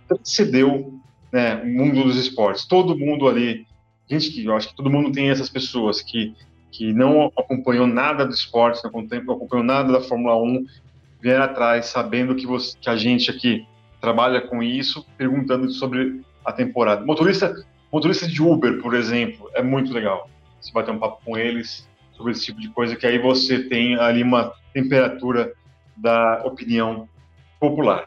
que 0.08 0.18
cedeu 0.24 1.00
né, 1.32 1.56
o 1.56 1.66
mundo 1.66 2.04
dos 2.04 2.16
esportes. 2.16 2.66
Todo 2.66 2.98
mundo 2.98 3.28
ali, 3.28 3.66
gente 4.08 4.30
que 4.30 4.44
eu 4.44 4.56
acho 4.56 4.68
que 4.68 4.76
todo 4.76 4.90
mundo 4.90 5.12
tem 5.12 5.30
essas 5.30 5.48
pessoas 5.48 6.00
que, 6.00 6.34
que 6.70 6.92
não 6.92 7.26
acompanhou 7.36 7.86
nada 7.86 8.24
do 8.24 8.32
esporte, 8.32 8.82
não 8.82 8.90
acompanhou 8.90 9.64
nada 9.64 9.92
da 9.92 10.00
Fórmula 10.00 10.36
1, 10.42 10.64
vieram 11.20 11.44
atrás 11.44 11.86
sabendo 11.86 12.34
que, 12.34 12.46
você, 12.46 12.76
que 12.80 12.88
a 12.88 12.96
gente 12.96 13.30
aqui 13.30 13.66
trabalha 14.00 14.40
com 14.40 14.62
isso, 14.62 15.06
perguntando 15.16 15.70
sobre 15.70 16.22
a 16.44 16.52
temporada. 16.52 17.04
Motorista, 17.04 17.54
motorista 17.92 18.26
de 18.26 18.42
Uber, 18.42 18.80
por 18.80 18.94
exemplo, 18.94 19.50
é 19.54 19.62
muito 19.62 19.92
legal. 19.92 20.28
Você 20.60 20.72
bater 20.72 20.90
um 20.90 20.98
papo 20.98 21.22
com 21.24 21.36
eles 21.36 21.88
sobre 22.12 22.32
esse 22.32 22.44
tipo 22.46 22.60
de 22.60 22.68
coisa, 22.70 22.96
que 22.96 23.06
aí 23.06 23.18
você 23.18 23.62
tem 23.68 23.96
ali 23.96 24.22
uma 24.22 24.52
temperatura 24.72 25.52
da 25.96 26.42
opinião 26.44 27.08
popular. 27.58 28.06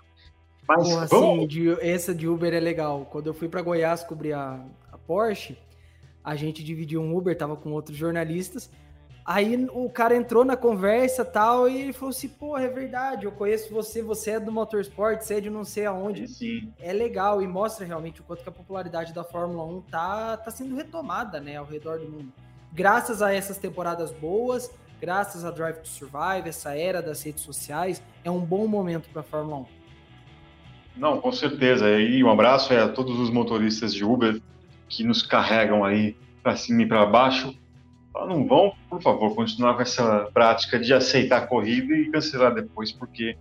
Mas 0.67 0.87
Porra, 0.87 1.05
vamos, 1.07 1.37
assim, 1.39 1.47
de- 1.47 1.81
essa 1.81 2.15
de 2.15 2.27
Uber 2.27 2.53
é 2.53 2.59
legal. 2.59 3.07
Quando 3.11 3.27
eu 3.27 3.33
fui 3.33 3.49
para 3.49 3.61
Goiás 3.61 4.03
cobrir 4.03 4.33
a, 4.33 4.65
a 4.91 4.97
Porsche, 4.97 5.57
a 6.23 6.35
gente 6.35 6.63
dividiu 6.63 7.01
um 7.01 7.15
Uber, 7.15 7.37
tava 7.37 7.55
com 7.55 7.71
outros 7.71 7.97
jornalistas. 7.97 8.71
Aí 9.25 9.67
o 9.71 9.89
cara 9.89 10.15
entrou 10.15 10.43
na 10.43 10.57
conversa 10.57 11.23
tal, 11.23 11.69
e 11.69 11.81
ele 11.81 11.93
falou 11.93 12.09
assim: 12.09 12.27
Porra, 12.27 12.63
é 12.63 12.67
verdade, 12.67 13.25
eu 13.25 13.31
conheço 13.31 13.73
você, 13.73 14.01
você 14.01 14.31
é 14.31 14.39
do 14.39 14.51
motorsport, 14.51 15.21
você 15.21 15.35
é 15.35 15.41
de 15.41 15.49
não 15.49 15.63
sei 15.63 15.85
aonde. 15.85 16.27
Sim, 16.27 16.73
É 16.79 16.91
legal 16.91 17.41
e 17.41 17.47
mostra 17.47 17.85
realmente 17.85 18.19
o 18.19 18.23
quanto 18.23 18.43
que 18.43 18.49
a 18.49 18.51
popularidade 18.51 19.13
da 19.13 19.23
Fórmula 19.23 19.63
1 19.63 19.81
tá, 19.83 20.37
tá 20.37 20.51
sendo 20.51 20.75
retomada 20.75 21.39
né, 21.39 21.55
ao 21.55 21.65
redor 21.65 21.99
do 21.99 22.09
mundo. 22.09 22.33
Graças 22.73 23.21
a 23.21 23.33
essas 23.33 23.57
temporadas 23.57 24.11
boas, 24.11 24.69
graças 24.99 25.45
a 25.45 25.51
Drive 25.51 25.77
to 25.77 25.87
Survive, 25.87 26.49
essa 26.49 26.75
era 26.77 27.01
das 27.01 27.23
redes 27.23 27.43
sociais, 27.43 28.03
é 28.25 28.31
um 28.31 28.39
bom 28.39 28.67
momento 28.67 29.09
para 29.09 29.21
a 29.21 29.23
Fórmula 29.23 29.57
1. 29.57 29.65
Não, 30.97 31.21
com 31.21 31.31
certeza. 31.31 31.89
E 31.99 32.23
um 32.23 32.29
abraço 32.29 32.73
a 32.73 32.89
todos 32.89 33.17
os 33.19 33.29
motoristas 33.29 33.93
de 33.93 34.03
Uber 34.03 34.41
que 34.89 35.03
nos 35.03 35.23
carregam 35.23 35.83
aí 35.83 36.15
para 36.41 36.55
cima 36.55 36.83
e 36.83 36.85
para 36.85 37.05
baixo. 37.05 37.55
Não 38.15 38.47
vão, 38.47 38.73
por 38.89 39.01
favor, 39.01 39.35
continuar 39.35 39.75
com 39.75 39.81
essa 39.81 40.29
prática 40.33 40.79
de 40.79 40.93
aceitar 40.93 41.37
a 41.43 41.47
corrida 41.47 41.93
e 41.93 42.11
cancelar 42.11 42.53
depois, 42.53 42.91
porque 42.91 43.35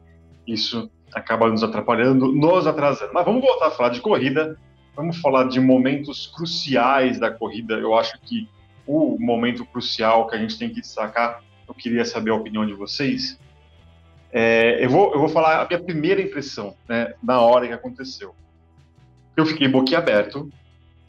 isso 0.47 0.91
acaba 1.13 1.49
nos 1.49 1.63
atrapalhando, 1.63 2.33
nos 2.33 2.67
atrasando. 2.67 3.13
Mas 3.13 3.25
vamos 3.25 3.43
voltar 3.43 3.69
a 3.69 3.71
falar 3.71 3.91
de 3.91 4.01
corrida. 4.01 4.59
Vamos 4.95 5.19
falar 5.21 5.45
de 5.45 5.61
momentos 5.61 6.27
cruciais 6.27 7.19
da 7.19 7.31
corrida. 7.31 7.75
Eu 7.75 7.95
acho 7.95 8.19
que 8.21 8.49
o 8.87 9.17
momento 9.19 9.65
crucial 9.65 10.27
que 10.27 10.35
a 10.35 10.39
gente 10.39 10.59
tem 10.59 10.69
que 10.69 10.81
destacar, 10.81 11.43
eu 11.67 11.75
queria 11.75 12.05
saber 12.05 12.31
a 12.31 12.35
opinião 12.35 12.67
de 12.67 12.75
vocês, 12.75 13.39
é, 14.33 14.83
eu, 14.85 14.89
vou, 14.89 15.13
eu 15.13 15.21
vou 15.21 15.29
falar 15.29 15.63
a 15.63 15.67
minha 15.67 15.83
primeira 15.83 16.21
impressão, 16.21 16.75
né, 16.89 17.13
na 17.23 17.41
hora 17.41 17.67
que 17.67 17.73
aconteceu. 17.73 18.35
Eu 19.37 19.45
fiquei 19.45 19.69
boquiaberto 19.69 20.51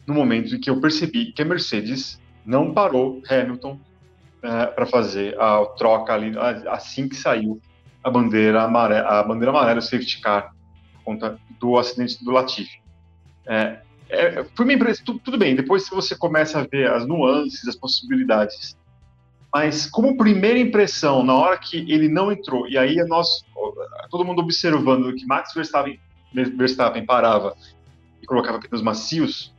no 0.05 0.13
momento 0.13 0.55
em 0.55 0.59
que 0.59 0.69
eu 0.69 0.79
percebi 0.79 1.31
que 1.31 1.41
a 1.41 1.45
Mercedes 1.45 2.21
não 2.45 2.73
parou 2.73 3.21
Hamilton 3.29 3.79
para 4.41 4.85
fazer 4.85 5.39
a 5.39 5.65
troca 5.77 6.13
ali 6.13 6.33
assim 6.67 7.07
que 7.07 7.15
saiu 7.15 7.61
a 8.03 8.09
bandeira 8.09 8.63
amarela, 8.63 9.07
a 9.07 9.23
bandeira 9.23 9.51
amarela, 9.51 9.79
o 9.79 9.81
safety 9.81 10.19
car, 10.19 10.53
por 10.93 11.03
conta 11.05 11.39
do 11.59 11.77
acidente 11.77 12.23
do 12.23 12.31
Latifi. 12.31 12.81
É, 13.47 13.79
é, 14.09 14.43
foi 14.55 14.65
uma 14.65 14.73
impressão, 14.73 15.05
tu- 15.05 15.19
tudo 15.19 15.37
bem, 15.37 15.55
depois 15.55 15.87
você 15.89 16.15
começa 16.15 16.59
a 16.59 16.67
ver 16.67 16.91
as 16.91 17.07
nuances, 17.07 17.65
as 17.67 17.75
possibilidades, 17.75 18.77
mas 19.53 19.89
como 19.89 20.17
primeira 20.17 20.59
impressão, 20.59 21.23
na 21.23 21.33
hora 21.35 21.57
que 21.57 21.77
ele 21.89 22.09
não 22.09 22.31
entrou, 22.31 22.67
e 22.67 22.77
aí 22.77 22.95
nós, 23.07 23.45
todo 24.09 24.25
mundo 24.25 24.41
observando 24.41 25.13
que 25.15 25.25
Max 25.25 25.53
Verstappen 25.53 25.97
Verstappen 26.33 27.05
parava 27.05 27.55
e 28.21 28.25
colocava 28.25 28.59
pneus 28.59 28.81
macios, 28.81 29.53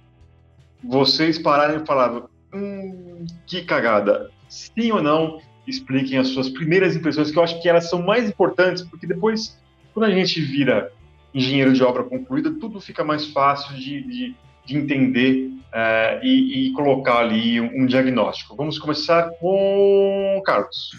vocês 0.83 1.39
pararem 1.39 1.81
e 1.83 1.87
falavam, 1.87 2.29
hum, 2.55 3.27
que 3.47 3.63
cagada. 3.63 4.31
Sim 4.49 4.93
ou 4.93 5.03
não, 5.03 5.41
expliquem 5.67 6.19
as 6.19 6.29
suas 6.29 6.49
primeiras 6.49 6.95
impressões, 6.95 7.31
que 7.31 7.39
eu 7.39 7.43
acho 7.43 7.61
que 7.61 7.69
elas 7.69 7.89
são 7.89 8.03
mais 8.03 8.29
importantes, 8.29 8.83
porque 8.83 9.07
depois, 9.07 9.59
quando 9.93 10.07
a 10.07 10.15
gente 10.15 10.41
vira 10.41 10.93
engenheiro 11.35 11.73
de 11.73 11.83
obra 11.83 12.05
concluída, 12.05 12.53
tudo 12.61 12.81
fica 12.81 13.03
mais 13.03 13.27
fácil 13.27 13.75
de, 13.75 14.03
de, 14.03 14.37
de 14.65 14.77
entender 14.77 15.51
é, 15.73 16.21
e, 16.23 16.69
e, 16.69 16.73
colocar 16.73 17.19
ali 17.19 17.61
um, 17.61 17.83
um, 17.83 17.87
diagnóstico. 17.87 18.55
Vamos 18.55 18.79
começar 18.79 19.31
com 19.41 20.41
Carlos. 20.47 20.93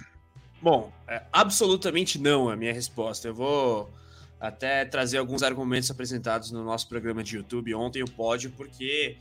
Bom, 0.62 0.92
é, 1.08 1.22
absolutamente 1.32 2.20
não 2.20 2.50
é 2.50 2.54
a 2.54 2.58
minha 2.58 2.74
resposta. 2.74 3.30
Eu 3.30 3.34
vou 3.34 3.90
até 4.38 4.84
trazer 4.84 5.18
alguns 5.18 5.44
argumentos 5.44 5.90
apresentados 5.90 6.52
no 6.52 6.64
nosso 6.66 6.90
programa 6.90 7.24
de 7.24 7.38
YouTube 7.38 7.74
ontem, 7.74 8.04
o 8.04 8.12
pódio, 8.12 8.52
porque 8.52 9.16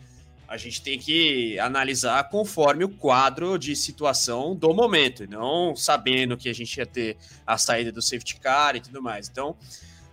a 0.47 0.57
gente 0.57 0.83
tem 0.83 0.99
que 0.99 1.59
analisar 1.59 2.29
conforme 2.29 2.85
o 2.85 2.89
quadro 2.89 3.59
de 3.59 3.75
situação 3.75 4.55
do 4.55 4.73
momento, 4.75 5.25
e 5.25 5.27
não 5.27 5.75
sabendo 5.75 6.37
que 6.37 6.49
a 6.49 6.53
gente 6.55 6.77
ia 6.77 6.87
ter 6.87 7.17
a 7.47 7.57
saída 7.57 7.91
do 7.91 8.03
safety 8.03 8.39
car 8.41 8.77
e 8.77 8.81
tudo 8.81 9.03
mais. 9.03 9.29
Então, 9.29 9.57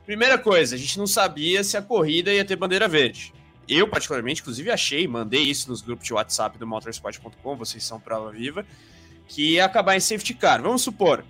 primeira 0.06 0.38
coisa, 0.38 0.76
a 0.76 0.78
gente 0.78 0.98
não 0.98 1.08
sabia 1.08 1.64
se 1.64 1.78
a 1.78 1.82
corrida 1.82 2.34
ia 2.34 2.46
ter 2.46 2.56
bandeira 2.56 2.88
verde. 2.88 3.34
Eu, 3.68 3.88
particularmente, 3.88 4.42
inclusive, 4.42 4.70
achei, 4.72 5.08
mandei 5.08 5.44
isso 5.44 5.70
nos 5.70 5.82
grupos 5.82 6.06
de 6.06 6.14
WhatsApp 6.14 6.58
do 6.58 6.68
motorsport.com, 6.68 7.56
vocês 7.56 7.84
são 7.84 8.00
prova 8.00 8.32
viva, 8.32 8.66
que 9.28 9.54
ia 9.54 9.66
acabar 9.66 9.96
em 9.96 10.00
safety 10.00 10.34
car. 10.34 10.62
Vamos 10.62 10.82
supor, 10.82 11.24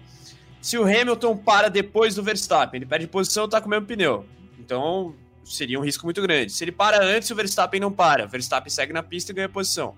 se 0.61 0.77
o 0.77 0.83
Hamilton 0.83 1.37
para 1.37 1.69
depois 1.69 2.15
do 2.15 2.23
Verstappen, 2.23 2.77
ele 2.79 2.85
perde 2.85 3.07
posição, 3.07 3.49
tá 3.49 3.59
com 3.59 3.67
o 3.67 3.69
mesmo 3.69 3.85
pneu. 3.85 4.25
Então, 4.59 5.15
seria 5.43 5.79
um 5.79 5.83
risco 5.83 6.05
muito 6.05 6.21
grande. 6.21 6.51
Se 6.51 6.63
ele 6.63 6.71
para 6.71 7.03
antes, 7.03 7.29
o 7.29 7.35
Verstappen 7.35 7.79
não 7.79 7.91
para. 7.91 8.25
O 8.25 8.29
Verstappen 8.29 8.69
segue 8.69 8.93
na 8.93 9.03
pista 9.03 9.31
e 9.31 9.35
ganha 9.35 9.49
posição. 9.49 9.95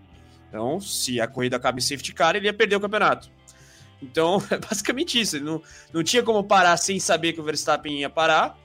Então, 0.49 0.79
se 0.79 1.19
a 1.19 1.27
corrida 1.27 1.57
acaba 1.57 1.79
em 1.79 1.81
safety 1.81 2.13
car, 2.13 2.35
ele 2.35 2.45
ia 2.45 2.53
perder 2.53 2.75
o 2.75 2.79
campeonato. 2.79 3.29
Então, 4.01 4.43
é 4.51 4.57
basicamente 4.57 5.19
isso. 5.19 5.37
Ele 5.37 5.45
não, 5.45 5.61
não 5.91 6.03
tinha 6.03 6.21
como 6.21 6.43
parar 6.43 6.77
sem 6.77 6.99
saber 6.99 7.33
que 7.33 7.41
o 7.41 7.43
Verstappen 7.43 7.99
ia 7.99 8.09
parar. 8.09 8.57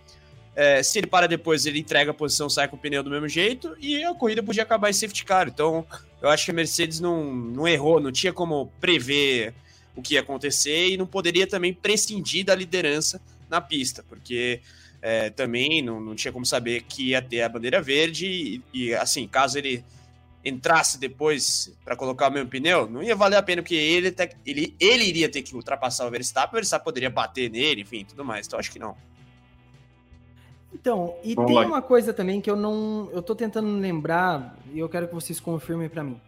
É, 0.54 0.82
se 0.82 0.98
ele 0.98 1.06
para 1.06 1.28
depois, 1.28 1.66
ele 1.66 1.78
entrega 1.78 2.10
a 2.10 2.14
posição, 2.14 2.50
sai 2.50 2.66
com 2.66 2.74
o 2.74 2.78
pneu 2.78 3.02
do 3.02 3.10
mesmo 3.10 3.28
jeito 3.28 3.76
e 3.78 4.02
a 4.02 4.12
corrida 4.12 4.42
podia 4.42 4.64
acabar 4.64 4.90
em 4.90 4.92
safety 4.92 5.24
car. 5.24 5.46
Então, 5.46 5.86
eu 6.20 6.28
acho 6.28 6.44
que 6.44 6.50
a 6.50 6.54
Mercedes 6.54 6.98
não, 6.98 7.32
não 7.32 7.68
errou, 7.68 8.00
não 8.00 8.10
tinha 8.10 8.32
como 8.32 8.66
prever 8.80 9.54
o 9.94 10.02
que 10.02 10.14
ia 10.14 10.20
acontecer 10.20 10.88
e 10.88 10.96
não 10.96 11.06
poderia 11.06 11.46
também 11.46 11.72
prescindir 11.72 12.44
da 12.44 12.54
liderança 12.54 13.20
na 13.48 13.60
pista, 13.60 14.04
porque 14.08 14.60
é, 15.00 15.30
também 15.30 15.82
não, 15.82 16.00
não 16.00 16.14
tinha 16.14 16.32
como 16.32 16.44
saber 16.44 16.82
que 16.82 17.10
ia 17.10 17.22
ter 17.22 17.42
a 17.42 17.48
bandeira 17.48 17.80
verde 17.80 18.26
e, 18.26 18.62
e 18.72 18.94
assim, 18.94 19.26
caso 19.26 19.58
ele 19.58 19.84
entrasse 20.44 20.98
depois 20.98 21.76
para 21.84 21.96
colocar 21.96 22.28
o 22.28 22.32
mesmo 22.32 22.48
pneu, 22.48 22.88
não 22.88 23.02
ia 23.02 23.14
valer 23.14 23.36
a 23.36 23.42
pena, 23.42 23.62
porque 23.62 23.74
ele, 23.74 24.14
ele, 24.46 24.76
ele 24.80 25.04
iria 25.04 25.28
ter 25.28 25.42
que 25.42 25.54
ultrapassar 25.54 26.06
o 26.06 26.10
Verstappen, 26.10 26.52
o 26.52 26.54
Verstappen 26.54 26.84
poderia 26.84 27.10
bater 27.10 27.50
nele, 27.50 27.82
enfim, 27.82 28.04
tudo 28.04 28.24
mais. 28.24 28.46
Então 28.46 28.58
acho 28.58 28.70
que 28.70 28.78
não. 28.78 28.96
Então, 30.72 31.16
e 31.24 31.34
Vamos 31.34 31.50
tem 31.50 31.60
lá. 31.60 31.66
uma 31.66 31.82
coisa 31.82 32.12
também 32.12 32.40
que 32.40 32.50
eu 32.50 32.56
não. 32.56 33.08
Eu 33.12 33.22
tô 33.22 33.34
tentando 33.34 33.68
lembrar, 33.78 34.56
e 34.72 34.78
eu 34.78 34.88
quero 34.88 35.08
que 35.08 35.14
vocês 35.14 35.40
confirmem 35.40 35.88
para 35.88 36.04
mim. 36.04 36.20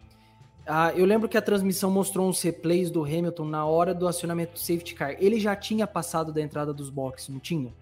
Ah, 0.67 0.93
eu 0.95 1.05
lembro 1.05 1.29
que 1.29 1.37
a 1.37 1.43
transmissão 1.43 1.91
mostrou 1.91 2.29
uns 2.29 2.41
replays 2.43 2.91
do 2.91 3.05
Hamilton 3.05 3.45
na 3.45 3.65
hora 3.65 3.93
do 3.95 4.07
acionamento 4.07 4.53
do 4.53 4.59
safety 4.59 4.95
car. 4.95 5.17
Ele 5.19 5.39
já 5.39 5.55
tinha 5.57 5.87
passado 5.87 6.33
da 6.33 6.41
entrada 6.41 6.73
dos 6.73 6.91
boxes, 6.91 7.29
não 7.29 7.39
tinha? 7.39 7.73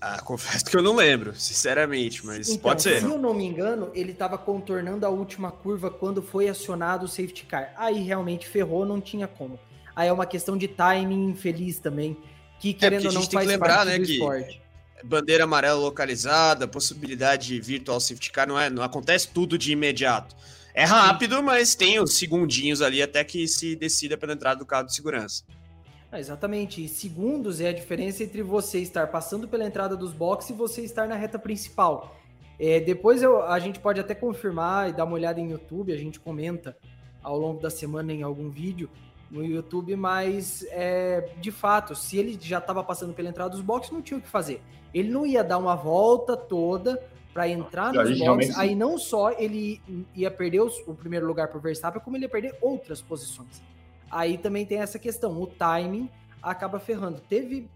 Ah, 0.00 0.20
confesso 0.24 0.64
que 0.64 0.76
eu 0.76 0.82
não 0.82 0.96
lembro, 0.96 1.34
sinceramente, 1.34 2.24
mas 2.24 2.48
então, 2.48 2.62
pode 2.62 2.82
ser. 2.82 3.00
Se 3.00 3.06
eu 3.06 3.18
não 3.18 3.34
me 3.34 3.44
engano, 3.44 3.90
ele 3.94 4.12
estava 4.12 4.38
contornando 4.38 5.04
a 5.04 5.08
última 5.08 5.50
curva 5.50 5.90
quando 5.90 6.22
foi 6.22 6.48
acionado 6.48 7.04
o 7.04 7.08
safety 7.08 7.44
car. 7.44 7.72
Aí 7.76 8.02
realmente 8.02 8.48
ferrou, 8.48 8.86
não 8.86 9.00
tinha 9.00 9.28
como. 9.28 9.58
Aí 9.94 10.08
é 10.08 10.12
uma 10.12 10.26
questão 10.26 10.56
de 10.56 10.68
timing 10.68 11.30
infeliz 11.30 11.78
também, 11.78 12.16
que 12.58 12.70
é, 12.70 12.72
querendo 12.72 13.04
é 13.04 13.08
ou 13.08 13.14
não 13.14 13.22
faz 13.22 13.46
lembrar, 13.46 13.84
parte 13.84 13.90
né, 13.90 13.98
do 13.98 14.04
esporte. 14.04 14.62
Bandeira 15.02 15.44
amarela 15.44 15.80
localizada, 15.80 16.68
possibilidade 16.68 17.48
de 17.48 17.60
virtual 17.60 18.00
safety 18.00 18.30
car, 18.30 18.46
não, 18.46 18.58
é, 18.58 18.68
não 18.70 18.82
acontece 18.82 19.28
tudo 19.28 19.58
de 19.58 19.72
imediato. 19.72 20.34
É 20.72 20.84
rápido, 20.84 21.42
mas 21.42 21.74
tem 21.74 22.00
os 22.00 22.14
segundinhos 22.14 22.80
ali 22.80 23.02
até 23.02 23.24
que 23.24 23.48
se 23.48 23.74
decida 23.74 24.16
pela 24.16 24.32
entrada 24.32 24.58
do 24.58 24.66
carro 24.66 24.86
de 24.86 24.94
segurança. 24.94 25.42
Ah, 26.12 26.18
exatamente. 26.18 26.84
E 26.84 26.88
segundos 26.88 27.60
é 27.60 27.68
a 27.68 27.72
diferença 27.72 28.24
entre 28.24 28.42
você 28.42 28.80
estar 28.80 29.06
passando 29.06 29.46
pela 29.46 29.64
entrada 29.64 29.96
dos 29.96 30.12
boxes 30.12 30.50
e 30.50 30.52
você 30.52 30.82
estar 30.82 31.06
na 31.06 31.14
reta 31.14 31.38
principal. 31.38 32.16
É, 32.58 32.80
depois 32.80 33.22
eu, 33.22 33.42
a 33.42 33.58
gente 33.58 33.78
pode 33.78 34.00
até 34.00 34.14
confirmar 34.14 34.90
e 34.90 34.92
dar 34.92 35.04
uma 35.04 35.14
olhada 35.14 35.40
em 35.40 35.50
YouTube, 35.50 35.92
a 35.92 35.96
gente 35.96 36.20
comenta 36.20 36.76
ao 37.22 37.38
longo 37.38 37.60
da 37.60 37.70
semana 37.70 38.12
em 38.12 38.22
algum 38.22 38.50
vídeo 38.50 38.90
no 39.30 39.44
YouTube, 39.44 39.94
mas 39.94 40.66
é, 40.70 41.30
de 41.40 41.50
fato, 41.50 41.94
se 41.94 42.18
ele 42.18 42.38
já 42.40 42.58
estava 42.58 42.82
passando 42.82 43.14
pela 43.14 43.28
entrada 43.28 43.50
dos 43.50 43.60
boxes, 43.60 43.92
não 43.92 44.02
tinha 44.02 44.18
o 44.18 44.20
que 44.20 44.28
fazer. 44.28 44.60
Ele 44.92 45.08
não 45.08 45.24
ia 45.24 45.44
dar 45.44 45.56
uma 45.56 45.76
volta 45.76 46.36
toda 46.36 47.00
para 47.32 47.48
entrar 47.48 47.92
nos 47.92 48.18
boxes, 48.18 48.58
aí 48.58 48.74
não 48.74 48.98
só 48.98 49.30
ele 49.30 49.80
ia 50.14 50.30
perder 50.30 50.60
os, 50.60 50.76
o 50.86 50.94
primeiro 50.94 51.26
lugar 51.26 51.46
para 51.48 51.58
o 51.58 51.60
Verstappen, 51.60 52.02
como 52.02 52.16
ele 52.16 52.24
ia 52.24 52.28
perder 52.28 52.56
outras 52.60 53.00
posições. 53.00 53.62
Aí 54.10 54.36
também 54.36 54.66
tem 54.66 54.78
essa 54.78 54.98
questão, 54.98 55.40
o 55.40 55.46
timing 55.46 56.10
acaba 56.42 56.80
ferrando. 56.80 57.20
Teve 57.20 57.68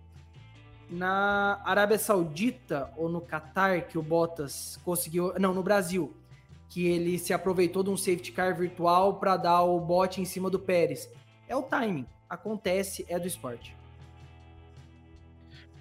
na 0.90 1.60
Arábia 1.64 1.98
Saudita 1.98 2.90
ou 2.96 3.08
no 3.08 3.20
Catar 3.20 3.82
que 3.82 3.96
o 3.96 4.02
Bottas 4.02 4.80
conseguiu, 4.84 5.32
não, 5.38 5.54
no 5.54 5.62
Brasil, 5.62 6.14
que 6.68 6.86
ele 6.86 7.18
se 7.18 7.32
aproveitou 7.32 7.82
de 7.82 7.90
um 7.90 7.96
safety 7.96 8.32
car 8.32 8.56
virtual 8.56 9.14
para 9.14 9.36
dar 9.36 9.62
o 9.62 9.78
bote 9.80 10.20
em 10.20 10.24
cima 10.24 10.50
do 10.50 10.58
Pérez. 10.58 11.08
É 11.48 11.54
o 11.54 11.62
timing, 11.62 12.06
acontece, 12.28 13.04
é 13.08 13.18
do 13.18 13.26
esporte. 13.26 13.76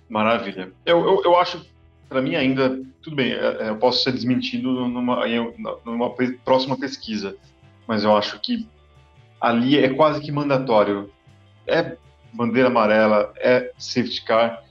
Maravilha. 0.07 0.71
Eu, 0.85 0.99
eu, 0.99 1.23
eu 1.23 1.35
acho, 1.37 1.65
para 2.07 2.21
mim 2.21 2.35
ainda, 2.35 2.79
tudo 3.01 3.15
bem, 3.15 3.31
é, 3.31 3.63
é, 3.63 3.69
eu 3.69 3.77
posso 3.77 4.03
ser 4.03 4.11
desmentido 4.11 4.87
numa, 4.87 5.25
numa 5.83 6.09
próxima 6.45 6.77
pesquisa, 6.77 7.35
mas 7.87 8.03
eu 8.03 8.15
acho 8.15 8.39
que 8.39 8.67
ali 9.43 9.77
é 9.77 9.89
quase 9.93 10.21
que 10.21 10.31
mandatório. 10.31 11.11
É 11.67 11.97
bandeira 12.31 12.69
amarela, 12.69 13.33
é 13.37 13.71
safety 13.77 14.23
car, 14.23 14.63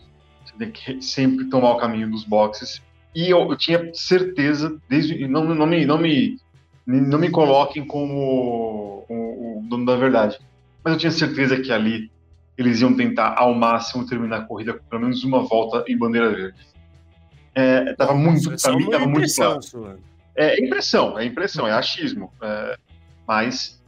você 0.44 0.54
tem 0.58 0.70
que 0.70 1.02
sempre 1.02 1.44
tomar 1.50 1.72
o 1.72 1.76
caminho 1.76 2.10
dos 2.10 2.24
boxes. 2.24 2.82
E 3.14 3.28
eu, 3.28 3.40
eu 3.50 3.56
tinha 3.56 3.90
certeza, 3.92 4.80
desde 4.88 5.28
não, 5.28 5.44
não, 5.44 5.66
me, 5.66 5.84
não, 5.84 5.98
me, 5.98 6.38
não 6.86 7.18
me 7.18 7.30
coloquem 7.30 7.86
como 7.86 9.04
o, 9.08 9.58
o 9.58 9.62
dono 9.68 9.84
da 9.84 9.94
verdade, 9.94 10.38
mas 10.82 10.94
eu 10.94 10.98
tinha 10.98 11.12
certeza 11.12 11.60
que 11.60 11.70
ali 11.70 12.10
eles 12.56 12.80
iam 12.80 12.96
tentar 12.96 13.34
ao 13.36 13.54
máximo 13.54 14.06
terminar 14.06 14.38
a 14.38 14.44
corrida 14.44 14.72
com 14.74 14.84
pelo 14.84 15.02
menos 15.02 15.22
uma 15.22 15.42
volta 15.42 15.84
em 15.86 15.96
bandeira 15.96 16.30
verde. 16.30 16.66
É, 17.54 17.92
tava 17.94 18.14
muito, 18.14 18.50
para 18.60 18.76
mim, 18.76 18.88
tava 18.88 19.06
muito 19.06 19.34
claro. 19.34 19.62
Sua. 19.62 19.98
É 20.34 20.64
impressão, 20.64 21.18
é 21.18 21.26
impressão, 21.26 21.66
é 21.66 21.72
achismo. 21.72 22.32
É, 22.42 22.78
mas 23.28 23.81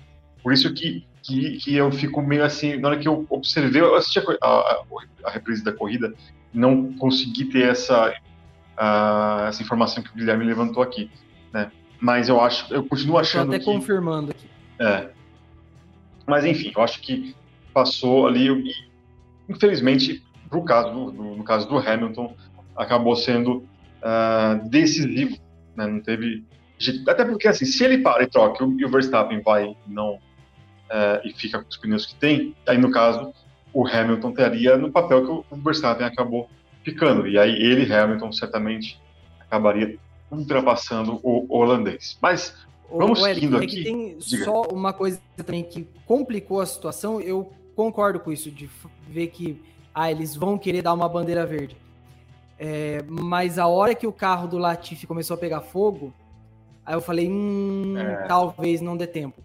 por 0.44 0.52
isso 0.52 0.72
que, 0.74 1.06
que, 1.22 1.56
que, 1.56 1.74
eu 1.74 1.90
fico 1.90 2.20
meio 2.20 2.44
assim, 2.44 2.76
na 2.76 2.90
hora 2.90 2.98
que 2.98 3.08
eu 3.08 3.26
observei, 3.30 3.80
eu 3.80 3.94
assisti 3.94 4.18
a, 4.18 4.46
a, 4.46 4.84
a 5.24 5.30
reprise 5.30 5.64
da 5.64 5.72
corrida, 5.72 6.12
não 6.52 6.92
consegui 6.92 7.46
ter 7.46 7.70
essa, 7.70 8.14
a, 8.76 9.46
essa 9.48 9.62
informação 9.62 10.02
que 10.02 10.10
o 10.10 10.14
Guilherme 10.14 10.44
levantou 10.44 10.82
aqui, 10.82 11.10
né? 11.50 11.72
Mas 11.98 12.28
eu 12.28 12.42
acho, 12.42 12.72
eu 12.74 12.84
continuo 12.84 13.16
achando 13.16 13.54
Estou 13.54 13.72
até 13.72 13.78
que, 13.78 13.86
confirmando 13.86 14.32
aqui. 14.32 14.46
É. 14.78 15.08
Mas 16.26 16.44
enfim, 16.44 16.72
eu 16.76 16.82
acho 16.82 17.00
que 17.00 17.34
passou 17.72 18.26
ali 18.26 18.50
e, 18.50 18.72
infelizmente, 19.48 20.22
pro 20.50 20.62
caso 20.62 20.90
do, 20.90 21.36
no 21.36 21.42
caso 21.42 21.66
do 21.66 21.78
Hamilton, 21.78 22.36
acabou 22.76 23.16
sendo 23.16 23.66
uh, 24.02 24.68
decisivo, 24.68 25.38
né? 25.74 25.86
Não 25.86 26.00
teve 26.00 26.44
até 27.08 27.24
porque 27.24 27.48
assim, 27.48 27.64
se 27.64 27.82
ele 27.82 27.98
para 27.98 28.24
e 28.24 28.26
troca 28.26 28.62
e 28.62 28.84
o 28.84 28.88
Verstappen 28.90 29.40
vai 29.40 29.74
não 29.86 30.18
é, 30.94 31.20
e 31.24 31.32
fica 31.32 31.60
com 31.60 31.68
os 31.68 31.76
pneus 31.76 32.06
que 32.06 32.14
tem, 32.14 32.54
aí 32.64 32.78
no 32.78 32.88
caso 32.88 33.34
o 33.72 33.84
Hamilton 33.84 34.30
teria 34.30 34.76
no 34.76 34.92
papel 34.92 35.24
que 35.26 35.54
o 35.54 35.56
Verstappen 35.56 36.06
acabou 36.06 36.48
ficando. 36.84 37.26
E 37.26 37.36
aí 37.36 37.50
ele, 37.50 37.92
Hamilton, 37.92 38.30
certamente 38.30 39.00
acabaria 39.40 39.98
ultrapassando 40.30 41.18
o 41.24 41.46
holandês. 41.52 42.16
Mas 42.22 42.54
vamos 42.88 43.20
o, 43.20 43.24
seguindo 43.24 43.60
é 43.60 43.64
aqui. 43.64 43.82
tem 43.82 44.16
Diga. 44.18 44.44
só 44.44 44.62
uma 44.70 44.92
coisa 44.92 45.20
também 45.36 45.64
que 45.64 45.88
complicou 46.06 46.60
a 46.60 46.66
situação, 46.66 47.20
eu 47.20 47.52
concordo 47.74 48.20
com 48.20 48.30
isso, 48.30 48.48
de 48.48 48.70
ver 49.08 49.26
que 49.28 49.60
ah, 49.92 50.08
eles 50.08 50.36
vão 50.36 50.56
querer 50.56 50.82
dar 50.82 50.92
uma 50.92 51.08
bandeira 51.08 51.44
verde. 51.44 51.76
É, 52.56 53.02
mas 53.08 53.58
a 53.58 53.66
hora 53.66 53.96
que 53.96 54.06
o 54.06 54.12
carro 54.12 54.46
do 54.46 54.58
Latifi 54.58 55.08
começou 55.08 55.34
a 55.34 55.38
pegar 55.38 55.60
fogo, 55.62 56.14
aí 56.86 56.94
eu 56.94 57.00
falei, 57.00 57.28
hum, 57.28 57.98
é. 57.98 58.28
talvez 58.28 58.80
não 58.80 58.96
dê 58.96 59.08
tempo. 59.08 59.42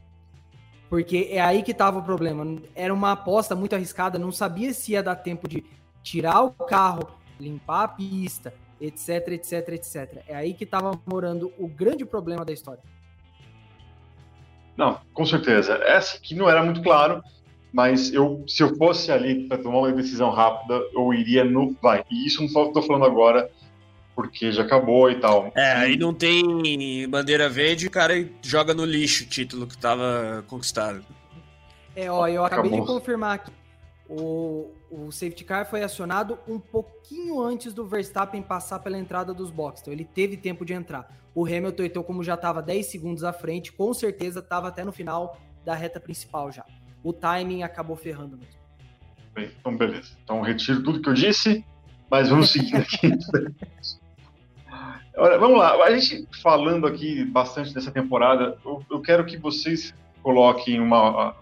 Porque 0.89 1.27
é 1.31 1.39
aí 1.39 1.61
que 1.61 1.71
estava 1.71 1.99
o 1.99 2.03
problema. 2.03 2.57
Era 2.73 2.93
uma 2.93 3.11
aposta 3.11 3.55
muito 3.55 3.75
arriscada, 3.75 4.17
não 4.17 4.31
sabia 4.31 4.73
se 4.73 4.93
ia 4.93 5.03
dar 5.03 5.15
tempo 5.15 5.47
de 5.47 5.63
tirar 6.01 6.41
o 6.41 6.51
carro 6.51 7.07
limpar 7.39 7.83
a 7.83 7.87
pista, 7.87 8.53
etc, 8.81 9.29
etc, 9.29 9.69
etc. 9.69 10.23
É 10.27 10.35
aí 10.35 10.53
que 10.53 10.63
estava 10.63 10.99
morando 11.05 11.53
o 11.57 11.67
grande 11.67 12.03
problema 12.05 12.43
da 12.43 12.51
história. 12.51 12.81
Não, 14.75 14.99
com 15.13 15.25
certeza. 15.25 15.73
Essa 15.83 16.17
aqui 16.17 16.33
não 16.33 16.49
era 16.49 16.63
muito 16.63 16.81
claro, 16.81 17.21
mas 17.71 18.11
eu, 18.13 18.43
se 18.47 18.63
eu 18.63 18.75
fosse 18.77 19.11
ali 19.11 19.47
para 19.47 19.57
tomar 19.57 19.79
uma 19.79 19.91
decisão 19.91 20.31
rápida, 20.31 20.81
eu 20.93 21.13
iria 21.13 21.43
no 21.43 21.75
vai. 21.81 22.03
E 22.09 22.25
isso 22.25 22.39
não 22.39 22.47
estou 22.47 22.81
falando 22.81 23.05
agora 23.05 23.49
porque 24.19 24.51
já 24.51 24.63
acabou 24.63 25.09
e 25.09 25.15
tal. 25.15 25.49
É, 25.55 25.71
aí 25.71 25.95
não 25.95 26.13
tem 26.13 27.07
bandeira 27.07 27.47
verde, 27.47 27.87
o 27.87 27.89
cara 27.89 28.13
joga 28.41 28.73
no 28.73 28.83
lixo 28.83 29.23
o 29.23 29.27
título 29.27 29.65
que 29.65 29.75
estava 29.75 30.43
conquistado. 30.45 31.05
É, 31.95 32.11
ó, 32.11 32.27
eu 32.27 32.43
acabei 32.43 32.69
acabou. 32.69 32.85
de 32.85 32.91
confirmar 32.91 33.35
aqui. 33.35 33.51
O, 34.09 34.73
o 34.91 35.09
safety 35.09 35.45
car 35.45 35.65
foi 35.69 35.83
acionado 35.83 36.37
um 36.45 36.59
pouquinho 36.59 37.41
antes 37.41 37.73
do 37.73 37.87
Verstappen 37.87 38.41
passar 38.41 38.79
pela 38.79 38.97
entrada 38.97 39.33
dos 39.33 39.51
boxes. 39.51 39.83
Então 39.83 39.93
ele 39.93 40.03
teve 40.03 40.35
tempo 40.35 40.65
de 40.65 40.73
entrar. 40.73 41.09
O 41.33 41.45
Hamilton, 41.45 41.83
então, 41.83 42.03
como 42.03 42.21
já 42.21 42.33
estava 42.33 42.61
10 42.61 42.87
segundos 42.87 43.23
à 43.23 43.31
frente, 43.31 43.71
com 43.71 43.93
certeza 43.93 44.39
estava 44.39 44.67
até 44.67 44.83
no 44.83 44.91
final 44.91 45.39
da 45.63 45.75
reta 45.75 45.97
principal 45.97 46.51
já. 46.51 46.65
O 47.01 47.13
timing 47.13 47.63
acabou 47.63 47.95
ferrando 47.95 48.37
mesmo. 48.37 48.59
Bem, 49.33 49.49
então 49.57 49.77
beleza. 49.77 50.11
Então 50.25 50.41
retiro 50.41 50.83
tudo 50.83 51.01
que 51.01 51.07
eu 51.07 51.13
disse, 51.13 51.63
mas 52.11 52.27
vamos 52.27 52.51
seguir 52.51 52.75
aqui. 52.75 53.11
Olha, 55.19 55.37
vamos 55.37 55.59
lá. 55.59 55.73
A 55.83 55.91
gente 55.91 56.25
falando 56.41 56.87
aqui 56.87 57.25
bastante 57.25 57.73
dessa 57.73 57.91
temporada, 57.91 58.57
eu, 58.63 58.81
eu 58.89 59.01
quero 59.01 59.25
que 59.25 59.37
vocês 59.37 59.93
coloquem 60.23 60.79
uma, 60.79 61.35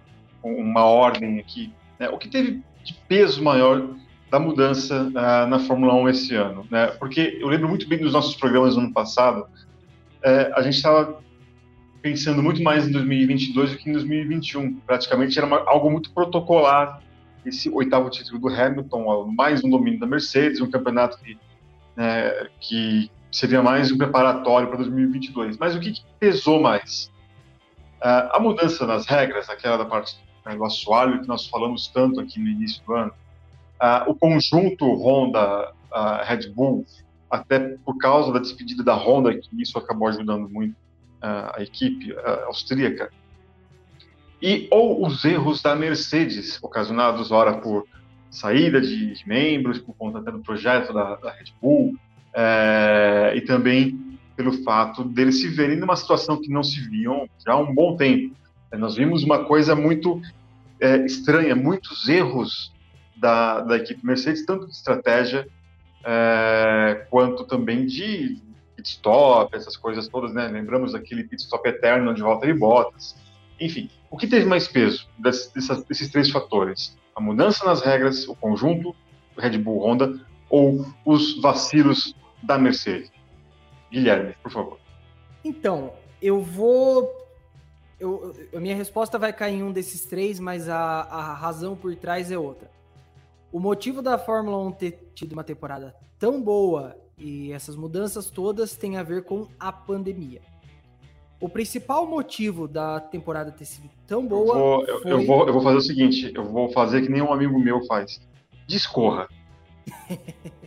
uma 0.44 0.84
ordem 0.84 1.40
aqui. 1.40 1.72
Né? 2.00 2.10
O 2.10 2.18
que 2.18 2.28
teve 2.28 2.64
de 2.84 2.94
peso 3.08 3.44
maior 3.44 3.88
da 4.32 4.40
mudança 4.40 5.04
uh, 5.04 5.48
na 5.48 5.60
Fórmula 5.60 5.94
1 5.94 6.10
esse 6.10 6.34
ano? 6.34 6.66
Né? 6.72 6.88
Porque 6.88 7.38
eu 7.40 7.48
lembro 7.48 7.70
muito 7.70 7.88
bem 7.88 8.00
dos 8.00 8.14
nossos 8.14 8.36
programas 8.36 8.74
do 8.74 8.82
ano 8.82 8.92
passado, 8.92 9.42
uh, 9.42 10.54
a 10.56 10.62
gente 10.64 10.78
estava 10.78 11.22
pensando 12.02 12.42
muito 12.42 12.64
mais 12.64 12.88
em 12.88 12.92
2022 12.92 13.74
do 13.74 13.78
que 13.78 13.90
em 13.92 13.94
2021. 13.94 14.74
Praticamente 14.88 15.38
era 15.38 15.46
uma, 15.46 15.70
algo 15.70 15.92
muito 15.92 16.12
protocolar 16.14 17.00
esse 17.46 17.70
oitavo 17.70 18.10
título 18.10 18.40
do 18.40 18.48
Hamilton, 18.48 19.32
mais 19.38 19.64
um 19.64 19.70
domínio 19.70 20.00
da 20.00 20.08
Mercedes, 20.08 20.62
um 20.62 20.72
campeonato 20.72 21.20
que, 21.20 21.38
né, 21.96 22.48
que 22.60 23.12
seria 23.32 23.62
mais 23.62 23.92
um 23.92 23.98
preparatório 23.98 24.68
para 24.68 24.78
2022. 24.78 25.58
Mas 25.58 25.76
o 25.76 25.80
que, 25.80 25.92
que 25.92 26.04
pesou 26.20 26.62
mais? 26.62 27.12
Uh, 28.02 28.30
a 28.32 28.40
mudança 28.40 28.86
nas 28.86 29.06
regras, 29.06 29.50
aquela 29.50 29.78
da 29.78 29.86
parte 29.86 30.18
né, 30.46 30.56
do 30.56 30.64
assoalho 30.64 31.22
que 31.22 31.28
nós 31.28 31.48
falamos 31.48 31.88
tanto 31.88 32.20
aqui 32.20 32.40
no 32.40 32.48
início 32.48 32.84
do 32.86 32.94
ano, 32.94 33.12
uh, 33.82 34.10
o 34.10 34.16
conjunto 34.16 34.86
Honda 34.86 35.72
uh, 35.92 36.24
Red 36.24 36.50
Bull, 36.52 36.86
até 37.30 37.60
por 37.84 37.98
causa 37.98 38.32
da 38.32 38.40
despedida 38.40 38.84
da 38.84 38.96
Honda, 38.96 39.36
que 39.36 39.50
isso 39.62 39.78
acabou 39.78 40.08
ajudando 40.08 40.50
muito 40.50 40.76
a 41.20 41.64
equipe 41.64 42.16
austríaca, 42.46 43.12
e 44.42 44.68
ou 44.70 45.06
os 45.06 45.26
erros 45.26 45.62
da 45.64 45.76
Mercedes, 45.76 46.62
ocasionados 46.62 47.32
ora 47.32 47.58
por 47.58 47.88
saída 48.30 48.80
de, 48.80 49.14
de 49.14 49.28
membros, 49.28 49.80
por 49.80 49.96
conta 49.96 50.20
até 50.20 50.32
do 50.32 50.40
projeto 50.40 50.94
da, 50.94 51.16
da 51.16 51.32
Red 51.32 51.52
Bull, 51.60 51.98
é, 52.38 53.34
e 53.36 53.42
também 53.42 54.20
pelo 54.36 54.54
fato 54.64 55.04
deles 55.04 55.42
se 55.42 55.48
verem 55.48 55.78
numa 55.78 55.96
situação 55.96 56.40
que 56.40 56.52
não 56.52 56.62
se 56.62 56.80
viam 56.88 57.28
já 57.44 57.54
há 57.54 57.58
um 57.58 57.74
bom 57.74 57.98
tempo. 57.98 58.36
É, 58.72 58.78
nós 58.78 58.96
vimos 58.96 59.24
uma 59.24 59.46
coisa 59.46 59.76
muito 59.76 60.22
é, 60.80 60.98
estranha, 60.98 61.56
muitos 61.56 62.08
erros 62.08 62.72
da, 63.16 63.62
da 63.62 63.78
equipe 63.78 64.06
Mercedes, 64.06 64.46
tanto 64.46 64.68
de 64.68 64.74
estratégia 64.74 65.48
é, 66.06 67.08
quanto 67.10 67.44
também 67.46 67.88
de 67.88 68.40
pit 68.76 68.88
stop, 68.88 69.56
essas 69.56 69.76
coisas 69.76 70.08
todas, 70.08 70.32
né? 70.32 70.48
Lembramos 70.48 70.94
daquele 70.94 71.24
pit 71.24 71.42
stop 71.42 71.68
eterno 71.68 72.14
de 72.14 72.22
volta 72.22 72.46
de 72.46 72.54
botas. 72.54 73.16
Enfim, 73.60 73.90
o 74.12 74.18
que 74.18 74.28
teve 74.28 74.46
mais 74.46 74.68
peso 74.68 75.08
desses 75.18 76.12
três 76.12 76.30
fatores? 76.30 76.96
A 77.16 77.20
mudança 77.20 77.66
nas 77.66 77.82
regras, 77.82 78.28
o 78.28 78.36
conjunto 78.36 78.96
Red 79.36 79.58
Bull 79.58 79.84
Honda 79.84 80.20
ou 80.48 80.86
os 81.04 81.42
vacilos 81.42 82.16
da 82.44 82.58
Mercedes? 82.58 83.12
Guilherme, 83.92 84.36
por 84.42 84.52
favor. 84.52 84.80
Então, 85.44 85.94
eu 86.22 86.42
vou. 86.42 87.26
Eu, 88.00 88.34
a 88.56 88.60
minha 88.60 88.76
resposta 88.76 89.18
vai 89.18 89.34
cair 89.34 89.56
em 89.56 89.64
um 89.64 89.72
desses 89.72 90.06
três, 90.06 90.40
mas 90.40 90.70
a, 90.70 90.78
a 90.78 91.34
razão 91.34 91.76
por 91.76 91.96
trás 91.96 92.32
é 92.32 92.38
outra. 92.38 92.70
O 93.52 93.60
motivo 93.60 94.02
da 94.02 94.18
Fórmula 94.18 94.58
1 94.68 94.72
ter 94.74 95.12
tido 95.16 95.34
uma 95.34 95.44
temporada 95.44 95.96
tão 96.20 96.42
boa 96.42 96.96
e 97.18 97.52
essas 97.52 97.76
mudanças 97.76 98.30
todas 98.30 98.76
tem 98.76 98.98
a 98.98 99.04
ver 99.04 99.24
com 99.24 99.48
a 99.60 99.72
pandemia. 99.72 100.42
O 101.40 101.48
principal 101.48 102.06
motivo 102.06 102.68
da 102.68 103.00
temporada 103.00 103.52
ter 103.52 103.66
sido 103.66 103.90
tão 104.06 104.26
boa. 104.26 104.56
Eu 104.56 104.60
vou, 104.60 104.86
eu, 104.86 105.02
foi... 105.02 105.12
eu 105.12 105.26
vou, 105.26 105.48
eu 105.48 105.54
vou 105.54 105.62
fazer 105.62 105.78
o 105.78 105.82
seguinte: 105.82 106.32
eu 106.36 106.44
vou 106.44 106.70
fazer 106.72 107.02
que 107.02 107.10
nem 107.10 107.22
um 107.22 107.32
amigo 107.32 107.60
meu 107.60 107.86
faz. 107.86 108.20
Discorra. 108.68 109.28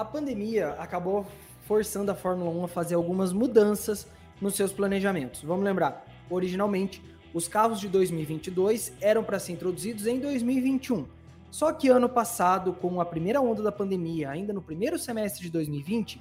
a 0.00 0.04
pandemia 0.04 0.70
acabou 0.78 1.26
forçando 1.66 2.10
a 2.10 2.14
Fórmula 2.14 2.50
1 2.50 2.64
a 2.64 2.68
fazer 2.68 2.94
algumas 2.94 3.34
mudanças 3.34 4.08
nos 4.40 4.54
seus 4.54 4.72
planejamentos. 4.72 5.42
Vamos 5.42 5.62
lembrar, 5.62 6.06
originalmente, 6.30 7.04
os 7.34 7.46
carros 7.46 7.78
de 7.78 7.86
2022 7.86 8.94
eram 8.98 9.22
para 9.22 9.38
ser 9.38 9.52
introduzidos 9.52 10.06
em 10.06 10.18
2021. 10.18 11.06
Só 11.50 11.70
que 11.70 11.88
ano 11.88 12.08
passado, 12.08 12.72
com 12.72 12.98
a 12.98 13.04
primeira 13.04 13.42
onda 13.42 13.62
da 13.62 13.70
pandemia, 13.70 14.30
ainda 14.30 14.54
no 14.54 14.62
primeiro 14.62 14.98
semestre 14.98 15.42
de 15.42 15.50
2020, 15.50 16.18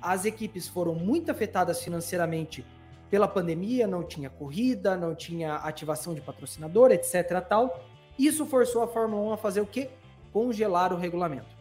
as 0.00 0.24
equipes 0.24 0.68
foram 0.68 0.94
muito 0.94 1.28
afetadas 1.28 1.82
financeiramente 1.82 2.64
pela 3.10 3.26
pandemia, 3.26 3.88
não 3.88 4.04
tinha 4.04 4.30
corrida, 4.30 4.96
não 4.96 5.12
tinha 5.12 5.56
ativação 5.56 6.14
de 6.14 6.20
patrocinador, 6.20 6.92
etc. 6.92 7.44
tal. 7.48 7.82
Isso 8.16 8.46
forçou 8.46 8.84
a 8.84 8.86
Fórmula 8.86 9.22
1 9.22 9.32
a 9.32 9.36
fazer 9.36 9.60
o 9.60 9.66
quê? 9.66 9.90
Congelar 10.32 10.92
o 10.92 10.96
regulamento. 10.96 11.57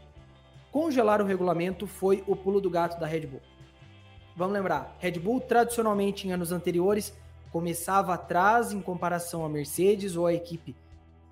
Congelar 0.71 1.21
o 1.21 1.25
regulamento 1.25 1.87
foi 1.87 2.23
o 2.27 2.35
pulo 2.35 2.61
do 2.61 2.69
gato 2.69 2.99
da 2.99 3.07
Red 3.07 3.27
Bull. 3.27 3.41
Vamos 4.35 4.53
lembrar, 4.53 4.95
Red 4.99 5.19
Bull 5.19 5.41
tradicionalmente 5.41 6.27
em 6.27 6.31
anos 6.31 6.51
anteriores 6.51 7.13
começava 7.51 8.13
atrás 8.13 8.71
em 8.71 8.81
comparação 8.81 9.45
à 9.45 9.49
Mercedes 9.49 10.15
ou 10.15 10.27
a 10.27 10.33
equipe 10.33 10.75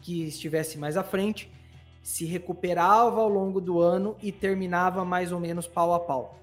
que 0.01 0.23
estivesse 0.23 0.77
mais 0.77 0.97
à 0.97 1.03
frente, 1.03 1.51
se 2.01 2.25
recuperava 2.25 3.21
ao 3.21 3.29
longo 3.29 3.59
do 3.59 3.79
ano 3.79 4.15
e 4.21 4.31
terminava 4.31 5.03
mais 5.03 5.31
ou 5.31 5.39
menos 5.39 5.67
pau 5.67 5.93
a 5.93 5.99
pau. 5.99 6.39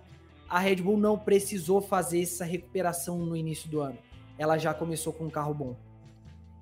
A 0.49 0.59
Red 0.59 0.76
Bull 0.76 0.99
não 0.99 1.18
precisou 1.18 1.80
fazer 1.80 2.22
essa 2.22 2.45
recuperação 2.45 3.18
no 3.18 3.36
início 3.36 3.68
do 3.70 3.80
ano. 3.80 3.99
Ela 4.36 4.59
já 4.59 4.74
começou 4.74 5.12
com 5.12 5.24
um 5.24 5.30
carro 5.30 5.55
bom. 5.55 5.76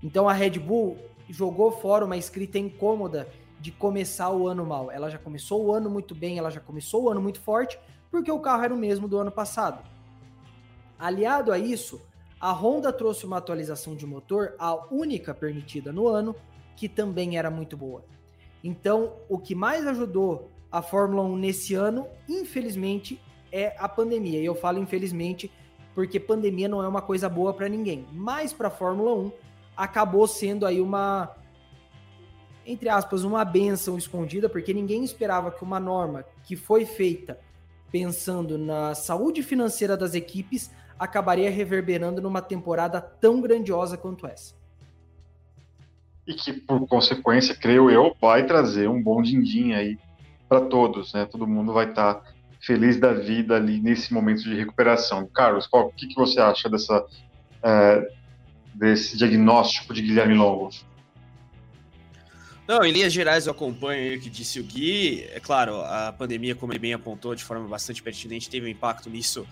Então 0.02 0.28
a 0.28 0.32
Red 0.32 0.58
Bull 0.58 0.96
jogou 1.28 1.72
fora 1.72 2.04
uma 2.04 2.16
escrita 2.16 2.58
incômoda 2.58 3.28
de 3.60 3.70
começar 3.70 4.30
o 4.30 4.48
ano 4.48 4.64
mal. 4.64 4.90
Ela 4.90 5.10
já 5.10 5.18
começou 5.18 5.64
o 5.64 5.72
ano 5.72 5.90
muito 5.90 6.14
bem, 6.14 6.38
ela 6.38 6.50
já 6.50 6.60
começou 6.60 7.04
o 7.04 7.10
ano 7.10 7.20
muito 7.20 7.40
forte, 7.40 7.78
porque 8.10 8.30
o 8.30 8.40
carro 8.40 8.64
era 8.64 8.74
o 8.74 8.78
mesmo 8.78 9.06
do 9.06 9.18
ano 9.18 9.30
passado. 9.30 9.84
Aliado 10.98 11.52
a 11.52 11.58
isso, 11.58 12.00
a 12.40 12.52
Honda 12.52 12.92
trouxe 12.92 13.26
uma 13.26 13.36
atualização 13.36 13.94
de 13.94 14.06
motor, 14.06 14.54
a 14.58 14.74
única 14.92 15.34
permitida 15.34 15.92
no 15.92 16.08
ano, 16.08 16.34
que 16.74 16.88
também 16.88 17.36
era 17.36 17.50
muito 17.50 17.76
boa. 17.76 18.02
Então, 18.64 19.14
o 19.28 19.38
que 19.38 19.54
mais 19.54 19.86
ajudou 19.86 20.50
a 20.72 20.80
Fórmula 20.80 21.22
1 21.22 21.36
nesse 21.36 21.74
ano, 21.74 22.06
infelizmente, 22.28 23.20
é 23.52 23.74
a 23.78 23.88
pandemia. 23.88 24.40
E 24.40 24.44
eu 24.44 24.54
falo 24.54 24.78
infelizmente 24.78 25.50
porque 25.94 26.20
pandemia 26.20 26.68
não 26.68 26.82
é 26.82 26.88
uma 26.88 27.02
coisa 27.02 27.28
boa 27.28 27.52
para 27.52 27.68
ninguém, 27.68 28.06
mas 28.12 28.52
para 28.52 28.68
a 28.68 28.70
Fórmula 28.70 29.12
1 29.14 29.32
acabou 29.76 30.26
sendo 30.26 30.64
aí 30.64 30.80
uma 30.80 31.34
entre 32.70 32.88
aspas, 32.88 33.24
uma 33.24 33.44
benção 33.44 33.98
escondida, 33.98 34.48
porque 34.48 34.72
ninguém 34.72 35.02
esperava 35.04 35.50
que 35.50 35.62
uma 35.62 35.80
norma 35.80 36.24
que 36.44 36.56
foi 36.56 36.84
feita 36.84 37.38
pensando 37.90 38.56
na 38.56 38.94
saúde 38.94 39.42
financeira 39.42 39.96
das 39.96 40.14
equipes 40.14 40.70
acabaria 40.98 41.50
reverberando 41.50 42.20
numa 42.20 42.40
temporada 42.40 43.00
tão 43.00 43.40
grandiosa 43.40 43.96
quanto 43.96 44.26
essa. 44.26 44.54
E 46.26 46.34
que, 46.34 46.52
por 46.52 46.86
consequência, 46.86 47.56
creio 47.56 47.90
eu, 47.90 48.14
vai 48.20 48.46
trazer 48.46 48.88
um 48.88 49.02
bom 49.02 49.20
din-din 49.22 49.72
aí 49.72 49.98
para 50.48 50.60
todos, 50.60 51.12
né? 51.12 51.24
Todo 51.24 51.46
mundo 51.46 51.72
vai 51.72 51.88
estar 51.88 52.14
tá 52.14 52.32
feliz 52.60 53.00
da 53.00 53.12
vida 53.12 53.56
ali 53.56 53.80
nesse 53.80 54.12
momento 54.12 54.42
de 54.42 54.54
recuperação. 54.54 55.26
Carlos, 55.26 55.66
qual, 55.66 55.86
o 55.88 55.92
que, 55.92 56.06
que 56.06 56.14
você 56.14 56.38
acha 56.38 56.68
dessa, 56.68 57.04
é, 57.62 58.12
desse 58.74 59.16
diagnóstico 59.16 59.94
de 59.94 60.02
Guilherme 60.02 60.34
Longo? 60.34 60.68
Não, 62.70 62.84
em 62.84 62.92
linhas 62.92 63.12
gerais 63.12 63.46
eu 63.46 63.50
acompanho 63.50 64.16
o 64.16 64.20
que 64.20 64.30
disse 64.30 64.60
o 64.60 64.62
Gui. 64.62 65.24
É 65.32 65.40
claro, 65.40 65.80
a 65.80 66.12
pandemia, 66.12 66.54
como 66.54 66.72
ele 66.72 66.78
bem 66.78 66.92
apontou 66.92 67.34
de 67.34 67.42
forma 67.42 67.66
bastante 67.66 68.00
pertinente, 68.00 68.48
teve 68.48 68.64
um 68.64 68.68
impacto 68.68 69.10
nisso 69.10 69.44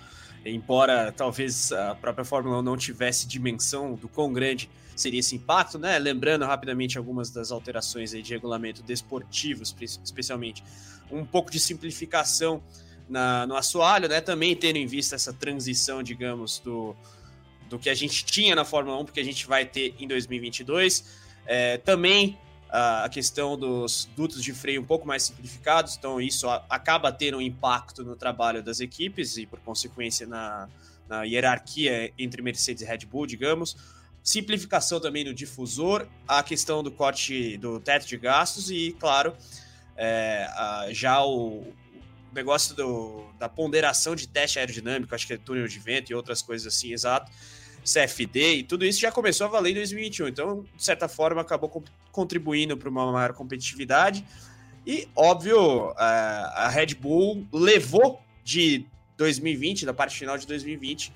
embora 0.45 1.11
talvez 1.11 1.73
a 1.73 1.97
própria 1.97 2.25
Fórmula 2.25 2.61
1 2.61 2.63
não 2.63 2.77
tivesse 2.77 3.27
dimensão 3.27 3.97
do 3.97 4.09
quão 4.09 4.33
grande 4.33 4.71
seria 4.95 5.19
esse 5.19 5.35
impacto, 5.35 5.81
né? 5.81 5.99
Lembrando 5.99 6.45
rapidamente 6.45 6.97
algumas 6.97 7.29
das 7.29 7.51
alterações 7.51 8.13
de 8.13 8.33
regulamento 8.33 8.85
desportivo, 8.85 9.65
especialmente 10.05 10.63
um 11.11 11.25
pouco 11.25 11.51
de 11.51 11.59
simplificação 11.59 12.63
na, 13.09 13.49
no 13.49 13.57
assoalho, 13.57 14.09
né? 14.09 14.21
Também 14.21 14.55
tendo 14.55 14.77
em 14.77 14.87
vista 14.87 15.17
essa 15.17 15.33
transição, 15.33 16.05
digamos, 16.05 16.61
do, 16.61 16.95
do 17.69 17.81
que 17.81 17.91
a 17.91 17.95
gente 17.95 18.25
tinha 18.25 18.55
na 18.55 18.65
Fórmula 18.65 18.97
1, 19.01 19.07
porque 19.07 19.19
a 19.19 19.25
gente 19.25 19.45
vai 19.45 19.65
ter 19.65 19.97
em 19.99 20.07
2022. 20.07 21.27
É, 21.45 21.79
também 21.79 22.39
a 22.71 23.09
questão 23.09 23.59
dos 23.59 24.09
dutos 24.17 24.43
de 24.43 24.53
freio 24.53 24.83
um 24.83 24.85
pouco 24.85 25.07
mais 25.07 25.23
simplificados, 25.25 25.97
então 25.97 26.21
isso 26.21 26.49
acaba 26.69 27.11
tendo 27.11 27.39
um 27.39 27.41
impacto 27.41 28.05
no 28.05 28.15
trabalho 28.15 28.63
das 28.63 28.81
equipes 28.81 29.37
e, 29.37 29.47
por 29.47 29.59
consequência, 29.61 30.27
na, 30.27 30.69
na 31.09 31.23
hierarquia 31.23 32.13
entre 32.19 32.43
Mercedes 32.43 32.83
e 32.83 32.87
Red 32.87 33.07
Bull, 33.07 33.27
digamos. 33.27 33.77
Simplificação 34.23 35.01
também 35.01 35.25
no 35.25 35.33
difusor, 35.33 36.07
a 36.27 36.43
questão 36.43 36.83
do 36.83 36.91
corte 36.91 37.57
do 37.57 37.81
teto 37.81 38.07
de 38.07 38.19
gastos 38.19 38.71
e, 38.71 38.95
claro, 39.01 39.35
é, 39.97 40.47
a, 40.51 40.89
já 40.91 41.25
o 41.25 41.73
negócio 42.35 42.75
do, 42.75 43.25
da 43.39 43.49
ponderação 43.49 44.15
de 44.15 44.29
teste 44.29 44.59
aerodinâmico, 44.59 45.15
acho 45.15 45.27
que 45.27 45.33
é 45.33 45.39
túnel 45.39 45.67
de 45.67 45.79
vento 45.79 46.11
e 46.11 46.15
outras 46.15 46.43
coisas 46.43 46.67
assim, 46.67 46.93
exato 46.93 47.33
CFD 47.93 48.57
e 48.57 48.63
tudo 48.63 48.85
isso 48.85 49.01
já 49.01 49.11
começou 49.11 49.47
a 49.47 49.51
valer 49.51 49.71
em 49.71 49.75
2021. 49.75 50.29
Então, 50.29 50.65
de 50.77 50.85
certa 50.85 51.09
forma, 51.09 51.41
acabou 51.41 51.83
contribuindo 52.13 52.77
para 52.77 52.89
uma 52.89 53.11
maior 53.11 53.33
competitividade. 53.33 54.25
E, 54.87 55.09
óbvio, 55.15 55.93
a 55.97 56.69
Red 56.69 56.95
Bull 56.95 57.47
levou 57.53 58.21
de 58.45 58.87
2020, 59.17 59.85
da 59.85 59.93
parte 59.93 60.17
final 60.17 60.39
de 60.39 60.47
2020, 60.47 61.13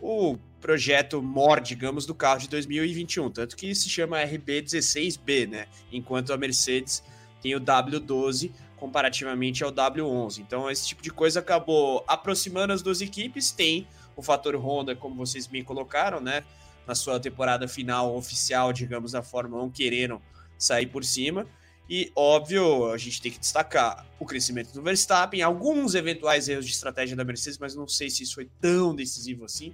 o 0.00 0.36
projeto 0.60 1.22
MOR, 1.22 1.60
digamos, 1.60 2.06
do 2.06 2.14
carro 2.14 2.40
de 2.40 2.48
2021. 2.48 3.30
Tanto 3.30 3.56
que 3.56 3.74
se 3.74 3.88
chama 3.88 4.18
RB16B, 4.22 5.48
né? 5.48 5.66
Enquanto 5.92 6.32
a 6.32 6.36
Mercedes 6.36 7.02
tem 7.42 7.54
o 7.54 7.60
W12 7.60 8.52
comparativamente 8.76 9.64
ao 9.64 9.72
W11. 9.72 10.38
Então, 10.38 10.70
esse 10.70 10.86
tipo 10.86 11.02
de 11.02 11.10
coisa 11.10 11.40
acabou 11.40 12.04
aproximando 12.06 12.72
as 12.72 12.82
duas 12.82 13.00
equipes. 13.00 13.50
Tem 13.50 13.86
o 14.18 14.22
fator 14.22 14.56
Honda, 14.56 14.96
como 14.96 15.14
vocês 15.14 15.46
bem 15.46 15.62
colocaram, 15.62 16.20
né? 16.20 16.42
Na 16.84 16.94
sua 16.96 17.20
temporada 17.20 17.68
final 17.68 18.16
oficial, 18.16 18.72
digamos, 18.72 19.12
da 19.12 19.22
Fórmula 19.22 19.62
1, 19.62 19.70
querendo 19.70 20.20
sair 20.58 20.86
por 20.86 21.04
cima. 21.04 21.46
E, 21.88 22.10
óbvio, 22.16 22.92
a 22.92 22.98
gente 22.98 23.22
tem 23.22 23.30
que 23.30 23.38
destacar 23.38 24.04
o 24.18 24.26
crescimento 24.26 24.72
do 24.72 24.82
Verstappen, 24.82 25.40
alguns 25.40 25.94
eventuais 25.94 26.48
erros 26.48 26.66
de 26.66 26.72
estratégia 26.72 27.16
da 27.16 27.22
Mercedes, 27.22 27.58
mas 27.58 27.76
não 27.76 27.86
sei 27.86 28.10
se 28.10 28.24
isso 28.24 28.34
foi 28.34 28.50
tão 28.60 28.92
decisivo 28.92 29.44
assim. 29.44 29.72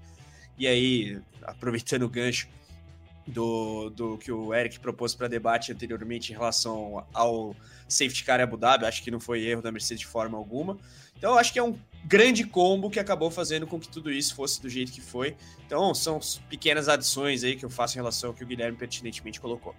E 0.59 0.67
aí, 0.67 1.19
aproveitando 1.43 2.03
o 2.03 2.09
gancho 2.09 2.47
do, 3.27 3.89
do 3.89 4.19
que 4.19 4.31
o 4.31 4.53
Eric 4.53 4.79
propôs 4.79 5.15
para 5.15 5.27
debate 5.27 5.73
anteriormente 5.73 6.33
em 6.33 6.35
relação 6.35 7.07
ao 7.15 7.57
safety 7.89 8.25
car 8.25 8.43
Abu 8.43 8.59
Dhabi, 8.59 8.85
acho 8.85 9.03
que 9.03 9.11
não 9.11 9.19
foi 9.19 9.43
erro 9.43 9.63
da 9.63 9.73
Mercedes 9.73 10.01
de 10.01 10.07
forma 10.07 10.37
alguma. 10.37 10.77
Então, 11.17 11.39
acho 11.39 11.51
que 11.51 11.59
é 11.59 11.63
um 11.63 11.75
grande 12.05 12.45
combo 12.45 12.91
que 12.91 13.01
acabou 13.01 13.31
fazendo 13.31 13.67
com 13.67 13.81
que 13.81 13.89
tudo 13.89 14.11
isso 14.11 14.35
fosse 14.35 14.61
do 14.61 14.69
jeito 14.69 14.93
que 14.93 15.01
foi. 15.01 15.37
Então, 15.67 15.95
são 15.95 16.21
pequenas 16.49 16.89
adições 16.89 17.43
aí 17.43 17.57
que 17.57 17.65
eu 17.65 17.71
faço 17.71 17.97
em 17.97 18.01
relação 18.01 18.31
ao 18.31 18.35
que 18.35 18.45
o 18.45 18.47
Guilherme 18.47 18.77
pertinentemente 18.77 19.41
colocou. 19.41 19.75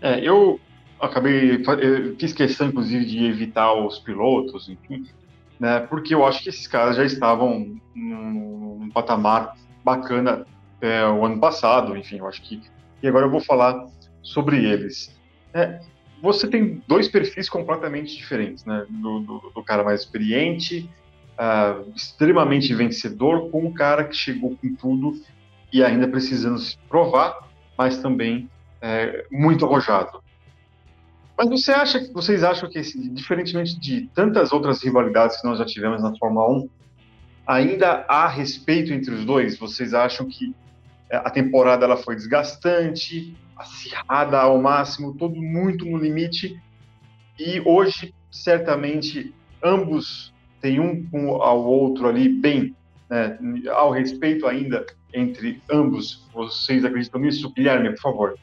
É, 0.00 0.20
eu 0.20 0.60
acabei, 1.00 1.56
eu 1.56 2.16
fiz 2.16 2.32
questão, 2.32 2.68
inclusive, 2.68 3.04
de 3.04 3.24
evitar 3.24 3.72
os 3.74 3.98
pilotos, 3.98 4.68
enfim, 4.68 5.06
né, 5.58 5.80
porque 5.80 6.14
eu 6.14 6.24
acho 6.24 6.42
que 6.42 6.48
esses 6.48 6.66
caras 6.66 6.96
já 6.96 7.04
estavam 7.04 7.76
num, 7.94 8.78
num 8.78 8.90
patamar 8.90 9.56
bacana 9.84 10.46
é, 10.80 11.04
o 11.06 11.24
ano 11.24 11.40
passado, 11.40 11.96
enfim, 11.96 12.18
eu 12.18 12.28
acho 12.28 12.40
que. 12.42 12.62
E 13.02 13.08
agora 13.08 13.26
eu 13.26 13.30
vou 13.30 13.40
falar 13.40 13.86
sobre 14.22 14.64
eles. 14.64 15.16
É, 15.52 15.80
você 16.20 16.48
tem 16.48 16.82
dois 16.86 17.08
perfis 17.08 17.48
completamente 17.48 18.16
diferentes, 18.16 18.64
né? 18.64 18.86
Do, 18.88 19.20
do, 19.20 19.52
do 19.54 19.62
cara 19.62 19.84
mais 19.84 20.00
experiente, 20.00 20.88
uh, 21.38 21.90
extremamente 21.94 22.74
vencedor, 22.74 23.50
com 23.50 23.66
o 23.66 23.74
cara 23.74 24.04
que 24.04 24.16
chegou 24.16 24.56
com 24.56 24.74
tudo 24.74 25.20
e 25.72 25.84
ainda 25.84 26.08
precisando 26.08 26.58
se 26.58 26.76
provar, 26.88 27.48
mas 27.76 27.98
também 27.98 28.50
é, 28.80 29.26
muito 29.30 29.64
arrojado. 29.64 30.22
Mas 31.36 31.48
você 31.48 31.70
acha, 31.70 32.10
vocês 32.12 32.42
acham 32.42 32.68
que, 32.68 32.80
diferentemente 33.10 33.78
de 33.78 34.08
tantas 34.14 34.52
outras 34.52 34.82
rivalidades 34.82 35.40
que 35.40 35.46
nós 35.46 35.58
já 35.58 35.64
tivemos 35.64 36.02
na 36.02 36.12
Fórmula 36.16 36.50
1, 36.50 36.68
ainda 37.46 38.04
há 38.08 38.26
respeito 38.26 38.92
entre 38.92 39.14
os 39.14 39.24
dois? 39.24 39.56
Vocês 39.56 39.94
acham 39.94 40.26
que 40.26 40.52
a 41.10 41.30
temporada 41.30 41.84
ela 41.84 41.96
foi 41.96 42.14
desgastante? 42.14 43.36
acirrada 43.58 44.38
ao 44.38 44.60
máximo, 44.60 45.14
todo 45.14 45.34
muito 45.36 45.84
no 45.84 45.98
limite. 45.98 46.60
E 47.38 47.60
hoje, 47.60 48.14
certamente, 48.30 49.34
ambos 49.62 50.32
têm 50.60 50.80
um 50.80 51.42
ao 51.42 51.64
outro 51.64 52.08
ali 52.08 52.28
bem, 52.28 52.74
né, 53.10 53.38
ao 53.70 53.90
respeito 53.90 54.46
ainda 54.46 54.86
entre 55.12 55.60
ambos. 55.70 56.26
Vocês 56.32 56.84
acreditam 56.84 57.20
nisso? 57.20 57.52
Guilherme, 57.52 57.90
por 57.90 58.00
favor. 58.00 58.38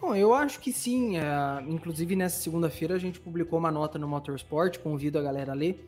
Bom, 0.00 0.14
eu 0.14 0.32
acho 0.32 0.58
que 0.60 0.72
sim. 0.72 1.18
É, 1.18 1.24
inclusive, 1.68 2.16
nessa 2.16 2.40
segunda-feira, 2.40 2.94
a 2.94 2.98
gente 2.98 3.20
publicou 3.20 3.58
uma 3.58 3.70
nota 3.70 3.98
no 3.98 4.08
Motorsport, 4.08 4.78
convido 4.78 5.18
a 5.18 5.22
galera 5.22 5.52
a 5.52 5.54
ler, 5.54 5.86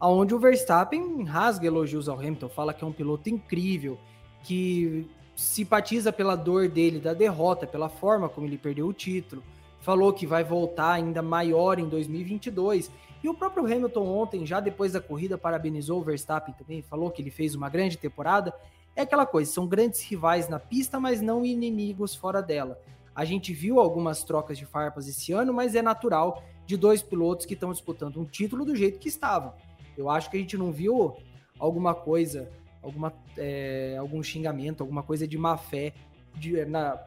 onde 0.00 0.34
o 0.34 0.38
Verstappen 0.38 1.24
rasga 1.24 1.66
elogios 1.66 2.08
ao 2.08 2.18
Hamilton, 2.18 2.48
fala 2.48 2.74
que 2.74 2.84
é 2.84 2.86
um 2.86 2.92
piloto 2.92 3.30
incrível, 3.30 3.98
que 4.44 5.10
simpatiza 5.34 6.12
pela 6.12 6.36
dor 6.36 6.68
dele 6.68 7.00
da 7.00 7.12
derrota, 7.12 7.66
pela 7.66 7.88
forma 7.88 8.28
como 8.28 8.46
ele 8.46 8.58
perdeu 8.58 8.86
o 8.86 8.92
título. 8.92 9.42
Falou 9.80 10.12
que 10.12 10.26
vai 10.26 10.44
voltar 10.44 10.92
ainda 10.92 11.20
maior 11.20 11.78
em 11.78 11.88
2022. 11.88 12.90
E 13.22 13.28
o 13.28 13.34
próprio 13.34 13.64
Hamilton 13.64 14.06
ontem, 14.06 14.46
já 14.46 14.60
depois 14.60 14.92
da 14.92 15.00
corrida, 15.00 15.36
parabenizou 15.36 16.00
o 16.00 16.04
Verstappen 16.04 16.54
também, 16.54 16.82
falou 16.82 17.10
que 17.10 17.20
ele 17.20 17.30
fez 17.30 17.54
uma 17.54 17.68
grande 17.68 17.96
temporada. 17.96 18.54
É 18.94 19.02
aquela 19.02 19.26
coisa, 19.26 19.50
são 19.50 19.66
grandes 19.66 20.02
rivais 20.02 20.48
na 20.48 20.60
pista, 20.60 21.00
mas 21.00 21.20
não 21.20 21.44
inimigos 21.44 22.14
fora 22.14 22.40
dela. 22.40 22.78
A 23.14 23.24
gente 23.24 23.52
viu 23.52 23.80
algumas 23.80 24.22
trocas 24.24 24.58
de 24.58 24.66
farpas 24.66 25.08
esse 25.08 25.32
ano, 25.32 25.52
mas 25.52 25.74
é 25.74 25.82
natural 25.82 26.42
de 26.66 26.76
dois 26.76 27.02
pilotos 27.02 27.46
que 27.46 27.54
estão 27.54 27.72
disputando 27.72 28.20
um 28.20 28.24
título 28.24 28.64
do 28.64 28.76
jeito 28.76 28.98
que 28.98 29.08
estavam. 29.08 29.54
Eu 29.96 30.10
acho 30.10 30.30
que 30.30 30.36
a 30.36 30.40
gente 30.40 30.56
não 30.56 30.72
viu 30.72 31.16
alguma 31.58 31.94
coisa 31.94 32.50
alguma, 32.84 33.12
é, 33.36 33.96
algum 33.98 34.22
xingamento, 34.22 34.82
alguma 34.82 35.02
coisa 35.02 35.26
de 35.26 35.38
má 35.38 35.56
fé 35.56 35.92
de, 36.36 36.64
na, 36.66 36.98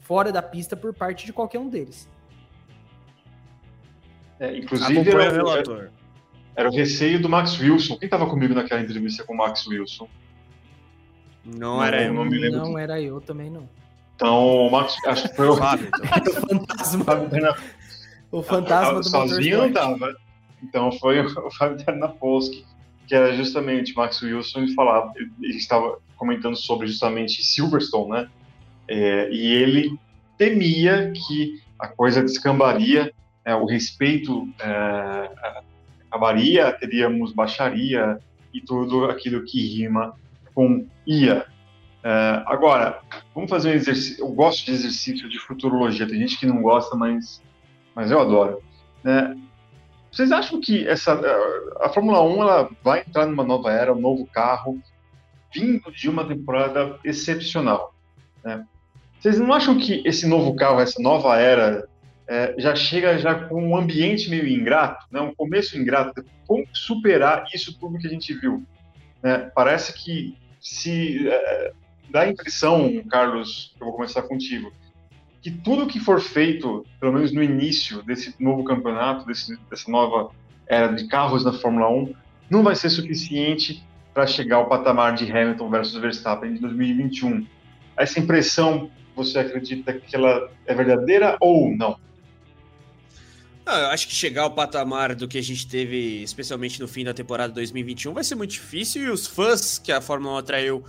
fora 0.00 0.30
da 0.30 0.40
pista 0.40 0.76
por 0.76 0.94
parte 0.94 1.26
de 1.26 1.32
qualquer 1.32 1.58
um 1.58 1.68
deles. 1.68 2.08
É, 4.38 4.56
inclusive, 4.56 5.10
era, 5.10 5.22
era, 5.22 5.92
era, 6.56 6.68
o 6.68 6.74
receio 6.74 7.20
do 7.20 7.28
Max 7.28 7.58
Wilson. 7.58 7.96
Quem 7.98 8.06
estava 8.06 8.26
comigo 8.26 8.54
naquela 8.54 8.80
entrevista 8.80 9.24
com 9.24 9.34
o 9.34 9.36
Max 9.36 9.66
Wilson? 9.66 10.08
Não, 11.44 11.76
não 11.76 11.84
era 11.84 12.02
eu. 12.02 12.14
Não, 12.14 12.24
me 12.24 12.38
lembro 12.38 12.58
não 12.58 12.78
era 12.78 13.00
eu 13.00 13.20
também, 13.20 13.50
não. 13.50 13.68
Então, 14.16 14.66
o 14.66 14.70
Max, 14.70 14.96
acho 15.06 15.28
que 15.28 15.36
foi 15.36 15.48
o 15.48 15.56
Fábio. 15.56 15.88
Então. 15.88 16.24
o 16.50 16.56
fantasma. 16.56 17.56
o 18.30 18.42
fantasma 18.42 19.00
do 19.00 19.08
Sozinho 19.08 19.58
não 19.58 19.72
tava. 19.72 20.16
Então 20.62 20.90
foi 20.92 21.20
o 21.20 21.50
Fábio 21.50 21.84
Ternapolsky 21.84 22.64
que 23.06 23.14
era 23.14 23.34
justamente 23.34 23.94
Max 23.94 24.20
Wilson, 24.22 24.60
ele 24.60 24.74
falava, 24.74 25.12
ele 25.16 25.56
estava 25.56 25.98
comentando 26.16 26.56
sobre 26.56 26.86
justamente 26.86 27.42
Silverstone, 27.42 28.10
né? 28.10 28.28
É, 28.88 29.30
e 29.30 29.46
ele 29.46 29.98
temia 30.38 31.12
que 31.12 31.60
a 31.78 31.88
coisa 31.88 32.22
descambaria, 32.22 33.12
é, 33.44 33.54
o 33.54 33.66
respeito 33.66 34.48
é, 34.60 35.30
acabaria, 36.08 36.72
teríamos 36.72 37.32
baixaria 37.32 38.18
e 38.52 38.60
tudo 38.60 39.06
aquilo 39.06 39.44
que 39.44 39.60
rima 39.60 40.14
com 40.54 40.86
ia. 41.06 41.46
É, 42.02 42.42
agora, 42.46 43.00
vamos 43.34 43.50
fazer 43.50 43.70
um 43.70 43.74
exercício. 43.74 44.24
Eu 44.24 44.32
gosto 44.32 44.64
de 44.66 44.72
exercício 44.72 45.28
de 45.28 45.38
futurologia. 45.38 46.06
Tem 46.06 46.18
gente 46.18 46.38
que 46.38 46.46
não 46.46 46.62
gosta, 46.62 46.94
mas, 46.96 47.42
mas 47.94 48.10
eu 48.10 48.20
adoro. 48.20 48.62
Né? 49.02 49.36
Vocês 50.14 50.30
acham 50.30 50.60
que 50.60 50.86
essa 50.86 51.20
a 51.80 51.88
Fórmula 51.88 52.22
1 52.22 52.42
ela 52.42 52.70
vai 52.84 53.00
entrar 53.00 53.26
numa 53.26 53.42
nova 53.42 53.72
era, 53.72 53.92
um 53.92 54.00
novo 54.00 54.24
carro, 54.26 54.80
vindo 55.52 55.90
de 55.90 56.08
uma 56.08 56.24
temporada 56.24 57.00
excepcional? 57.02 57.92
Né? 58.44 58.64
Vocês 59.18 59.40
não 59.40 59.52
acham 59.52 59.76
que 59.76 60.02
esse 60.06 60.24
novo 60.24 60.54
carro, 60.54 60.78
essa 60.78 61.02
nova 61.02 61.36
era, 61.36 61.88
é, 62.28 62.54
já 62.56 62.76
chega 62.76 63.18
já 63.18 63.34
com 63.34 63.70
um 63.70 63.76
ambiente 63.76 64.30
meio 64.30 64.46
ingrato, 64.46 65.04
né? 65.10 65.20
um 65.20 65.34
começo 65.34 65.76
ingrato? 65.76 66.24
Como 66.46 66.64
superar 66.72 67.46
isso 67.52 67.76
tudo 67.76 67.98
que 67.98 68.06
a 68.06 68.10
gente 68.10 68.32
viu? 68.34 68.62
Né? 69.20 69.50
Parece 69.52 69.92
que 69.94 70.38
se 70.60 71.28
é, 71.28 71.72
dá 72.08 72.20
a 72.20 72.28
impressão, 72.28 73.02
Carlos, 73.10 73.74
eu 73.80 73.86
vou 73.86 73.96
começar 73.96 74.22
contigo, 74.22 74.72
que 75.44 75.50
tudo 75.50 75.86
que 75.86 76.00
for 76.00 76.22
feito, 76.22 76.86
pelo 76.98 77.12
menos 77.12 77.30
no 77.30 77.42
início 77.42 78.02
desse 78.02 78.34
novo 78.40 78.64
campeonato, 78.64 79.26
desse, 79.26 79.54
dessa 79.68 79.90
nova 79.90 80.30
era 80.66 80.90
de 80.90 81.06
carros 81.06 81.44
na 81.44 81.52
Fórmula 81.52 81.86
1, 81.90 82.14
não 82.48 82.62
vai 82.62 82.74
ser 82.74 82.88
suficiente 82.88 83.84
para 84.14 84.26
chegar 84.26 84.56
ao 84.56 84.70
patamar 84.70 85.14
de 85.14 85.30
Hamilton 85.30 85.68
versus 85.68 86.00
Verstappen 86.00 86.54
de 86.54 86.60
2021. 86.60 87.46
Essa 87.94 88.20
impressão, 88.20 88.90
você 89.14 89.38
acredita 89.38 89.92
que 89.92 90.16
ela 90.16 90.50
é 90.64 90.74
verdadeira 90.74 91.36
ou 91.38 91.76
não? 91.76 91.98
não 93.66 93.76
eu 93.76 93.88
acho 93.88 94.08
que 94.08 94.14
chegar 94.14 94.44
ao 94.44 94.50
patamar 94.50 95.14
do 95.14 95.28
que 95.28 95.36
a 95.36 95.42
gente 95.42 95.68
teve, 95.68 96.22
especialmente 96.22 96.80
no 96.80 96.88
fim 96.88 97.04
da 97.04 97.12
temporada 97.12 97.52
2021, 97.52 98.14
vai 98.14 98.24
ser 98.24 98.34
muito 98.34 98.52
difícil 98.52 99.02
e 99.02 99.10
os 99.10 99.26
fãs 99.26 99.78
que 99.78 99.92
a 99.92 100.00
Fórmula 100.00 100.36
1 100.36 100.38
atraiu 100.38 100.84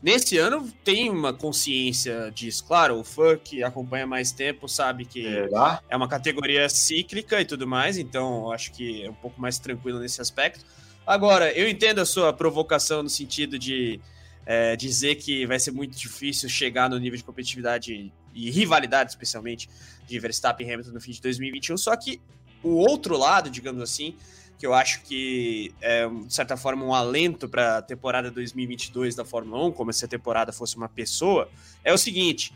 Nesse 0.00 0.38
ano 0.38 0.70
tem 0.84 1.10
uma 1.10 1.34
consciência 1.34 2.30
disso. 2.30 2.64
Claro, 2.64 3.00
o 3.00 3.04
fã 3.04 3.36
que 3.36 3.64
acompanha 3.64 4.06
mais 4.06 4.30
tempo 4.30 4.68
sabe 4.68 5.04
que 5.04 5.26
é 5.88 5.96
uma 5.96 6.08
categoria 6.08 6.68
cíclica 6.68 7.40
e 7.40 7.44
tudo 7.44 7.66
mais, 7.66 7.98
então 7.98 8.52
acho 8.52 8.70
que 8.72 9.04
é 9.04 9.10
um 9.10 9.14
pouco 9.14 9.40
mais 9.40 9.58
tranquilo 9.58 9.98
nesse 9.98 10.20
aspecto. 10.20 10.64
Agora, 11.04 11.50
eu 11.52 11.68
entendo 11.68 12.00
a 12.00 12.06
sua 12.06 12.32
provocação 12.32 13.02
no 13.02 13.08
sentido 13.08 13.58
de 13.58 14.00
é, 14.46 14.76
dizer 14.76 15.16
que 15.16 15.44
vai 15.46 15.58
ser 15.58 15.72
muito 15.72 15.98
difícil 15.98 16.48
chegar 16.48 16.88
no 16.88 16.98
nível 16.98 17.16
de 17.16 17.24
competitividade 17.24 18.12
e 18.32 18.50
rivalidade, 18.50 19.10
especialmente, 19.10 19.68
de 20.06 20.18
Verstappen 20.18 20.66
e 20.66 20.72
Hamilton 20.72 20.92
no 20.92 21.00
fim 21.00 21.10
de 21.10 21.20
2021. 21.20 21.76
Só 21.76 21.96
que 21.96 22.20
o 22.62 22.76
outro 22.76 23.16
lado, 23.16 23.50
digamos 23.50 23.82
assim, 23.82 24.16
que 24.58 24.66
eu 24.66 24.74
acho 24.74 25.02
que 25.02 25.72
é, 25.80 26.08
de 26.08 26.34
certa 26.34 26.56
forma, 26.56 26.84
um 26.84 26.92
alento 26.92 27.48
para 27.48 27.78
a 27.78 27.82
temporada 27.82 28.30
2022 28.30 29.14
da 29.14 29.24
Fórmula 29.24 29.66
1, 29.66 29.72
como 29.72 29.92
se 29.92 30.04
a 30.04 30.08
temporada 30.08 30.52
fosse 30.52 30.76
uma 30.76 30.88
pessoa, 30.88 31.48
é 31.84 31.92
o 31.92 31.98
seguinte: 31.98 32.52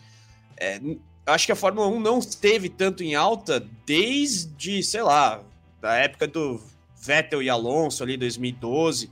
é, 0.57 0.81
acho 1.27 1.47
que 1.47 1.53
a 1.53 1.57
Fórmula 1.57 1.87
1 1.87 2.01
não 2.01 2.19
esteve 2.19 2.69
tanto 2.69 3.05
em 3.05 3.15
alta 3.15 3.65
desde, 3.87 4.83
sei 4.83 5.03
lá, 5.03 5.43
da 5.81 5.95
época 5.95 6.27
do 6.27 6.61
Vettel 7.01 7.43
e 7.43 7.49
Alonso 7.49 8.03
ali, 8.03 8.17
2012. 8.17 9.11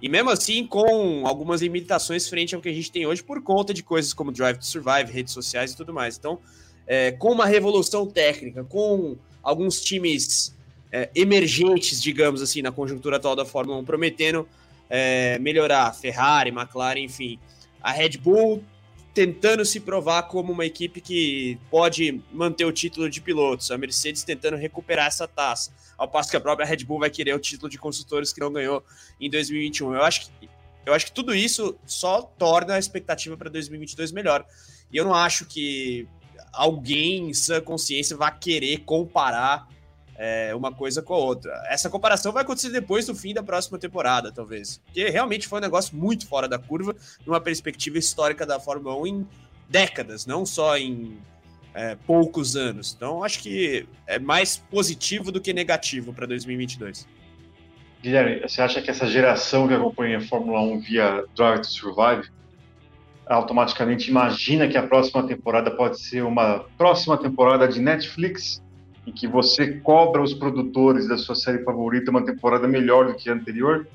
E 0.00 0.08
mesmo 0.08 0.28
assim, 0.28 0.66
com 0.66 1.26
algumas 1.26 1.62
limitações 1.62 2.28
frente 2.28 2.54
ao 2.54 2.60
que 2.60 2.68
a 2.68 2.72
gente 2.72 2.92
tem 2.92 3.06
hoje, 3.06 3.22
por 3.22 3.42
conta 3.42 3.72
de 3.72 3.82
coisas 3.82 4.12
como 4.12 4.30
Drive 4.30 4.58
to 4.58 4.66
Survive, 4.66 5.10
redes 5.10 5.32
sociais 5.32 5.72
e 5.72 5.76
tudo 5.76 5.92
mais. 5.92 6.18
Então, 6.18 6.38
é, 6.86 7.12
com 7.12 7.32
uma 7.32 7.46
revolução 7.46 8.06
técnica, 8.06 8.62
com 8.62 9.16
alguns 9.42 9.80
times 9.80 10.55
é, 10.92 11.10
emergentes, 11.14 12.00
digamos 12.00 12.40
assim, 12.42 12.62
na 12.62 12.72
conjuntura 12.72 13.16
atual 13.16 13.36
da 13.36 13.44
Fórmula 13.44 13.78
1, 13.78 13.84
prometendo 13.84 14.48
é, 14.88 15.38
melhorar. 15.38 15.92
Ferrari, 15.94 16.50
McLaren, 16.50 17.00
enfim. 17.00 17.38
A 17.82 17.92
Red 17.92 18.18
Bull 18.18 18.62
tentando 19.16 19.64
se 19.64 19.80
provar 19.80 20.24
como 20.24 20.52
uma 20.52 20.66
equipe 20.66 21.00
que 21.00 21.58
pode 21.70 22.20
manter 22.30 22.66
o 22.66 22.72
título 22.72 23.08
de 23.08 23.20
pilotos. 23.20 23.70
A 23.70 23.78
Mercedes 23.78 24.22
tentando 24.22 24.56
recuperar 24.56 25.06
essa 25.06 25.26
taça. 25.26 25.72
Ao 25.96 26.06
passo 26.06 26.30
que 26.30 26.36
a 26.36 26.40
própria 26.40 26.66
Red 26.66 26.84
Bull 26.84 26.98
vai 26.98 27.08
querer 27.08 27.34
o 27.34 27.38
título 27.38 27.70
de 27.70 27.78
construtores 27.78 28.30
que 28.32 28.40
não 28.40 28.52
ganhou 28.52 28.84
em 29.18 29.30
2021. 29.30 29.94
Eu 29.94 30.02
acho 30.02 30.20
que, 30.20 30.50
eu 30.84 30.92
acho 30.92 31.06
que 31.06 31.12
tudo 31.12 31.34
isso 31.34 31.74
só 31.86 32.20
torna 32.20 32.74
a 32.74 32.78
expectativa 32.78 33.36
para 33.38 33.48
2022 33.48 34.12
melhor. 34.12 34.44
E 34.92 34.98
eu 34.98 35.04
não 35.04 35.14
acho 35.14 35.46
que 35.46 36.06
alguém 36.52 37.30
em 37.30 37.32
sã 37.32 37.58
consciência 37.60 38.16
vá 38.16 38.30
querer 38.30 38.80
comparar 38.80 39.66
é, 40.18 40.54
uma 40.54 40.72
coisa 40.72 41.02
com 41.02 41.14
a 41.14 41.18
outra. 41.18 41.52
Essa 41.68 41.90
comparação 41.90 42.32
vai 42.32 42.42
acontecer 42.42 42.70
depois 42.70 43.06
do 43.06 43.14
fim 43.14 43.34
da 43.34 43.42
próxima 43.42 43.78
temporada, 43.78 44.32
talvez. 44.32 44.80
Porque 44.84 45.08
realmente 45.08 45.46
foi 45.46 45.58
um 45.58 45.62
negócio 45.62 45.96
muito 45.96 46.26
fora 46.26 46.48
da 46.48 46.58
curva, 46.58 46.94
numa 47.26 47.40
perspectiva 47.40 47.98
histórica 47.98 48.46
da 48.46 48.58
Fórmula 48.58 48.96
1 49.00 49.06
em 49.06 49.28
décadas, 49.68 50.26
não 50.26 50.46
só 50.46 50.76
em 50.76 51.18
é, 51.74 51.96
poucos 52.06 52.56
anos. 52.56 52.94
Então, 52.96 53.22
acho 53.22 53.40
que 53.40 53.86
é 54.06 54.18
mais 54.18 54.56
positivo 54.56 55.30
do 55.30 55.40
que 55.40 55.52
negativo 55.52 56.12
para 56.12 56.26
2022. 56.26 57.06
Guilherme, 58.02 58.40
você 58.40 58.62
acha 58.62 58.80
que 58.80 58.90
essa 58.90 59.06
geração 59.06 59.66
que 59.66 59.74
acompanha 59.74 60.18
a 60.18 60.20
Fórmula 60.20 60.60
1 60.60 60.80
via 60.80 61.24
Drive 61.34 61.62
to 61.62 61.68
Survive 61.68 62.28
automaticamente 63.26 64.08
imagina 64.08 64.68
que 64.68 64.78
a 64.78 64.86
próxima 64.86 65.26
temporada 65.26 65.70
pode 65.70 66.00
ser 66.00 66.22
uma 66.22 66.64
próxima 66.78 67.18
temporada 67.18 67.66
de 67.66 67.80
Netflix 67.80 68.62
em 69.06 69.12
que 69.12 69.26
você 69.26 69.78
cobra 69.80 70.20
os 70.20 70.34
produtores 70.34 71.06
da 71.06 71.16
sua 71.16 71.36
série 71.36 71.62
favorita 71.62 72.10
uma 72.10 72.24
temporada 72.24 72.66
melhor 72.66 73.06
do 73.06 73.14
que 73.14 73.30
a 73.30 73.32
anterior? 73.32 73.86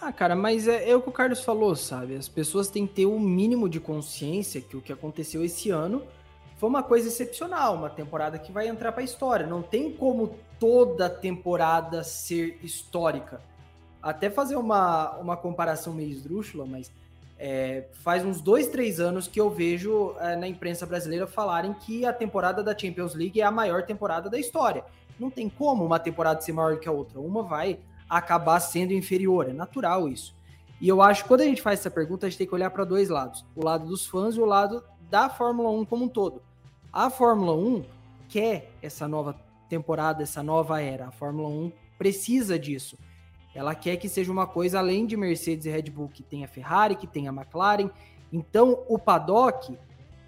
Ah, 0.00 0.12
cara, 0.12 0.34
mas 0.34 0.66
é, 0.66 0.88
é 0.88 0.96
o 0.96 1.02
que 1.02 1.08
o 1.08 1.12
Carlos 1.12 1.42
falou, 1.44 1.76
sabe? 1.76 2.14
As 2.16 2.28
pessoas 2.28 2.68
têm 2.68 2.86
que 2.86 2.94
ter 2.94 3.06
o 3.06 3.14
um 3.14 3.20
mínimo 3.20 3.68
de 3.68 3.80
consciência 3.80 4.60
que 4.60 4.76
o 4.76 4.80
que 4.80 4.92
aconteceu 4.92 5.44
esse 5.44 5.70
ano 5.70 6.02
foi 6.56 6.68
uma 6.68 6.82
coisa 6.82 7.08
excepcional, 7.08 7.74
uma 7.74 7.90
temporada 7.90 8.38
que 8.38 8.52
vai 8.52 8.68
entrar 8.68 8.92
para 8.92 9.02
a 9.02 9.04
história. 9.04 9.46
Não 9.46 9.60
tem 9.60 9.92
como 9.92 10.36
toda 10.58 11.10
temporada 11.10 12.04
ser 12.04 12.58
histórica. 12.62 13.42
Até 14.02 14.30
fazer 14.30 14.56
uma, 14.56 15.16
uma 15.18 15.36
comparação 15.36 15.92
meio 15.92 16.10
esdrúxula, 16.10 16.64
mas 16.64 16.90
é, 17.42 17.86
faz 17.94 18.22
uns 18.22 18.42
dois, 18.42 18.68
três 18.68 19.00
anos 19.00 19.26
que 19.26 19.40
eu 19.40 19.48
vejo 19.48 20.14
é, 20.20 20.36
na 20.36 20.46
imprensa 20.46 20.84
brasileira 20.84 21.26
falarem 21.26 21.72
que 21.72 22.04
a 22.04 22.12
temporada 22.12 22.62
da 22.62 22.76
Champions 22.76 23.14
League 23.14 23.40
é 23.40 23.44
a 23.44 23.50
maior 23.50 23.82
temporada 23.82 24.28
da 24.28 24.38
história. 24.38 24.84
Não 25.18 25.30
tem 25.30 25.48
como 25.48 25.82
uma 25.82 25.98
temporada 25.98 26.42
ser 26.42 26.52
maior 26.52 26.78
que 26.78 26.86
a 26.86 26.92
outra. 26.92 27.18
Uma 27.18 27.42
vai 27.42 27.78
acabar 28.10 28.60
sendo 28.60 28.92
inferior. 28.92 29.48
É 29.48 29.54
natural 29.54 30.06
isso. 30.06 30.34
E 30.78 30.86
eu 30.86 31.00
acho 31.00 31.22
que 31.22 31.28
quando 31.28 31.40
a 31.40 31.44
gente 31.44 31.62
faz 31.62 31.80
essa 31.80 31.90
pergunta, 31.90 32.26
a 32.26 32.28
gente 32.28 32.36
tem 32.36 32.46
que 32.46 32.54
olhar 32.54 32.68
para 32.68 32.84
dois 32.84 33.08
lados: 33.08 33.42
o 33.56 33.64
lado 33.64 33.86
dos 33.86 34.06
fãs 34.06 34.34
e 34.34 34.40
o 34.40 34.44
lado 34.44 34.84
da 35.10 35.30
Fórmula 35.30 35.70
1 35.70 35.86
como 35.86 36.04
um 36.04 36.08
todo. 36.08 36.42
A 36.92 37.08
Fórmula 37.08 37.54
1 37.54 37.84
quer 38.28 38.70
essa 38.82 39.08
nova 39.08 39.34
temporada, 39.66 40.22
essa 40.22 40.42
nova 40.42 40.82
era. 40.82 41.06
A 41.06 41.10
Fórmula 41.10 41.48
1 41.48 41.72
precisa 41.96 42.58
disso. 42.58 42.98
Ela 43.54 43.74
quer 43.74 43.96
que 43.96 44.08
seja 44.08 44.30
uma 44.30 44.46
coisa 44.46 44.78
além 44.78 45.06
de 45.06 45.16
Mercedes 45.16 45.66
e 45.66 45.70
Red 45.70 45.90
Bull, 45.90 46.08
que 46.08 46.22
tenha 46.22 46.46
Ferrari, 46.46 46.94
que 46.94 47.06
tenha 47.06 47.30
McLaren. 47.30 47.90
Então, 48.32 48.84
o 48.88 48.98
paddock 48.98 49.76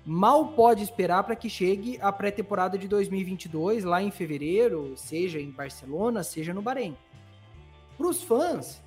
mal 0.05 0.49
pode 0.49 0.83
esperar 0.83 1.23
para 1.23 1.37
que 1.37 1.49
chegue 1.49 1.99
a 2.01 2.11
pré-temporada 2.13 2.77
de 2.77 2.89
2022, 2.89 3.85
lá 3.85 4.03
em 4.03 4.11
fevereiro, 4.11 4.95
seja 4.97 5.41
em 5.41 5.51
Barcelona, 5.51 6.25
seja 6.25 6.53
no 6.53 6.61
Bahrein. 6.61 6.97
Para 7.97 8.09
os 8.09 8.23
fãs, 8.23 8.83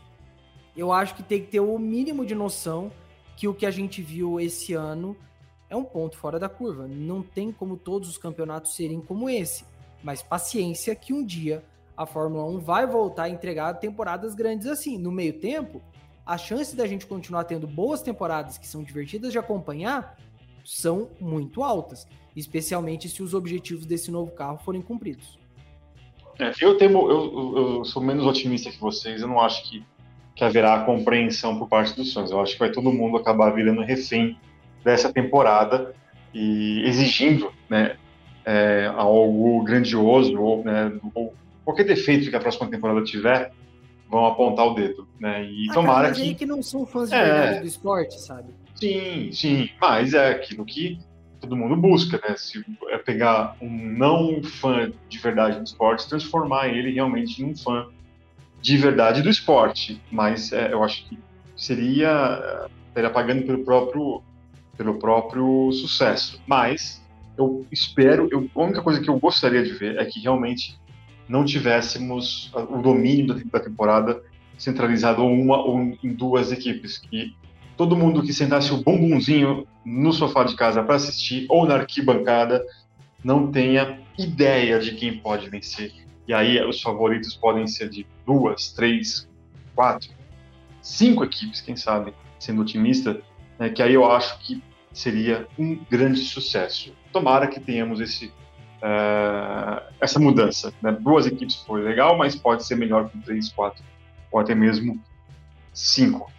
eu 0.75 0.91
acho 0.91 1.15
que 1.15 1.23
tem 1.23 1.41
que 1.41 1.47
ter 1.47 1.61
o 1.61 1.79
mínimo 1.79 2.25
de 2.25 2.35
noção 2.35 2.91
que 3.37 3.47
o 3.47 3.53
que 3.53 3.65
a 3.65 3.71
gente 3.71 4.01
viu 4.01 4.39
esse 4.39 4.73
ano 4.73 5.15
é 5.69 5.75
um 5.75 5.83
ponto 5.83 6.17
fora 6.17 6.37
da 6.37 6.49
curva. 6.49 6.87
Não 6.87 7.21
tem 7.21 7.51
como 7.51 7.77
todos 7.77 8.09
os 8.09 8.17
campeonatos 8.17 8.75
serem 8.75 8.99
como 8.99 9.29
esse, 9.29 9.63
mas 10.03 10.21
paciência 10.21 10.93
que 10.95 11.13
um 11.13 11.23
dia 11.23 11.63
a 11.97 12.05
Fórmula 12.05 12.45
1 12.45 12.59
vai 12.59 12.85
voltar 12.85 13.23
a 13.23 13.29
entregar 13.29 13.73
temporadas 13.75 14.35
grandes 14.35 14.67
assim. 14.67 14.97
No 14.97 15.11
meio 15.11 15.33
tempo, 15.33 15.81
a 16.25 16.37
chance 16.37 16.75
da 16.75 16.87
gente 16.87 17.05
continuar 17.05 17.43
tendo 17.43 17.67
boas 17.67 18.01
temporadas 18.01 18.57
que 18.57 18.67
são 18.67 18.83
divertidas 18.83 19.31
de 19.31 19.37
acompanhar 19.37 20.17
são 20.63 21.09
muito 21.19 21.63
altas, 21.63 22.07
especialmente 22.35 23.07
se 23.07 23.21
os 23.21 23.33
objetivos 23.33 23.85
desse 23.85 24.09
novo 24.09 24.31
carro 24.31 24.57
forem 24.57 24.81
cumpridos. 24.81 25.37
É, 26.39 26.51
eu, 26.59 26.77
temo, 26.77 27.09
eu, 27.09 27.53
eu, 27.57 27.85
sou 27.85 28.01
menos 28.01 28.25
otimista 28.25 28.69
que 28.69 28.79
vocês, 28.79 29.21
eu 29.21 29.27
não 29.27 29.39
acho 29.39 29.69
que, 29.69 29.85
que 30.35 30.43
haverá 30.43 30.83
compreensão 30.83 31.57
por 31.57 31.69
parte 31.69 31.95
dos 31.95 32.11
fãs. 32.11 32.31
Eu 32.31 32.41
acho 32.41 32.53
que 32.53 32.59
vai 32.59 32.71
todo 32.71 32.91
mundo 32.91 33.17
acabar 33.17 33.51
virando 33.51 33.81
refém 33.81 34.37
dessa 34.83 35.13
temporada 35.13 35.95
e 36.33 36.83
exigindo 36.85 37.53
né, 37.69 37.95
é, 38.43 38.91
algo 38.97 39.63
grandioso 39.63 40.37
ou, 40.37 40.63
né, 40.63 40.91
ou 41.13 41.33
qualquer 41.65 41.83
defeito 41.83 42.29
que 42.29 42.35
a 42.35 42.39
próxima 42.39 42.69
temporada 42.69 43.03
tiver, 43.03 43.51
vão 44.09 44.25
apontar 44.27 44.67
o 44.67 44.75
dedo, 44.75 45.07
né? 45.19 45.43
E 45.43 45.67
ah, 45.69 45.73
tomara 45.73 46.09
cara, 46.09 46.13
que. 46.13 46.35
que 46.35 46.45
não 46.45 46.61
são 46.61 46.85
fãs 46.85 47.09
de 47.09 47.15
é... 47.15 47.23
verdade 47.23 47.59
do 47.61 47.67
esporte, 47.67 48.21
sabe? 48.21 48.53
Sim, 48.75 49.31
sim. 49.31 49.69
Mas 49.81 50.13
é 50.13 50.29
aquilo 50.29 50.63
que 50.63 50.99
todo 51.41 51.55
mundo 51.55 51.75
busca, 51.75 52.21
né? 52.27 52.35
Se 52.37 52.63
é 52.89 52.97
pegar 52.97 53.57
um 53.59 53.69
não 53.69 54.41
fã 54.43 54.91
de 55.09 55.17
verdade 55.17 55.57
do 55.57 55.63
esporte, 55.63 56.07
transformar 56.07 56.69
ele 56.69 56.91
realmente 56.91 57.41
em 57.41 57.45
um 57.45 57.55
fã 57.55 57.87
de 58.61 58.77
verdade 58.77 59.21
do 59.21 59.29
esporte. 59.29 60.01
Mas 60.11 60.53
é, 60.53 60.71
eu 60.71 60.83
acho 60.83 61.07
que 61.09 61.17
seria 61.55 62.69
estaria 62.87 63.09
pagando 63.09 63.43
pelo 63.43 63.63
próprio 63.63 64.21
pelo 64.77 64.99
próprio 64.99 65.71
sucesso. 65.71 66.41
Mas 66.45 67.03
eu 67.37 67.65
espero, 67.71 68.27
eu, 68.31 68.49
a 68.55 68.61
única 68.61 68.81
coisa 68.81 69.01
que 69.01 69.09
eu 69.09 69.19
gostaria 69.19 69.63
de 69.63 69.71
ver 69.71 69.97
é 69.97 70.05
que 70.05 70.19
realmente 70.19 70.77
não 71.27 71.43
tivéssemos 71.43 72.51
o 72.53 72.81
domínio 72.81 73.35
da 73.51 73.59
temporada 73.59 74.21
centralizado 74.57 75.21
em 75.23 75.41
uma 75.41 75.57
ou 75.57 75.79
em 75.79 76.13
duas 76.13 76.51
equipes, 76.51 76.97
que 76.97 77.35
todo 77.75 77.95
mundo 77.95 78.23
que 78.23 78.33
sentasse 78.33 78.71
o 78.71 78.81
bumbumzinho 78.81 79.67
no 79.83 80.13
sofá 80.13 80.43
de 80.43 80.55
casa 80.55 80.83
para 80.83 80.95
assistir 80.95 81.45
ou 81.49 81.65
na 81.65 81.75
arquibancada 81.75 82.63
não 83.23 83.51
tenha 83.51 83.99
ideia 84.17 84.79
de 84.79 84.95
quem 84.95 85.17
pode 85.17 85.49
vencer. 85.49 85.91
E 86.27 86.33
aí 86.33 86.63
os 86.63 86.81
favoritos 86.81 87.35
podem 87.35 87.67
ser 87.67 87.89
de 87.89 88.05
duas, 88.25 88.71
três, 88.71 89.27
quatro, 89.75 90.09
cinco 90.81 91.23
equipes, 91.23 91.61
quem 91.61 91.75
sabe, 91.75 92.13
sendo 92.39 92.61
otimista, 92.61 93.21
né, 93.59 93.69
que 93.69 93.81
aí 93.81 93.93
eu 93.93 94.09
acho 94.09 94.39
que 94.39 94.63
seria 94.91 95.47
um 95.57 95.77
grande 95.89 96.21
sucesso. 96.21 96.93
Tomara 97.11 97.47
que 97.47 97.59
tenhamos 97.59 97.99
esse 97.99 98.31
uh, 98.81 99.81
essa 99.99 100.19
mudança. 100.19 100.73
Né? 100.81 100.91
Duas 100.91 101.25
equipes 101.25 101.55
foi 101.55 101.81
legal, 101.81 102.17
mas 102.17 102.35
pode 102.35 102.65
ser 102.65 102.75
melhor 102.75 103.09
com 103.09 103.19
três, 103.21 103.51
quatro 103.51 103.83
ou 104.31 104.39
até 104.39 104.53
mesmo 104.53 105.01
5. 105.73 106.31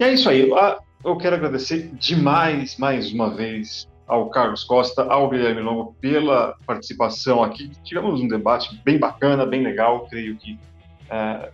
E 0.00 0.04
é 0.04 0.12
isso 0.12 0.28
aí. 0.28 0.52
Ah, 0.52 0.78
eu 1.04 1.16
quero 1.16 1.36
agradecer 1.36 1.90
demais, 1.94 2.76
mais 2.76 3.12
uma 3.12 3.30
vez, 3.30 3.88
ao 4.06 4.30
Carlos 4.30 4.64
Costa, 4.64 5.02
ao 5.02 5.28
Guilherme 5.28 5.60
Longo 5.60 5.94
pela 6.00 6.56
participação 6.66 7.42
aqui. 7.42 7.70
Tivemos 7.84 8.20
um 8.20 8.28
debate 8.28 8.80
bem 8.84 8.98
bacana, 8.98 9.46
bem 9.46 9.62
legal. 9.62 10.06
Creio 10.08 10.36
que. 10.36 10.58
É, 11.10 11.50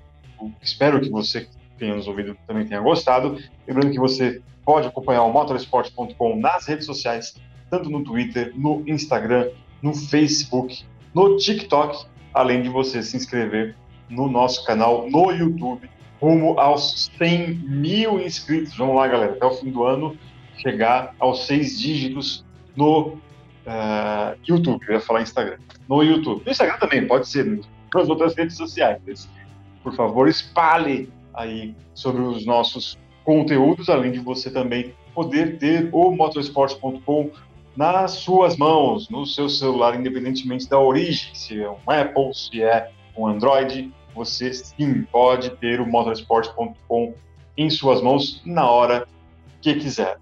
espero 0.63 1.01
que 1.01 1.11
você 1.11 1.49
tenha 1.79 1.95
nos 1.95 2.07
ouvido 2.07 2.37
também 2.47 2.67
tenha 2.67 2.81
gostado. 2.81 3.39
Lembrando 3.67 3.93
que 3.93 3.99
você 3.99 4.41
pode 4.65 4.89
acompanhar 4.89 5.25
o 5.25 5.33
motorsport.com 5.33 6.37
nas 6.37 6.67
redes 6.67 6.87
sociais, 6.87 7.35
tanto 7.71 7.91
no 7.91 8.03
Twitter, 8.03 8.53
no 8.57 8.83
Instagram, 8.87 9.51
no 9.85 9.93
Facebook, 9.93 10.83
no 11.15 11.37
TikTok, 11.37 12.07
além 12.33 12.63
de 12.63 12.71
você 12.71 13.03
se 13.03 13.19
inscrever 13.19 13.77
no 14.09 14.31
nosso 14.31 14.65
canal 14.65 15.11
no 15.11 15.31
YouTube, 15.31 15.91
rumo 16.19 16.59
aos 16.59 17.11
100 17.19 17.55
mil 17.55 18.19
inscritos. 18.19 18.75
Vamos 18.79 18.97
lá, 18.97 19.07
galera, 19.07 19.33
até 19.33 19.45
o 19.45 19.51
fim 19.51 19.71
do 19.71 19.85
ano 19.85 20.17
chegar 20.57 21.15
aos 21.19 21.47
seis 21.47 21.79
dígitos 21.79 22.43
no 22.75 23.09
uh, 23.09 24.39
YouTube, 24.49 24.83
eu 24.89 24.95
ia 24.95 25.01
falar 25.01 25.21
Instagram, 25.21 25.59
no 25.87 26.03
YouTube. 26.03 26.43
No 26.47 26.51
Instagram 26.51 26.79
também, 26.79 27.07
pode 27.07 27.29
ser, 27.29 27.61
nas 27.95 28.09
outras 28.09 28.35
redes 28.35 28.57
sociais. 28.57 29.29
Por 29.83 29.95
favor, 29.95 30.29
espalhe 30.29 31.11
aí 31.35 31.75
sobre 31.93 32.23
os 32.23 32.47
nossos 32.47 32.99
conteúdos, 33.23 33.91
além 33.91 34.13
de 34.13 34.21
você 34.21 34.51
também 34.51 34.95
poder 35.15 35.59
ter 35.59 35.91
o 35.93 36.11
motorsport.com 36.11 37.31
nas 37.77 38.13
suas 38.13 38.57
mãos, 38.57 39.09
no 39.09 39.27
seu 39.27 39.49
celular, 39.49 39.99
independentemente 39.99 40.69
da 40.69 40.79
origem, 40.79 41.35
se 41.35 41.63
é 41.63 41.69
um 41.69 41.79
Apple, 41.87 42.35
se 42.35 42.63
é 42.63 42.91
um 43.17 43.27
Android, 43.27 43.93
você 44.15 44.53
sim 44.55 45.03
pode 45.03 45.51
ter 45.57 45.81
o 45.81 45.87
motorsport.com 45.87 47.15
em 47.57 47.71
suas 47.71 48.01
mãos 48.01 48.41
na 48.45 48.69
hora 48.69 49.07
que 49.61 49.75
quiser. 49.75 50.19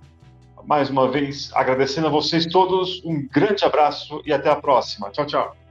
Mais 0.64 0.88
uma 0.88 1.10
vez, 1.10 1.50
agradecendo 1.54 2.06
a 2.06 2.10
vocês 2.10 2.46
todos, 2.46 3.02
um 3.04 3.26
grande 3.26 3.64
abraço 3.64 4.22
e 4.24 4.32
até 4.32 4.48
a 4.48 4.56
próxima. 4.56 5.10
Tchau, 5.10 5.26
tchau. 5.26 5.61